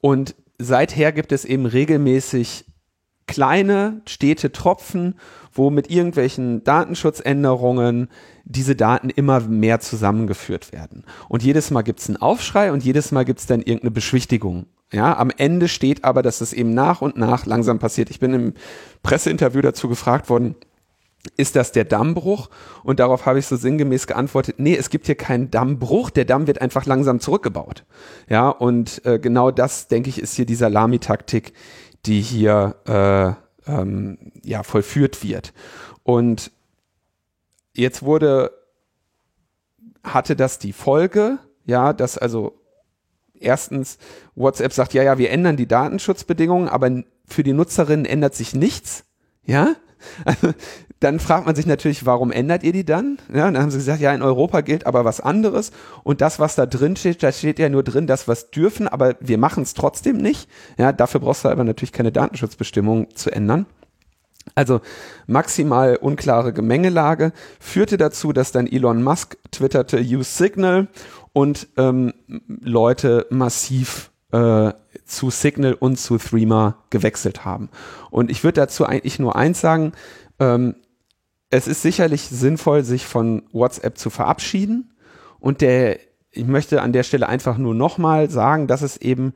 [0.00, 2.64] Und seither gibt es eben regelmäßig
[3.26, 5.16] kleine, stete Tropfen,
[5.52, 8.08] wo mit irgendwelchen Datenschutzänderungen
[8.44, 11.04] diese Daten immer mehr zusammengeführt werden.
[11.28, 14.66] Und jedes Mal gibt es einen Aufschrei und jedes Mal gibt es dann irgendeine Beschwichtigung.
[14.92, 18.10] Ja, am Ende steht aber, dass es eben nach und nach langsam passiert.
[18.10, 18.54] Ich bin im
[19.02, 20.54] Presseinterview dazu gefragt worden,
[21.36, 22.48] ist das der Dammbruch?
[22.84, 26.46] Und darauf habe ich so sinngemäß geantwortet, nee, es gibt hier keinen Dammbruch, der Damm
[26.46, 27.84] wird einfach langsam zurückgebaut.
[28.28, 31.52] Ja, und äh, genau das, denke ich, ist hier die Salamitaktik,
[32.06, 35.52] die hier äh, ähm, ja, vollführt wird.
[36.02, 36.52] Und
[37.74, 38.52] jetzt wurde,
[40.02, 42.60] hatte das die Folge, ja, dass also
[43.34, 43.98] erstens
[44.34, 49.04] WhatsApp sagt, ja, ja, wir ändern die Datenschutzbedingungen, aber für die Nutzerinnen ändert sich nichts,
[49.44, 49.74] ja.
[50.24, 50.52] Also,
[51.00, 53.18] dann fragt man sich natürlich, warum ändert ihr die dann?
[53.28, 55.70] Ja, dann haben sie gesagt, ja, in Europa gilt aber was anderes
[56.04, 59.16] und das, was da drin steht, da steht ja nur drin, das, was dürfen, aber
[59.20, 60.48] wir machen es trotzdem nicht.
[60.78, 63.66] Ja, dafür brauchst du aber natürlich keine Datenschutzbestimmungen zu ändern.
[64.54, 64.80] Also
[65.26, 70.88] maximal unklare Gemengelage führte dazu, dass dann Elon Musk twitterte, use Signal
[71.32, 72.14] und ähm,
[72.62, 74.72] Leute massiv äh,
[75.04, 77.68] zu Signal und zu Threema gewechselt haben.
[78.10, 79.92] Und ich würde dazu eigentlich nur eins sagen,
[80.38, 80.76] ähm,
[81.56, 84.92] es ist sicherlich sinnvoll, sich von WhatsApp zu verabschieden.
[85.40, 85.98] Und der,
[86.30, 89.32] ich möchte an der Stelle einfach nur nochmal sagen, dass es eben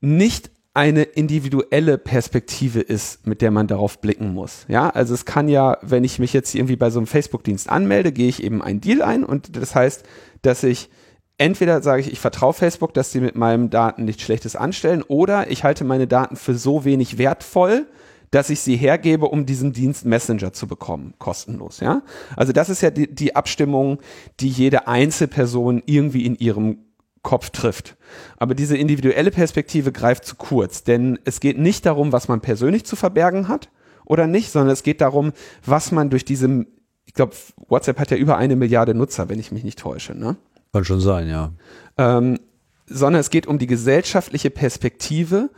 [0.00, 4.66] nicht eine individuelle Perspektive ist, mit der man darauf blicken muss.
[4.68, 8.12] Ja, also es kann ja, wenn ich mich jetzt irgendwie bei so einem Facebook-Dienst anmelde,
[8.12, 10.04] gehe ich eben einen Deal ein und das heißt,
[10.42, 10.90] dass ich
[11.38, 15.50] entweder sage ich, ich vertraue Facebook, dass sie mit meinen Daten nichts Schlechtes anstellen oder
[15.50, 17.86] ich halte meine Daten für so wenig wertvoll,
[18.30, 22.02] dass ich sie hergebe, um diesen Dienst Messenger zu bekommen, kostenlos, ja.
[22.36, 23.98] Also das ist ja die, die Abstimmung,
[24.38, 26.78] die jede Einzelperson irgendwie in ihrem
[27.22, 27.96] Kopf trifft.
[28.38, 32.84] Aber diese individuelle Perspektive greift zu kurz, denn es geht nicht darum, was man persönlich
[32.84, 33.68] zu verbergen hat
[34.06, 35.32] oder nicht, sondern es geht darum,
[35.64, 36.66] was man durch diese,
[37.04, 37.34] ich glaube,
[37.68, 40.36] WhatsApp hat ja über eine Milliarde Nutzer, wenn ich mich nicht täusche, ne?
[40.72, 41.52] Kann schon sein, ja.
[41.98, 42.38] Ähm,
[42.86, 45.50] sondern es geht um die gesellschaftliche Perspektive,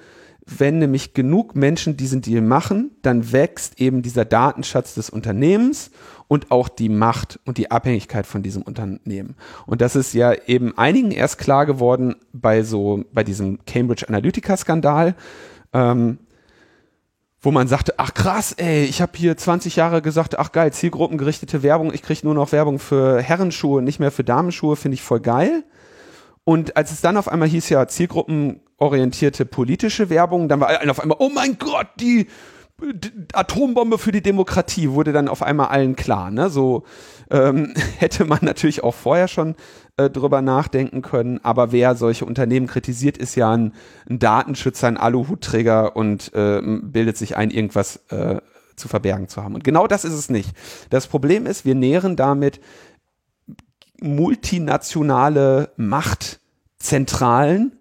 [0.47, 5.91] wenn nämlich genug Menschen diesen Deal machen, dann wächst eben dieser Datenschatz des Unternehmens
[6.27, 9.37] und auch die Macht und die Abhängigkeit von diesem Unternehmen.
[9.67, 14.57] Und das ist ja eben einigen erst klar geworden bei so, bei diesem Cambridge Analytica
[14.57, 15.15] Skandal,
[15.73, 16.19] ähm,
[17.41, 21.63] wo man sagte, ach krass, ey, ich habe hier 20 Jahre gesagt, ach geil, zielgruppengerichtete
[21.63, 25.21] Werbung, ich kriege nur noch Werbung für Herrenschuhe, nicht mehr für Damenschuhe, finde ich voll
[25.21, 25.65] geil.
[26.45, 27.87] Und als es dann auf einmal hieß ja
[28.83, 32.27] zielgruppenorientierte politische Werbung, dann war allen auf einmal, oh mein Gott, die,
[33.33, 36.33] Atombombe für die Demokratie wurde dann auf einmal allen klar.
[36.33, 36.51] Ne?
[36.51, 36.83] So
[37.31, 39.55] ähm, hätte man natürlich auch vorher schon
[39.97, 41.39] äh, drüber nachdenken können.
[41.45, 43.73] Aber wer solche Unternehmen kritisiert, ist ja ein,
[44.11, 48.41] ein Datenschützer, ein Aluhutträger und äh, bildet sich ein, irgendwas äh,
[48.75, 49.55] zu verbergen zu haben.
[49.55, 50.51] Und genau das ist es nicht.
[50.91, 52.61] Das Problem ist, wir nähren damit
[54.01, 57.79] multinationale Machtzentralen,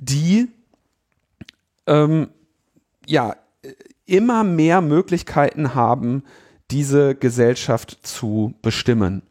[0.00, 0.48] die
[1.86, 2.30] ähm,
[3.06, 3.36] ja
[4.06, 6.24] immer mehr Möglichkeiten haben,
[6.70, 9.22] diese Gesellschaft zu bestimmen.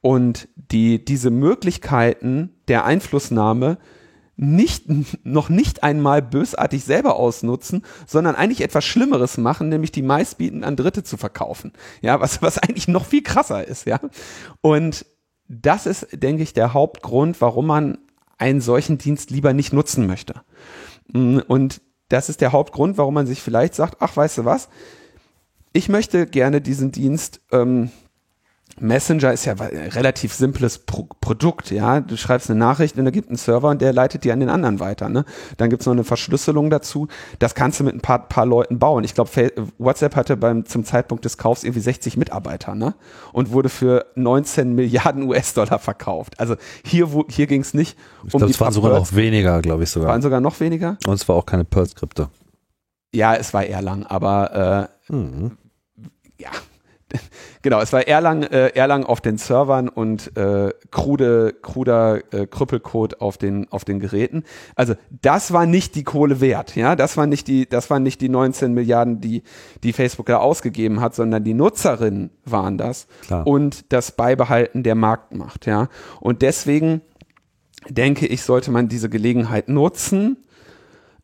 [0.00, 3.78] Und die, diese Möglichkeiten der Einflussnahme
[4.36, 4.86] nicht,
[5.24, 10.76] noch nicht einmal bösartig selber ausnutzen, sondern eigentlich etwas Schlimmeres machen, nämlich die meistbieten an
[10.76, 11.72] Dritte zu verkaufen.
[12.00, 14.00] Ja, was, was eigentlich noch viel krasser ist, ja.
[14.60, 15.06] Und
[15.48, 17.98] das ist, denke ich, der Hauptgrund, warum man
[18.38, 20.42] einen solchen Dienst lieber nicht nutzen möchte.
[21.12, 24.68] Mm, und das ist der Hauptgrund, warum man sich vielleicht sagt, ach, weißt du was,
[25.72, 27.90] ich möchte gerne diesen Dienst ähm,
[28.80, 32.00] Messenger ist ja ein relativ simples Pro Produkt, ja.
[32.00, 34.48] Du schreibst eine Nachricht und da gibt einen Server und der leitet die an den
[34.48, 35.24] anderen weiter, ne?
[35.56, 37.08] Dann gibt's noch eine Verschlüsselung dazu.
[37.38, 39.04] Das kannst du mit ein paar, paar Leuten bauen.
[39.04, 39.30] Ich glaube,
[39.78, 42.94] WhatsApp hatte beim, zum Zeitpunkt des Kaufs irgendwie 60 Mitarbeiter, ne?
[43.32, 46.38] Und wurde für 19 Milliarden US-Dollar verkauft.
[46.40, 49.60] Also hier, wo, hier ging's nicht um ich glaub, die es waren sogar noch weniger,
[49.60, 50.08] glaube ich sogar.
[50.08, 50.96] Waren sogar noch weniger?
[51.06, 52.28] Und es war auch keine Perl-Skripte.
[53.12, 55.56] Ja, es war eher lang, aber äh, mhm.
[56.38, 56.50] ja,
[57.62, 63.20] genau, es war Erlang, äh, Erlang auf den Servern und äh, krude, kruder äh, Krüppelcode
[63.20, 64.44] auf den, auf den Geräten.
[64.74, 68.20] Also das war nicht die Kohle wert, ja, das war nicht die, das waren nicht
[68.20, 69.42] die 19 Milliarden, die,
[69.82, 73.46] die Facebook da ausgegeben hat, sondern die Nutzerinnen waren das Klar.
[73.46, 75.88] und das Beibehalten der Marktmacht, ja.
[76.20, 77.02] Und deswegen
[77.88, 80.43] denke ich, sollte man diese Gelegenheit nutzen,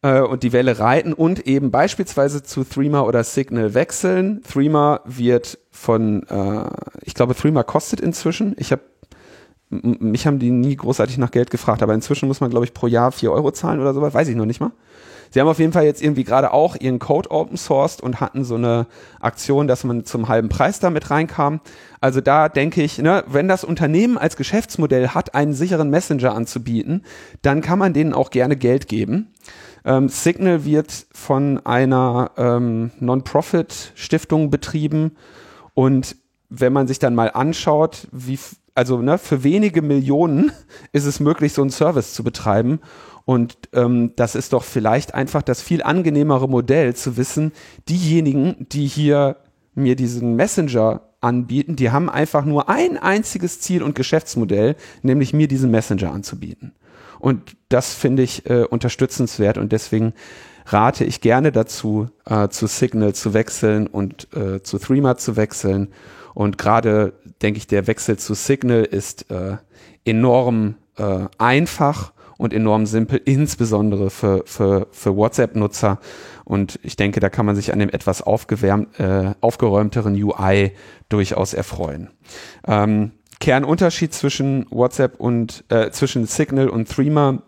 [0.03, 4.43] äh, und die Welle reiten und eben beispielsweise zu Threema oder Signal wechseln.
[4.43, 6.71] Threema wird von, äh,
[7.03, 8.55] ich glaube, Threema kostet inzwischen.
[8.59, 8.83] Ich habe
[9.71, 12.89] mich haben die nie großartig nach Geld gefragt, aber inzwischen muss man, glaube ich, pro
[12.89, 14.73] Jahr vier Euro zahlen oder sowas, weiß ich noch nicht mal.
[15.31, 18.45] Sie haben auf jeden Fall jetzt irgendwie gerade auch ihren Code open sourced und hatten
[18.45, 18.89] so eine
[19.21, 21.61] Aktion, dass man zum halben Preis damit reinkam.
[22.01, 27.05] Also da denke ich, ne, wenn das Unternehmen als Geschäftsmodell hat, einen sicheren Messenger anzubieten,
[27.43, 29.29] dann kann man denen auch gerne Geld geben.
[29.85, 35.13] Ähm, Signal wird von einer ähm, Non-Profit-Stiftung betrieben
[35.75, 36.17] und
[36.51, 38.39] wenn man sich dann mal anschaut, wie,
[38.75, 40.53] also ne, für wenige Millionen
[40.93, 42.81] ist es möglich, so einen Service zu betreiben.
[43.25, 47.53] Und ähm, das ist doch vielleicht einfach das viel angenehmere Modell zu wissen,
[47.89, 49.37] diejenigen, die hier
[49.75, 55.49] mir diesen Messenger anbieten, die haben einfach nur ein einziges Ziel und Geschäftsmodell, nämlich mir
[55.49, 56.73] diesen Messenger anzubieten.
[57.21, 60.15] Und das finde ich äh, unterstützenswert und deswegen
[60.67, 65.89] rate ich gerne dazu, äh, zu Signal zu wechseln und äh, zu Threema zu wechseln.
[66.35, 69.57] Und gerade denke ich, der Wechsel zu Signal ist äh,
[70.05, 75.99] enorm äh, einfach und enorm simpel, insbesondere für, für, für WhatsApp-Nutzer.
[76.45, 80.73] Und ich denke, da kann man sich an dem etwas aufgewärmt, äh, aufgeräumteren UI
[81.11, 82.09] durchaus erfreuen.
[82.67, 87.43] Ähm, Kernunterschied zwischen WhatsApp und äh, zwischen Signal und Threema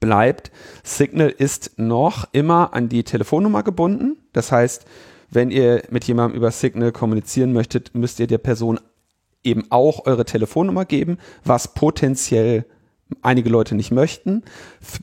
[0.00, 0.50] bleibt,
[0.82, 4.16] Signal ist noch immer an die Telefonnummer gebunden.
[4.32, 4.84] Das heißt,
[5.30, 8.80] wenn ihr mit jemandem über Signal kommunizieren möchtet, müsst ihr der Person
[9.44, 12.64] eben auch eure Telefonnummer geben, was potenziell
[13.22, 14.42] einige Leute nicht möchten.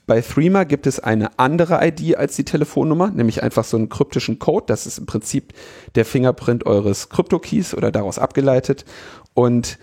[0.07, 4.39] Bei Threema gibt es eine andere ID als die Telefonnummer, nämlich einfach so einen kryptischen
[4.39, 4.65] Code.
[4.67, 5.53] Das ist im Prinzip
[5.95, 8.85] der Fingerprint eures Krypto-Keys oder daraus abgeleitet
[9.33, 9.77] und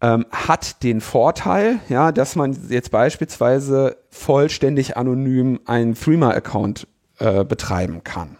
[0.00, 6.86] ähm, hat den Vorteil, ja, dass man jetzt beispielsweise vollständig anonym einen Threema-Account
[7.18, 8.36] äh, betreiben kann.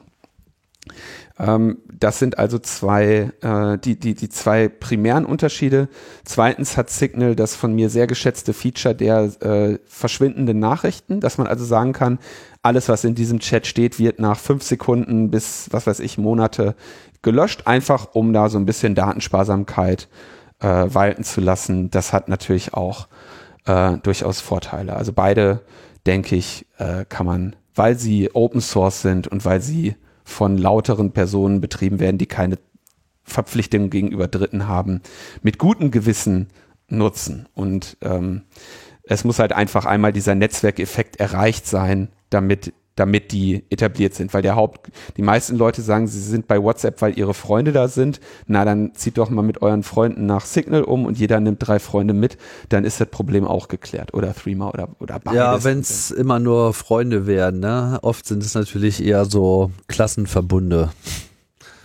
[1.39, 5.89] Ähm, das sind also zwei, äh, die, die, die zwei primären Unterschiede.
[6.25, 11.47] Zweitens hat Signal das von mir sehr geschätzte Feature der äh, verschwindenden Nachrichten, dass man
[11.47, 12.19] also sagen kann,
[12.63, 16.75] alles, was in diesem Chat steht, wird nach fünf Sekunden bis, was weiß ich, Monate
[17.23, 20.09] gelöscht, einfach um da so ein bisschen Datensparsamkeit
[20.61, 21.91] äh, walten zu lassen.
[21.91, 23.09] Das hat natürlich auch
[23.65, 24.97] äh, durchaus Vorteile.
[24.97, 25.63] Also beide,
[26.07, 29.95] denke ich, äh, kann man, weil sie Open Source sind und weil sie
[30.29, 32.59] von lauteren Personen betrieben werden, die keine
[33.25, 35.01] Verpflichtungen gegenüber Dritten haben,
[35.43, 36.49] mit gutem Gewissen
[36.89, 37.49] nutzen.
[37.55, 38.43] Und ähm,
[39.05, 44.35] es muss halt einfach einmal dieser Netzwerkeffekt erreicht sein, damit damit die etabliert sind.
[44.35, 47.89] Weil der Haupt, die meisten Leute sagen, sie sind bei WhatsApp, weil ihre Freunde da
[47.89, 48.21] sind.
[48.47, 51.79] Na, dann zieht doch mal mit euren Freunden nach Signal um und jeder nimmt drei
[51.79, 52.39] Freunde mit.
[52.69, 54.15] Dann ist das Problem auch geklärt.
[54.15, 55.39] Oder Threema oder, oder beides.
[55.39, 57.99] Ja, wenn es immer nur Freunde werden, ne?
[58.03, 60.91] Oft sind es natürlich eher so Klassenverbunde.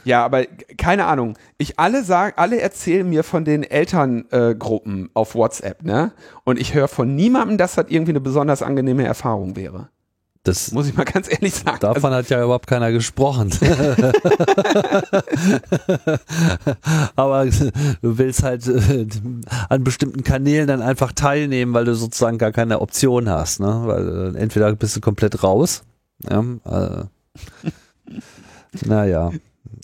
[0.06, 0.45] Ja, aber
[0.77, 1.38] keine Ahnung.
[1.57, 6.11] Ich alle sagen, alle erzählen mir von den Elterngruppen äh, auf WhatsApp, ne?
[6.44, 9.90] Und ich höre von niemandem, dass das irgendwie eine besonders angenehme Erfahrung wäre.
[10.45, 11.80] Das muss ich mal ganz ehrlich sagen.
[11.80, 13.49] Davon also, hat ja überhaupt keiner gesprochen.
[17.15, 19.07] Aber du willst halt äh,
[19.70, 23.61] an bestimmten Kanälen dann einfach teilnehmen, weil du sozusagen gar keine Option hast.
[23.61, 23.84] Ne?
[23.86, 25.84] Weil äh, entweder bist du komplett raus.
[26.30, 27.06] Ja, äh,
[28.86, 29.32] naja.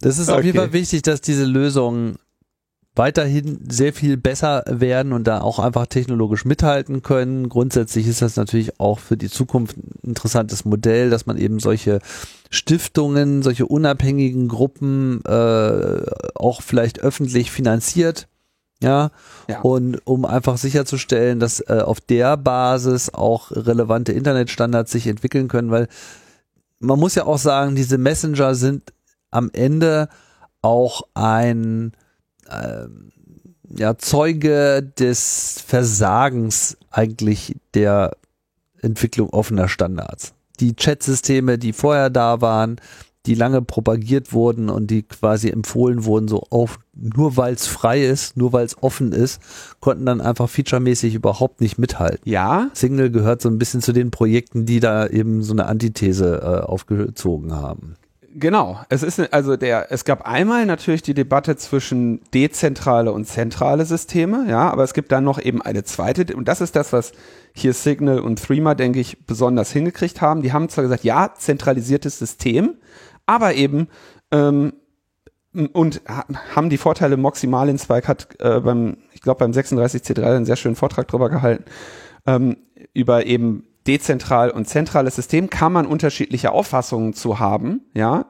[0.01, 0.39] Das ist okay.
[0.39, 2.17] auf jeden Fall wichtig, dass diese Lösung
[2.95, 7.47] weiterhin sehr viel besser werden und da auch einfach technologisch mithalten können.
[7.47, 11.99] Grundsätzlich ist das natürlich auch für die Zukunft ein interessantes Modell, dass man eben solche
[12.49, 16.01] Stiftungen, solche unabhängigen Gruppen äh,
[16.35, 18.27] auch vielleicht öffentlich finanziert.
[18.81, 19.11] Ja,
[19.49, 19.59] Ja.
[19.59, 25.69] und um einfach sicherzustellen, dass äh, auf der Basis auch relevante Internetstandards sich entwickeln können,
[25.69, 25.89] weil
[26.79, 28.93] man muss ja auch sagen, diese Messenger sind
[29.31, 30.07] am Ende
[30.61, 31.91] auch ein
[33.69, 38.15] ja, Zeuge des Versagens eigentlich der
[38.81, 40.33] Entwicklung offener Standards.
[40.59, 42.77] Die Chatsysteme, die vorher da waren,
[43.25, 48.03] die lange propagiert wurden und die quasi empfohlen wurden, so auf, nur weil es frei
[48.03, 49.41] ist, nur weil es offen ist,
[49.81, 52.21] konnten dann einfach featuremäßig überhaupt nicht mithalten.
[52.23, 56.41] Ja, Signal gehört so ein bisschen zu den Projekten, die da eben so eine Antithese
[56.41, 57.95] äh, aufgezogen haben.
[58.35, 58.79] Genau.
[58.89, 64.45] Es ist also der, es gab einmal natürlich die Debatte zwischen dezentrale und zentrale Systeme,
[64.47, 67.11] ja, aber es gibt dann noch eben eine zweite, und das ist das, was
[67.53, 70.43] hier Signal und Threema, denke ich, besonders hingekriegt haben.
[70.43, 72.75] Die haben zwar gesagt, ja, zentralisiertes System,
[73.25, 73.87] aber eben
[74.31, 74.73] ähm,
[75.73, 76.25] und ha-
[76.55, 80.75] haben die Vorteile, Moxie Marlinspike hat äh, beim, ich glaube beim 36C3 einen sehr schönen
[80.75, 81.65] Vortrag drüber gehalten,
[82.27, 82.57] ähm,
[82.93, 88.27] über eben dezentral und zentrales System kann man unterschiedliche Auffassungen zu haben, ja,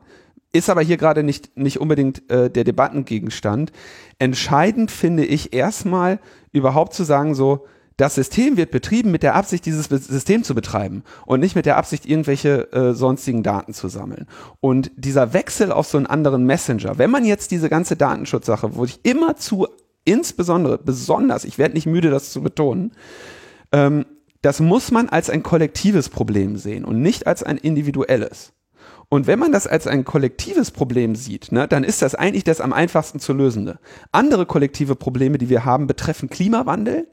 [0.54, 3.74] ist aber hier gerade nicht, nicht unbedingt äh, der Debattengegenstand.
[4.20, 6.20] Entscheidend finde ich erstmal
[6.54, 7.66] überhaupt zu sagen, so,
[7.98, 11.76] das System wird betrieben mit der Absicht, dieses System zu betreiben und nicht mit der
[11.76, 14.28] Absicht, irgendwelche äh, sonstigen Daten zu sammeln.
[14.62, 18.86] Und dieser Wechsel auf so einen anderen Messenger, wenn man jetzt diese ganze Datenschutzsache, wo
[18.86, 19.68] ich immer zu,
[20.06, 22.94] insbesondere, besonders, ich werde nicht müde, das zu betonen,
[23.74, 24.06] ähm,
[24.42, 28.54] das muss man als ein kollektives Problem sehen und nicht als ein individuelles.
[29.10, 32.62] Und wenn man das als ein kollektives Problem sieht, ne, dann ist das eigentlich das
[32.62, 33.80] am einfachsten zu lösende.
[34.12, 37.08] Andere kollektive Probleme, die wir haben, betreffen Klimawandel,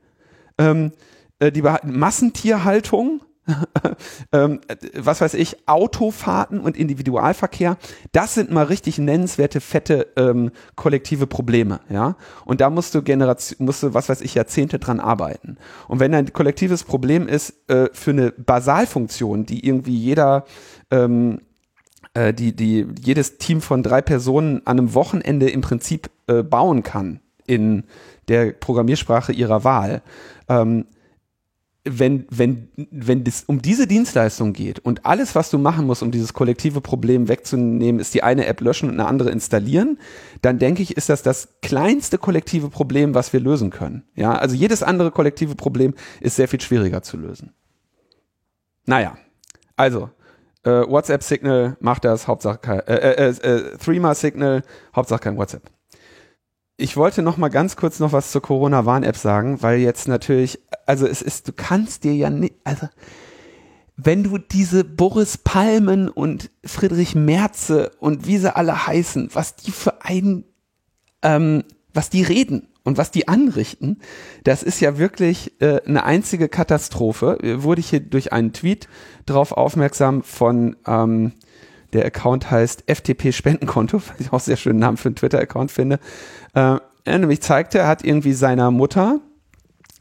[0.58, 0.92] ähm,
[1.38, 3.22] äh, die Massentierhaltung,
[4.32, 7.76] ähm, äh, was weiß ich, Autofahrten und Individualverkehr,
[8.12, 12.16] das sind mal richtig nennenswerte, fette ähm, kollektive Probleme, ja.
[12.44, 15.58] Und da musst du Generation, musst du, was weiß ich, Jahrzehnte dran arbeiten.
[15.88, 20.44] Und wenn ein kollektives Problem ist äh, für eine Basalfunktion, die irgendwie jeder
[20.90, 21.40] ähm,
[22.14, 26.82] äh, die, die jedes Team von drei Personen an einem Wochenende im Prinzip äh, bauen
[26.82, 27.84] kann in
[28.28, 30.02] der Programmiersprache ihrer Wahl.
[30.48, 30.86] Ähm,
[31.86, 36.10] wenn, wenn, wenn es um diese Dienstleistung geht und alles, was du machen musst, um
[36.10, 39.98] dieses kollektive Problem wegzunehmen, ist die eine App löschen und eine andere installieren,
[40.42, 44.04] dann denke ich, ist das das kleinste kollektive Problem, was wir lösen können.
[44.14, 47.54] Ja, also jedes andere kollektive Problem ist sehr viel schwieriger zu lösen.
[48.84, 49.16] Naja,
[49.76, 50.10] also
[50.64, 54.62] äh, WhatsApp Signal macht das, Hauptsache kein, äh, äh, äh, Threema Signal,
[54.94, 55.70] Hauptsache kein WhatsApp.
[56.78, 61.06] Ich wollte noch mal ganz kurz noch was zur Corona-Warn-App sagen, weil jetzt natürlich, also
[61.06, 62.88] es ist, du kannst dir ja nicht, also
[63.96, 69.70] wenn du diese Boris Palmen und Friedrich Merze und wie sie alle heißen, was die
[69.70, 70.44] für ein,
[71.22, 74.02] ähm, was die reden und was die anrichten,
[74.44, 77.38] das ist ja wirklich äh, eine einzige Katastrophe.
[77.42, 78.86] Äh, Wurde ich hier durch einen Tweet
[79.24, 81.32] drauf aufmerksam von ähm,
[81.92, 85.98] der Account heißt FTP Spendenkonto, was ich auch sehr schönen Namen für einen Twitter-Account finde.
[86.56, 89.20] Äh, er nämlich zeigte, er hat irgendwie seiner Mutter,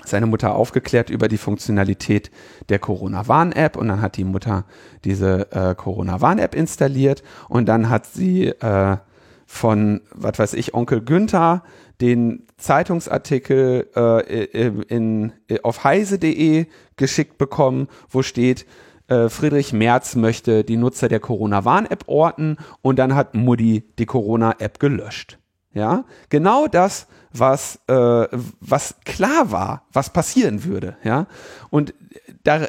[0.06, 2.32] seine Mutter aufgeklärt über die Funktionalität
[2.70, 4.64] der Corona-Warn-App und dann hat die Mutter
[5.04, 8.98] diese äh, Corona-Warn-App installiert und dann hat sie äh,
[9.46, 11.62] von, was weiß ich, Onkel Günther
[12.00, 18.66] den Zeitungsartikel äh, in, in, auf heise.de geschickt bekommen, wo steht,
[19.10, 24.80] äh, Friedrich Merz möchte die Nutzer der Corona-Warn-App orten und dann hat Mutti die Corona-App
[24.80, 25.38] gelöscht.
[25.76, 28.28] Ja, genau das, was, äh,
[28.62, 30.96] was klar war, was passieren würde.
[31.04, 31.28] Ja,
[31.70, 31.94] und
[32.44, 32.68] da,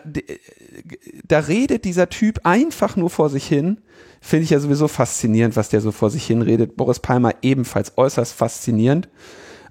[1.27, 3.79] da redet dieser Typ einfach nur vor sich hin.
[4.21, 6.77] Finde ich ja sowieso faszinierend, was der so vor sich hin redet.
[6.77, 9.09] Boris Palmer ebenfalls äußerst faszinierend.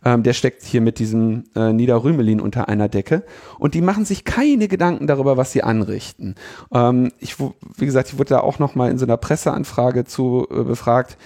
[0.06, 3.24] Ähm, der steckt hier mit diesem äh, Niederrümelin unter einer Decke.
[3.60, 6.36] Und die machen sich keine Gedanken darüber, was sie anrichten.
[6.74, 10.48] Ähm, ich, wie gesagt, ich wurde da auch noch mal in so einer Presseanfrage zu
[10.49, 11.18] äh, befragt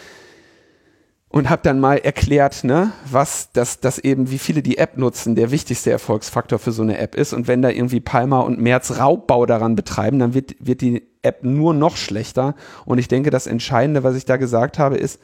[1.29, 5.35] und habe dann mal erklärt, ne, was das, das eben, wie viele die App nutzen,
[5.35, 7.33] der wichtigste Erfolgsfaktor für so eine App ist.
[7.33, 11.43] Und wenn da irgendwie Palmer und Merz Raubbau daran betreiben, dann wird, wird die App
[11.43, 12.55] nur noch schlechter.
[12.85, 15.19] Und ich denke, das Entscheidende, was ich da gesagt habe, ist,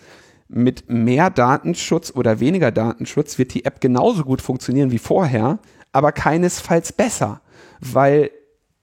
[0.48, 5.58] mit mehr Datenschutz oder weniger Datenschutz wird die App genauso gut funktionieren wie vorher,
[5.92, 7.42] aber keinesfalls besser,
[7.80, 8.30] weil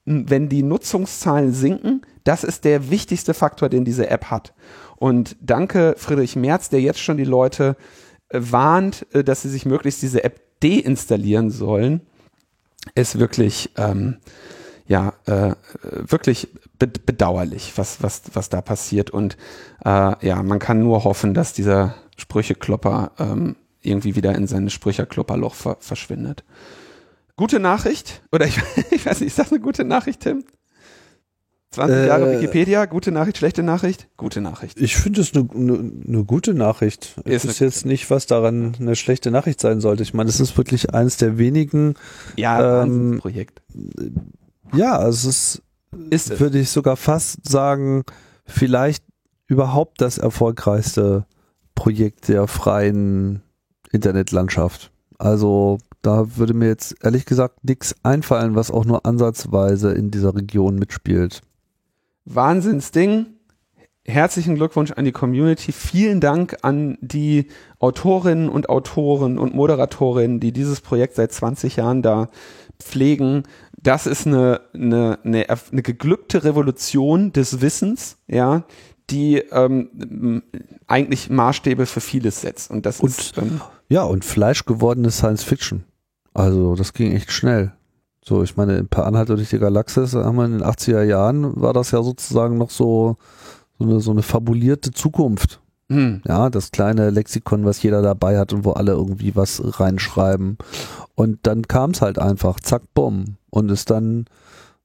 [0.05, 4.55] n- wenn die Nutzungszahlen sinken, das ist der wichtigste Faktor, den diese App hat.
[5.03, 7.75] Und danke Friedrich Merz, der jetzt schon die Leute
[8.31, 12.03] warnt, äh, dass sie sich möglichst diese App deinstallieren sollen,
[12.95, 14.19] ist wirklich, ähm,
[14.87, 19.11] ja, äh, wirklich bedauerlich, was, was, was da passiert.
[19.11, 19.37] Und
[19.85, 25.57] äh, ja, man kann nur hoffen, dass dieser Sprücheklopper ähm, irgendwie wieder in sein Sprücherklopperloch
[25.57, 26.45] ver verschwindet.
[27.35, 28.57] Gute Nachricht, oder ich,
[28.93, 30.45] ich weiß nicht, ist das eine gute Nachricht, Tim?
[31.73, 34.79] 20 äh, Jahre Wikipedia, gute Nachricht, schlechte Nachricht, gute Nachricht.
[34.79, 37.17] Ich finde es eine ne, ne gute Nachricht.
[37.25, 40.03] Ist es ist jetzt nicht, was daran eine schlechte Nachricht sein sollte.
[40.03, 41.95] Ich meine, es ist wirklich eines der wenigen
[42.37, 43.63] ja, ähm, Projekt.
[44.75, 45.63] Ja, es ist,
[46.11, 48.05] ist würde ich sogar fast sagen,
[48.45, 49.05] vielleicht
[49.47, 51.25] überhaupt das erfolgreichste
[51.75, 53.43] Projekt der freien
[53.93, 54.93] Internetlandschaft.
[55.19, 60.35] Also da würde mir jetzt ehrlich gesagt nichts einfallen, was auch nur ansatzweise in dieser
[60.35, 61.43] Region mitspielt.
[62.25, 63.27] Wahnsinnsding.
[64.05, 65.71] Herzlichen Glückwunsch an die Community.
[65.71, 67.47] Vielen Dank an die
[67.79, 72.29] Autorinnen und Autoren und Moderatorinnen, die dieses Projekt seit 20 Jahren da
[72.81, 73.45] pflegen.
[73.81, 78.65] Das ist eine, eine, eine, eine geglückte Revolution des Wissens, ja,
[79.11, 80.43] die ähm,
[80.89, 82.71] eigentlich Maßstäbe für vieles setzt.
[82.71, 85.85] Und das und, ist ähm, ja und fleischgewordene Science Fiction.
[86.35, 87.73] Also das ging echt schnell.
[88.25, 91.61] So, ich meine, ein paar Anhalte durch die Galaxis haben wir in den 80er Jahren,
[91.61, 93.17] war das ja sozusagen noch so,
[93.79, 95.61] so eine, so eine fabulierte Zukunft.
[95.89, 96.23] Hm.
[96.27, 100.57] Ja, das kleine Lexikon, was jeder dabei hat und wo alle irgendwie was reinschreiben.
[101.15, 103.37] Und dann kam es halt einfach, zack, bumm.
[103.51, 104.27] Und ist dann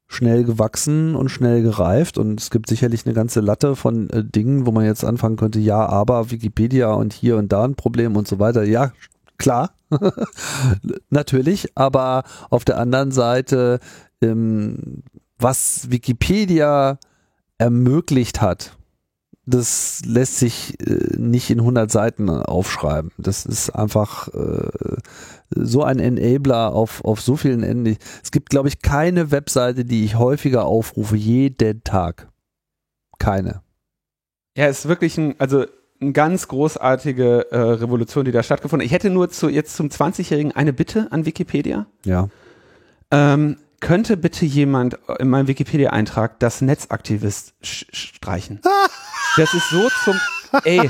[0.07, 2.17] schnell gewachsen und schnell gereift.
[2.17, 5.59] Und es gibt sicherlich eine ganze Latte von äh, Dingen, wo man jetzt anfangen könnte,
[5.59, 8.63] ja, aber Wikipedia und hier und da ein Problem und so weiter.
[8.63, 8.91] Ja,
[9.37, 9.75] klar,
[11.09, 13.79] natürlich, aber auf der anderen Seite,
[14.21, 15.03] ähm,
[15.37, 16.99] was Wikipedia
[17.57, 18.77] ermöglicht hat,
[19.47, 23.11] das lässt sich äh, nicht in 100 Seiten aufschreiben.
[23.17, 24.97] Das ist einfach äh,
[25.49, 27.97] so ein Enabler auf, auf so vielen Enden.
[28.21, 32.27] Es gibt, glaube ich, keine Webseite, die ich häufiger aufrufe, jeden Tag.
[33.19, 33.61] Keine.
[34.57, 35.65] Ja, es ist wirklich ein, also
[35.99, 38.85] eine ganz großartige äh, Revolution, die da stattgefunden hat.
[38.85, 41.87] Ich hätte nur zu, jetzt zum 20-Jährigen eine Bitte an Wikipedia.
[42.05, 42.29] Ja.
[43.11, 48.61] Ähm, könnte bitte jemand in meinem Wikipedia-Eintrag das Netzaktivist streichen?
[49.35, 50.19] Das ist so zum,
[50.63, 50.89] ey,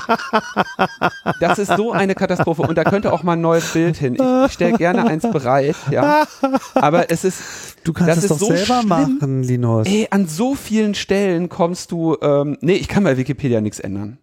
[1.41, 4.15] das ist so eine Katastrophe und da könnte auch mal ein neues Bild hin.
[4.45, 6.25] Ich, stelle gerne eins bereit, ja.
[6.73, 7.41] Aber es ist,
[7.83, 8.87] du kannst es doch so selber schlimm.
[8.87, 9.85] machen, Linus.
[9.85, 14.17] Ey, an so vielen Stellen kommst du, ähm, nee, ich kann bei Wikipedia nichts ändern.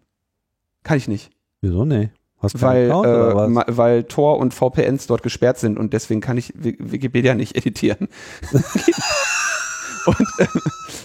[0.85, 1.31] Kann ich nicht.
[1.61, 2.11] Wieso nee?
[2.39, 6.53] Hast weil, Account, äh, weil Tor und VPNs dort gesperrt sind und deswegen kann ich
[6.55, 8.07] Wikipedia nicht editieren.
[10.05, 10.27] und,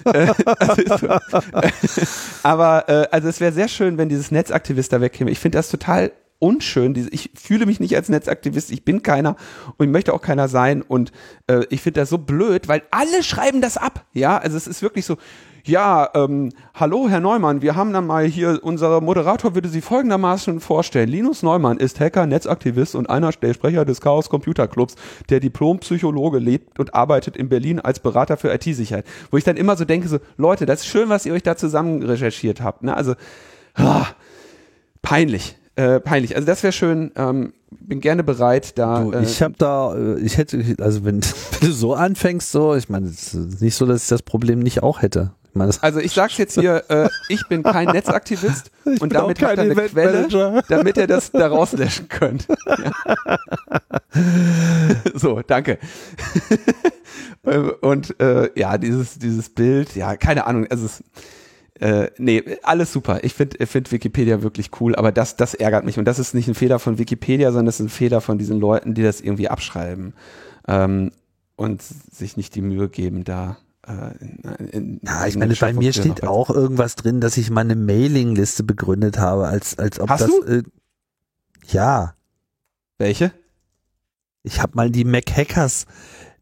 [0.04, 1.70] äh, äh, also, äh,
[2.42, 5.30] aber äh, also es wäre sehr schön, wenn dieses Netzaktivist da wegkäme.
[5.30, 7.08] Ich finde das total unschön.
[7.10, 9.36] Ich fühle mich nicht als Netzaktivist, ich bin keiner
[9.78, 10.82] und ich möchte auch keiner sein.
[10.82, 11.12] Und
[11.46, 14.04] äh, ich finde das so blöd, weil alle schreiben das ab.
[14.12, 15.16] Ja, also es ist wirklich so,
[15.70, 20.58] ja, ähm, hallo Herr Neumann, wir haben dann mal hier, unser Moderator würde Sie folgendermaßen
[20.58, 21.08] vorstellen.
[21.08, 24.96] Linus Neumann ist Hacker, Netzaktivist und einer der Sprecher des Chaos Computer Clubs,
[25.28, 29.06] der Diplompsychologe lebt und arbeitet in Berlin als Berater für IT-Sicherheit.
[29.30, 31.56] Wo ich dann immer so denke, so, Leute, das ist schön, was ihr euch da
[31.56, 32.82] zusammen recherchiert habt.
[32.82, 32.96] Ne?
[32.96, 33.14] Also,
[33.74, 34.06] ah,
[35.02, 35.56] peinlich.
[35.80, 36.36] Äh, peinlich.
[36.36, 37.10] Also das wäre schön.
[37.16, 39.00] Ähm, bin gerne bereit, da.
[39.00, 41.22] Du, ich äh, habe da, äh, ich hätte, also wenn,
[41.60, 44.58] wenn, du so anfängst, so, ich meine, es ist nicht so, dass ich das Problem
[44.58, 45.32] nicht auch hätte.
[45.80, 49.62] Also ich sag's jetzt hier, äh, ich bin kein Netzaktivist ich und damit habt ihr
[49.62, 52.46] eine Quelle, damit ihr das da rauslöschen könnt.
[52.66, 53.38] Ja.
[55.14, 55.78] so, danke.
[57.80, 61.02] und äh, ja, dieses, dieses Bild, ja, keine Ahnung, also es,
[61.80, 63.24] äh, nee, alles super.
[63.24, 65.98] Ich finde find Wikipedia wirklich cool, aber das, das ärgert mich.
[65.98, 68.60] Und das ist nicht ein Fehler von Wikipedia, sondern das ist ein Fehler von diesen
[68.60, 70.12] Leuten, die das irgendwie abschreiben
[70.68, 71.10] ähm,
[71.56, 76.22] und sich nicht die Mühe geben, da äh, in, ja, ich meine, bei mir steht
[76.22, 80.30] auch irgendwas drin, dass ich meine Mailingliste begründet habe, als, als ob Hast das.
[80.30, 80.42] Du?
[80.44, 80.62] Äh,
[81.68, 82.14] ja.
[82.98, 83.32] Welche?
[84.42, 85.86] Ich habe mal die Mac Hackers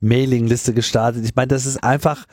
[0.01, 1.25] Mailingliste gestartet.
[1.25, 2.25] Ich meine, das ist einfach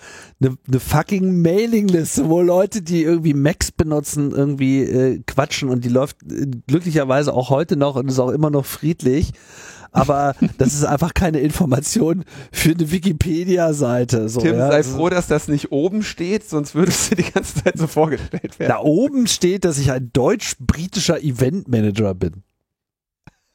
[0.42, 5.90] eine, eine fucking Mailingliste, wo Leute, die irgendwie Macs benutzen, irgendwie äh, quatschen und die
[5.90, 9.34] läuft äh, glücklicherweise auch heute noch und ist auch immer noch friedlich
[9.96, 14.30] aber das ist einfach keine Information für eine Wikipedia-Seite.
[14.30, 14.70] So, Tim, ja.
[14.70, 18.60] sei froh, dass das nicht oben steht, sonst würdest du die ganze Zeit so vorgestellt
[18.60, 18.70] werden.
[18.70, 22.44] Da oben steht, dass ich ein deutsch-britischer Eventmanager bin.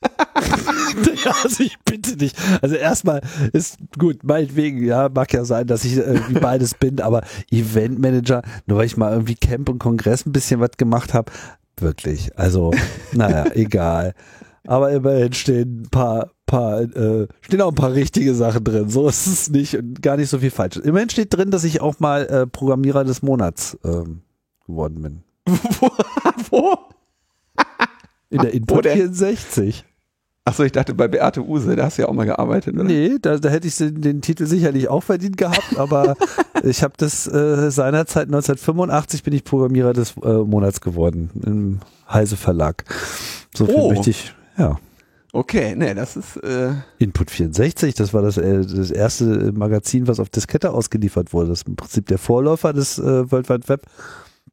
[1.42, 2.32] also ich bitte dich.
[2.62, 3.20] Also erstmal
[3.52, 8.78] ist gut, meinetwegen, ja, mag ja sein, dass ich irgendwie beides bin, aber Eventmanager, nur
[8.78, 11.30] weil ich mal irgendwie Camp und Kongress ein bisschen was gemacht habe,
[11.78, 12.36] wirklich.
[12.38, 12.72] Also,
[13.12, 14.14] naja, egal.
[14.66, 18.88] aber immerhin stehen ein paar, paar äh, stehen auch ein paar richtige Sachen drin.
[18.88, 20.76] So ist es nicht und gar nicht so viel falsch.
[20.76, 24.22] Immerhin steht drin, dass ich auch mal äh, Programmierer des Monats ähm,
[24.66, 25.22] geworden bin.
[25.46, 25.90] Wo?
[26.50, 26.78] Wo?
[28.30, 28.96] In der Input Wo denn?
[28.96, 29.84] 64.
[30.50, 32.82] Achso, ich dachte bei Beate Use, da hast du ja auch mal gearbeitet, oder?
[32.82, 36.16] Nee, da, da hätte ich den, den Titel sicherlich auch verdient gehabt, aber
[36.64, 41.78] ich habe das äh, seinerzeit 1985 bin ich Programmierer des äh, Monats geworden im
[42.12, 42.84] Heise Verlag.
[43.54, 43.90] So viel Oh.
[43.92, 44.76] möchte ich, ja.
[45.32, 50.18] Okay, nee, das ist, äh, Input 64, das war das, äh, das erste Magazin, was
[50.18, 51.50] auf Diskette ausgeliefert wurde.
[51.50, 53.82] Das ist im Prinzip der Vorläufer des äh, World Wide Web.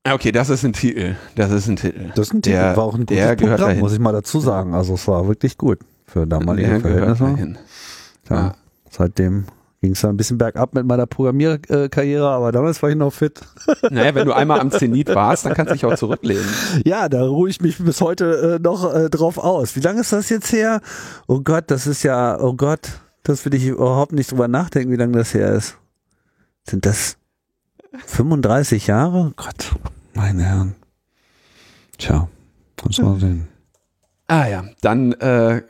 [0.08, 1.16] Ah, okay, das ist ein Titel.
[1.36, 2.12] Das ist ein Titel.
[2.16, 3.80] Das ist ein Der- Titel, war auch ein gutes Programm, dahin.
[3.80, 4.74] muss ich mal dazu sagen.
[4.74, 7.56] Also es war wirklich gut für damalige Der Verhältnisse.
[8.30, 8.56] Ja, Ja.
[8.90, 9.46] Seitdem
[9.82, 13.42] ging es ein bisschen bergab mit meiner Programmierkarriere, aber damals war ich noch fit.
[13.92, 16.44] Naja, wenn du einmal am Zenit warst, dann kannst du dich auch zurücklehnen.
[16.84, 19.76] Ja, da ruhe ich mich bis heute äh, noch äh, drauf aus.
[19.76, 20.82] Wie lange ist das jetzt her?
[21.28, 22.90] Oh Gott, das ist ja, oh Gott,
[23.24, 25.78] das will ich überhaupt nicht drüber nachdenken, wie lange das her ist.
[26.68, 27.18] Sind das
[28.08, 29.34] 35 Jahre?
[29.36, 29.76] Gott,
[30.18, 30.76] meine Herren.
[31.98, 32.28] Tja,
[32.76, 33.48] du mal sehen.
[34.28, 35.62] Ah ja, dann äh,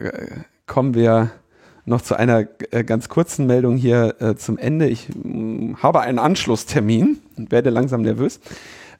[0.65, 1.31] kommen wir
[1.85, 4.87] noch zu einer äh, ganz kurzen Meldung hier äh, zum Ende.
[4.87, 8.39] Ich mh, habe einen Anschlusstermin und werde langsam nervös.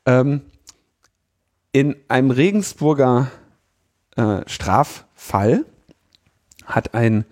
[0.06, 0.42] Ähm,
[1.72, 3.32] in einem Regensburger
[4.16, 5.66] äh, Straffall
[6.66, 7.26] hat ein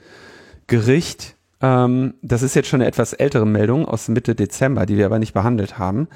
[0.67, 1.34] Gericht,
[1.65, 5.17] ähm, das ist jetzt schon eine etwas ältere Meldung aus Mitte Dezember, die wir aber
[5.17, 6.07] nicht behandelt haben.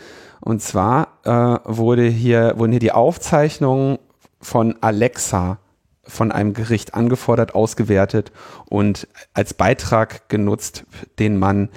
[0.42, 3.98] Und zwar äh, wurde hier, wurden hier die Aufzeichnungen
[4.40, 5.58] von Alexa
[6.04, 8.32] von einem Gericht angefordert, ausgewertet
[8.68, 10.86] und als Beitrag genutzt,
[11.18, 11.70] den Mann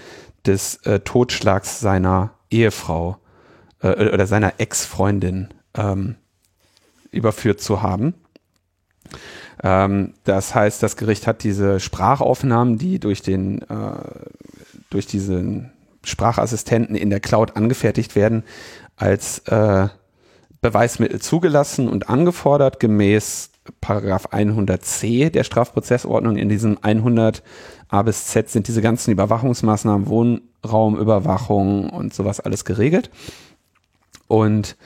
[0.46, 3.18] des äh, Totschlags seiner Ehefrau
[3.80, 6.16] äh, oder seiner Ex-Freundin ähm,
[7.10, 8.14] überführt zu haben.
[9.62, 13.92] Ähm, das heißt, das Gericht hat diese Sprachaufnahmen, die durch den äh,
[14.90, 15.72] durch diesen
[16.04, 18.44] Sprachassistenten in der Cloud angefertigt werden,
[18.96, 19.88] als äh,
[20.60, 26.36] Beweismittel zugelassen und angefordert gemäß Paragraph 100c der Strafprozessordnung.
[26.36, 27.42] In diesem 100
[27.88, 33.10] A bis Z sind diese ganzen Überwachungsmaßnahmen, Wohnraumüberwachung und sowas alles geregelt.
[34.26, 34.76] Und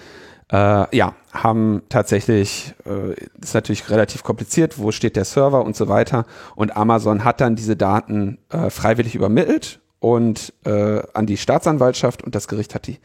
[0.52, 5.88] äh, ja, haben tatsächlich, äh, ist natürlich relativ kompliziert, wo steht der Server und so
[5.88, 6.26] weiter.
[6.54, 12.34] Und Amazon hat dann diese Daten äh, freiwillig übermittelt und äh, an die Staatsanwaltschaft und
[12.34, 12.98] das Gericht hat die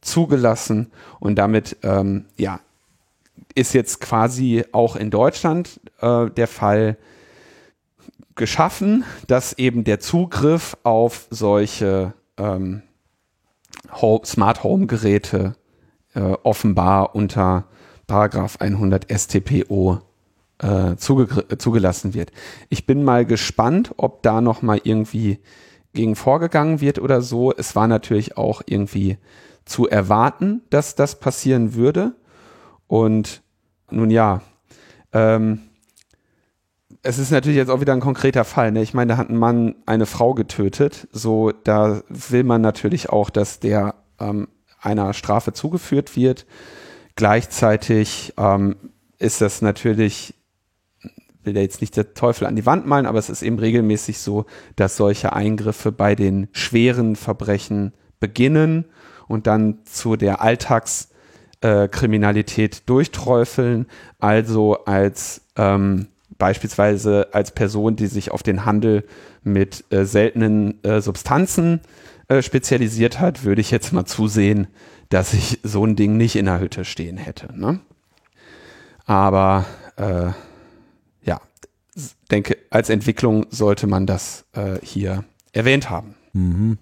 [0.00, 2.60] zugelassen und damit ähm, ja
[3.54, 6.96] ist jetzt quasi auch in Deutschland äh, der Fall
[8.36, 12.82] geschaffen, dass eben der Zugriff auf solche ähm,
[14.24, 15.56] Smart Home Geräte
[16.14, 17.64] äh, offenbar unter
[18.06, 20.00] Paragraph 100 StPO
[20.62, 22.32] äh, äh, zugelassen wird.
[22.68, 25.38] Ich bin mal gespannt, ob da noch mal irgendwie
[25.92, 27.52] gegen vorgegangen wird oder so.
[27.52, 29.18] Es war natürlich auch irgendwie
[29.64, 32.14] zu erwarten, dass das passieren würde.
[32.86, 33.42] Und
[33.90, 34.42] nun ja,
[35.12, 35.60] ähm,
[37.02, 38.72] es ist natürlich jetzt auch wieder ein konkreter Fall.
[38.72, 38.82] Ne?
[38.82, 41.06] Ich meine, da hat ein Mann eine Frau getötet.
[41.12, 44.48] So, da will man natürlich auch, dass der ähm,
[44.80, 46.46] einer Strafe zugeführt wird.
[47.16, 48.76] Gleichzeitig ähm,
[49.18, 50.34] ist das natürlich,
[51.42, 54.18] will ja jetzt nicht der Teufel an die Wand malen, aber es ist eben regelmäßig
[54.18, 54.44] so,
[54.76, 58.84] dass solche Eingriffe bei den schweren Verbrechen beginnen
[59.26, 63.86] und dann zu der Alltagskriminalität durchträufeln.
[64.18, 69.04] Also als ähm, beispielsweise als Person, die sich auf den Handel
[69.42, 71.80] mit äh, seltenen äh, Substanzen
[72.28, 74.68] äh, spezialisiert hat, würde ich jetzt mal zusehen,
[75.08, 77.58] dass ich so ein Ding nicht in der Hütte stehen hätte.
[77.58, 77.80] Ne?
[79.06, 79.64] Aber
[79.96, 80.30] äh,
[81.22, 81.40] ja,
[82.30, 86.14] denke, als Entwicklung sollte man das äh, hier erwähnt haben.
[86.34, 86.78] Mhm.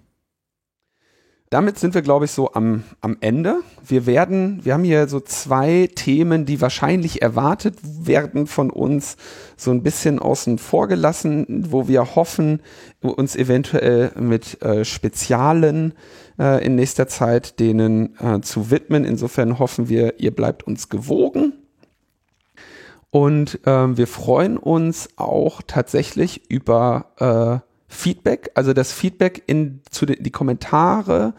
[1.49, 3.61] Damit sind wir, glaube ich, so am, am Ende.
[3.85, 9.15] Wir werden, wir haben hier so zwei Themen, die wahrscheinlich erwartet werden von uns,
[9.55, 12.61] so ein bisschen außen vor gelassen, wo wir hoffen,
[13.01, 15.93] uns eventuell mit äh, Spezialen
[16.37, 19.05] äh, in nächster Zeit denen äh, zu widmen.
[19.05, 21.53] Insofern hoffen wir, ihr bleibt uns gewogen.
[23.09, 28.51] Und ähm, wir freuen uns auch tatsächlich über äh, Feedback.
[28.55, 31.33] Also das Feedback in zu den die Kommentare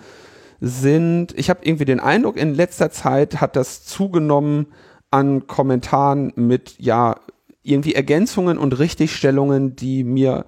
[0.60, 4.66] sind, ich habe irgendwie den Eindruck, in letzter Zeit hat das zugenommen
[5.10, 7.16] an Kommentaren mit ja
[7.62, 10.46] irgendwie Ergänzungen und Richtigstellungen, die mir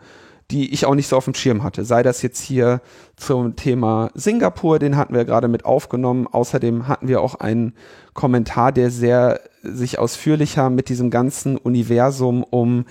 [0.51, 1.85] die ich auch nicht so auf dem Schirm hatte.
[1.85, 2.81] Sei das jetzt hier
[3.17, 6.27] zum Thema Singapur, den hatten wir gerade mit aufgenommen.
[6.27, 7.75] Außerdem hatten wir auch einen
[8.15, 12.87] Kommentar, der sehr sich ausführlicher mit diesem ganzen Universum um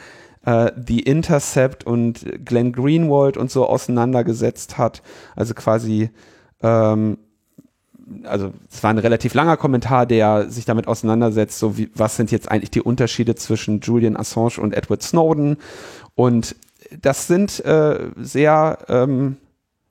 [0.45, 5.02] äh, The Intercept und Glenn Greenwald und so auseinandergesetzt hat.
[5.36, 6.10] Also quasi,
[6.61, 7.18] ähm,
[8.24, 12.32] also es war ein relativ langer Kommentar, der sich damit auseinandersetzt, so wie, was sind
[12.32, 15.57] jetzt eigentlich die Unterschiede zwischen Julian Assange und Edward Snowden.
[16.16, 16.56] Und
[17.02, 19.38] das sind äh, sehr ähm,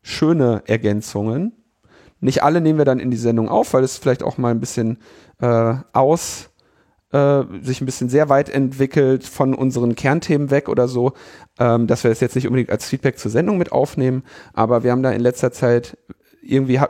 [0.03, 1.53] schöne Ergänzungen.
[2.21, 4.61] Nicht alle nehmen wir dann in die Sendung auf, weil es vielleicht auch mal ein
[4.61, 4.99] bisschen
[5.41, 6.51] äh, aus
[7.13, 11.13] äh, sich ein bisschen sehr weit entwickelt von unseren Kernthemen weg oder so,
[11.59, 14.23] ähm, dass wir das jetzt nicht unbedingt als Feedback zur Sendung mit aufnehmen,
[14.53, 15.97] aber wir haben da in letzter Zeit
[16.43, 16.81] irgendwie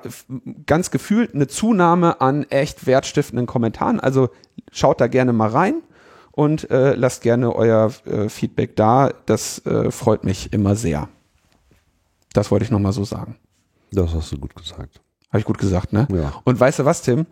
[0.67, 3.99] ganz gefühlt eine Zunahme an echt wertstiftenden Kommentaren.
[3.99, 4.29] Also
[4.71, 5.83] schaut da gerne mal rein
[6.31, 9.11] und äh, lasst gerne euer äh, Feedback da.
[9.27, 11.09] Das äh, freut mich immer sehr.
[12.33, 13.37] Das wollte ich nochmal so sagen.
[13.91, 15.01] Das hast du gut gesagt.
[15.31, 16.07] Habe ich gut gesagt, ne?
[16.13, 16.33] Ja.
[16.45, 17.27] Und weißt du was, Tim?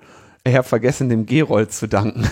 [0.47, 2.25] Ich habe vergessen, dem Gerold zu danken.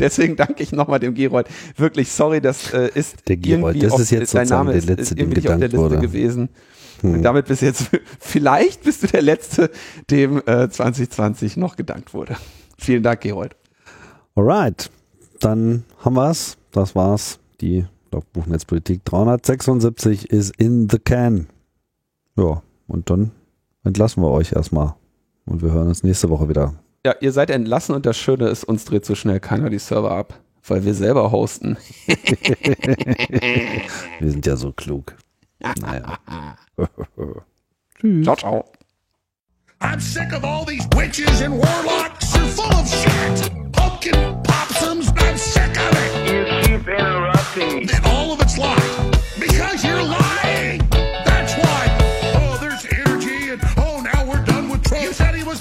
[0.00, 1.46] Deswegen danke ich nochmal dem Gerold.
[1.76, 4.78] Wirklich, sorry, das äh, ist Der Gerold, irgendwie das ist jetzt dein sozusagen Name der
[4.78, 5.98] ist, Letzte, ist dem irgendwie auf der gedankt Liste wurde.
[6.00, 6.48] gewesen.
[7.02, 7.14] Hm.
[7.14, 9.70] Und damit bist du jetzt, vielleicht bist du der Letzte,
[10.10, 12.36] dem äh, 2020 noch gedankt wurde.
[12.78, 13.54] Vielen Dank, Gerold.
[14.34, 14.90] Alright,
[15.38, 16.56] dann haben wir's.
[16.72, 17.38] Das war's.
[17.60, 21.46] Die Logbuch Netzpolitik 376 ist in the can.
[22.36, 23.30] Ja, und dann
[23.84, 24.97] entlassen wir euch erstmal.
[25.48, 26.74] Und wir hören uns nächste Woche wieder.
[27.06, 30.10] Ja, ihr seid entlassen und das Schöne ist, uns dreht so schnell keiner die Server
[30.10, 31.78] ab, weil wir selber hosten.
[34.20, 35.14] Wir sind ja so klug.
[35.80, 36.18] Naja.
[38.22, 38.64] Ciao, ciao.
[39.80, 42.34] I'm sick of all these witches and warlocks.
[42.34, 43.50] You're full of shit.
[43.72, 45.08] Pumpkin popsums.
[45.16, 46.12] I'm sick of it.
[46.28, 47.88] You keep interrupting me.
[47.94, 48.80] And all of it's lies.
[49.38, 50.47] Because you're lying.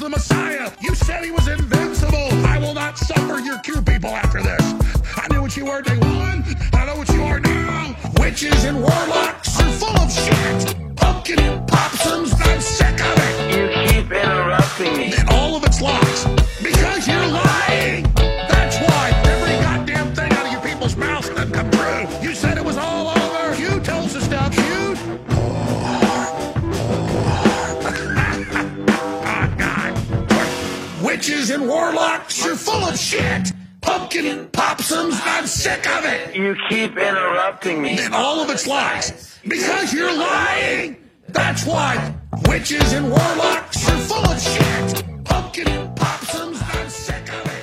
[0.08, 0.72] The Messiah.
[0.80, 2.30] You said he was invincible.
[2.46, 4.64] I will not suffer your Q people after this.
[5.18, 6.46] I knew what you were day one.
[6.74, 7.96] I know what you are now.
[8.20, 9.60] Witches and warlocks.
[9.60, 10.76] You're full of shit.
[10.96, 12.34] Pumpkin popsums.
[12.40, 13.36] I'm sick of it.
[13.54, 15.14] You keep interrupting me.
[15.18, 16.47] And all of it's lies.
[31.18, 32.46] witches and warlocks.
[32.46, 33.52] You're full of shit.
[33.82, 36.36] Pumpkin popsums, I'm sick of it.
[36.36, 37.98] You keep interrupting me.
[38.00, 39.40] And all of its lies.
[39.44, 40.98] Because you're lying.
[41.30, 42.14] That's why
[42.48, 45.26] witches and warlocks are full of shit.
[45.26, 47.57] Pumpkin popsums, I'm sick of it.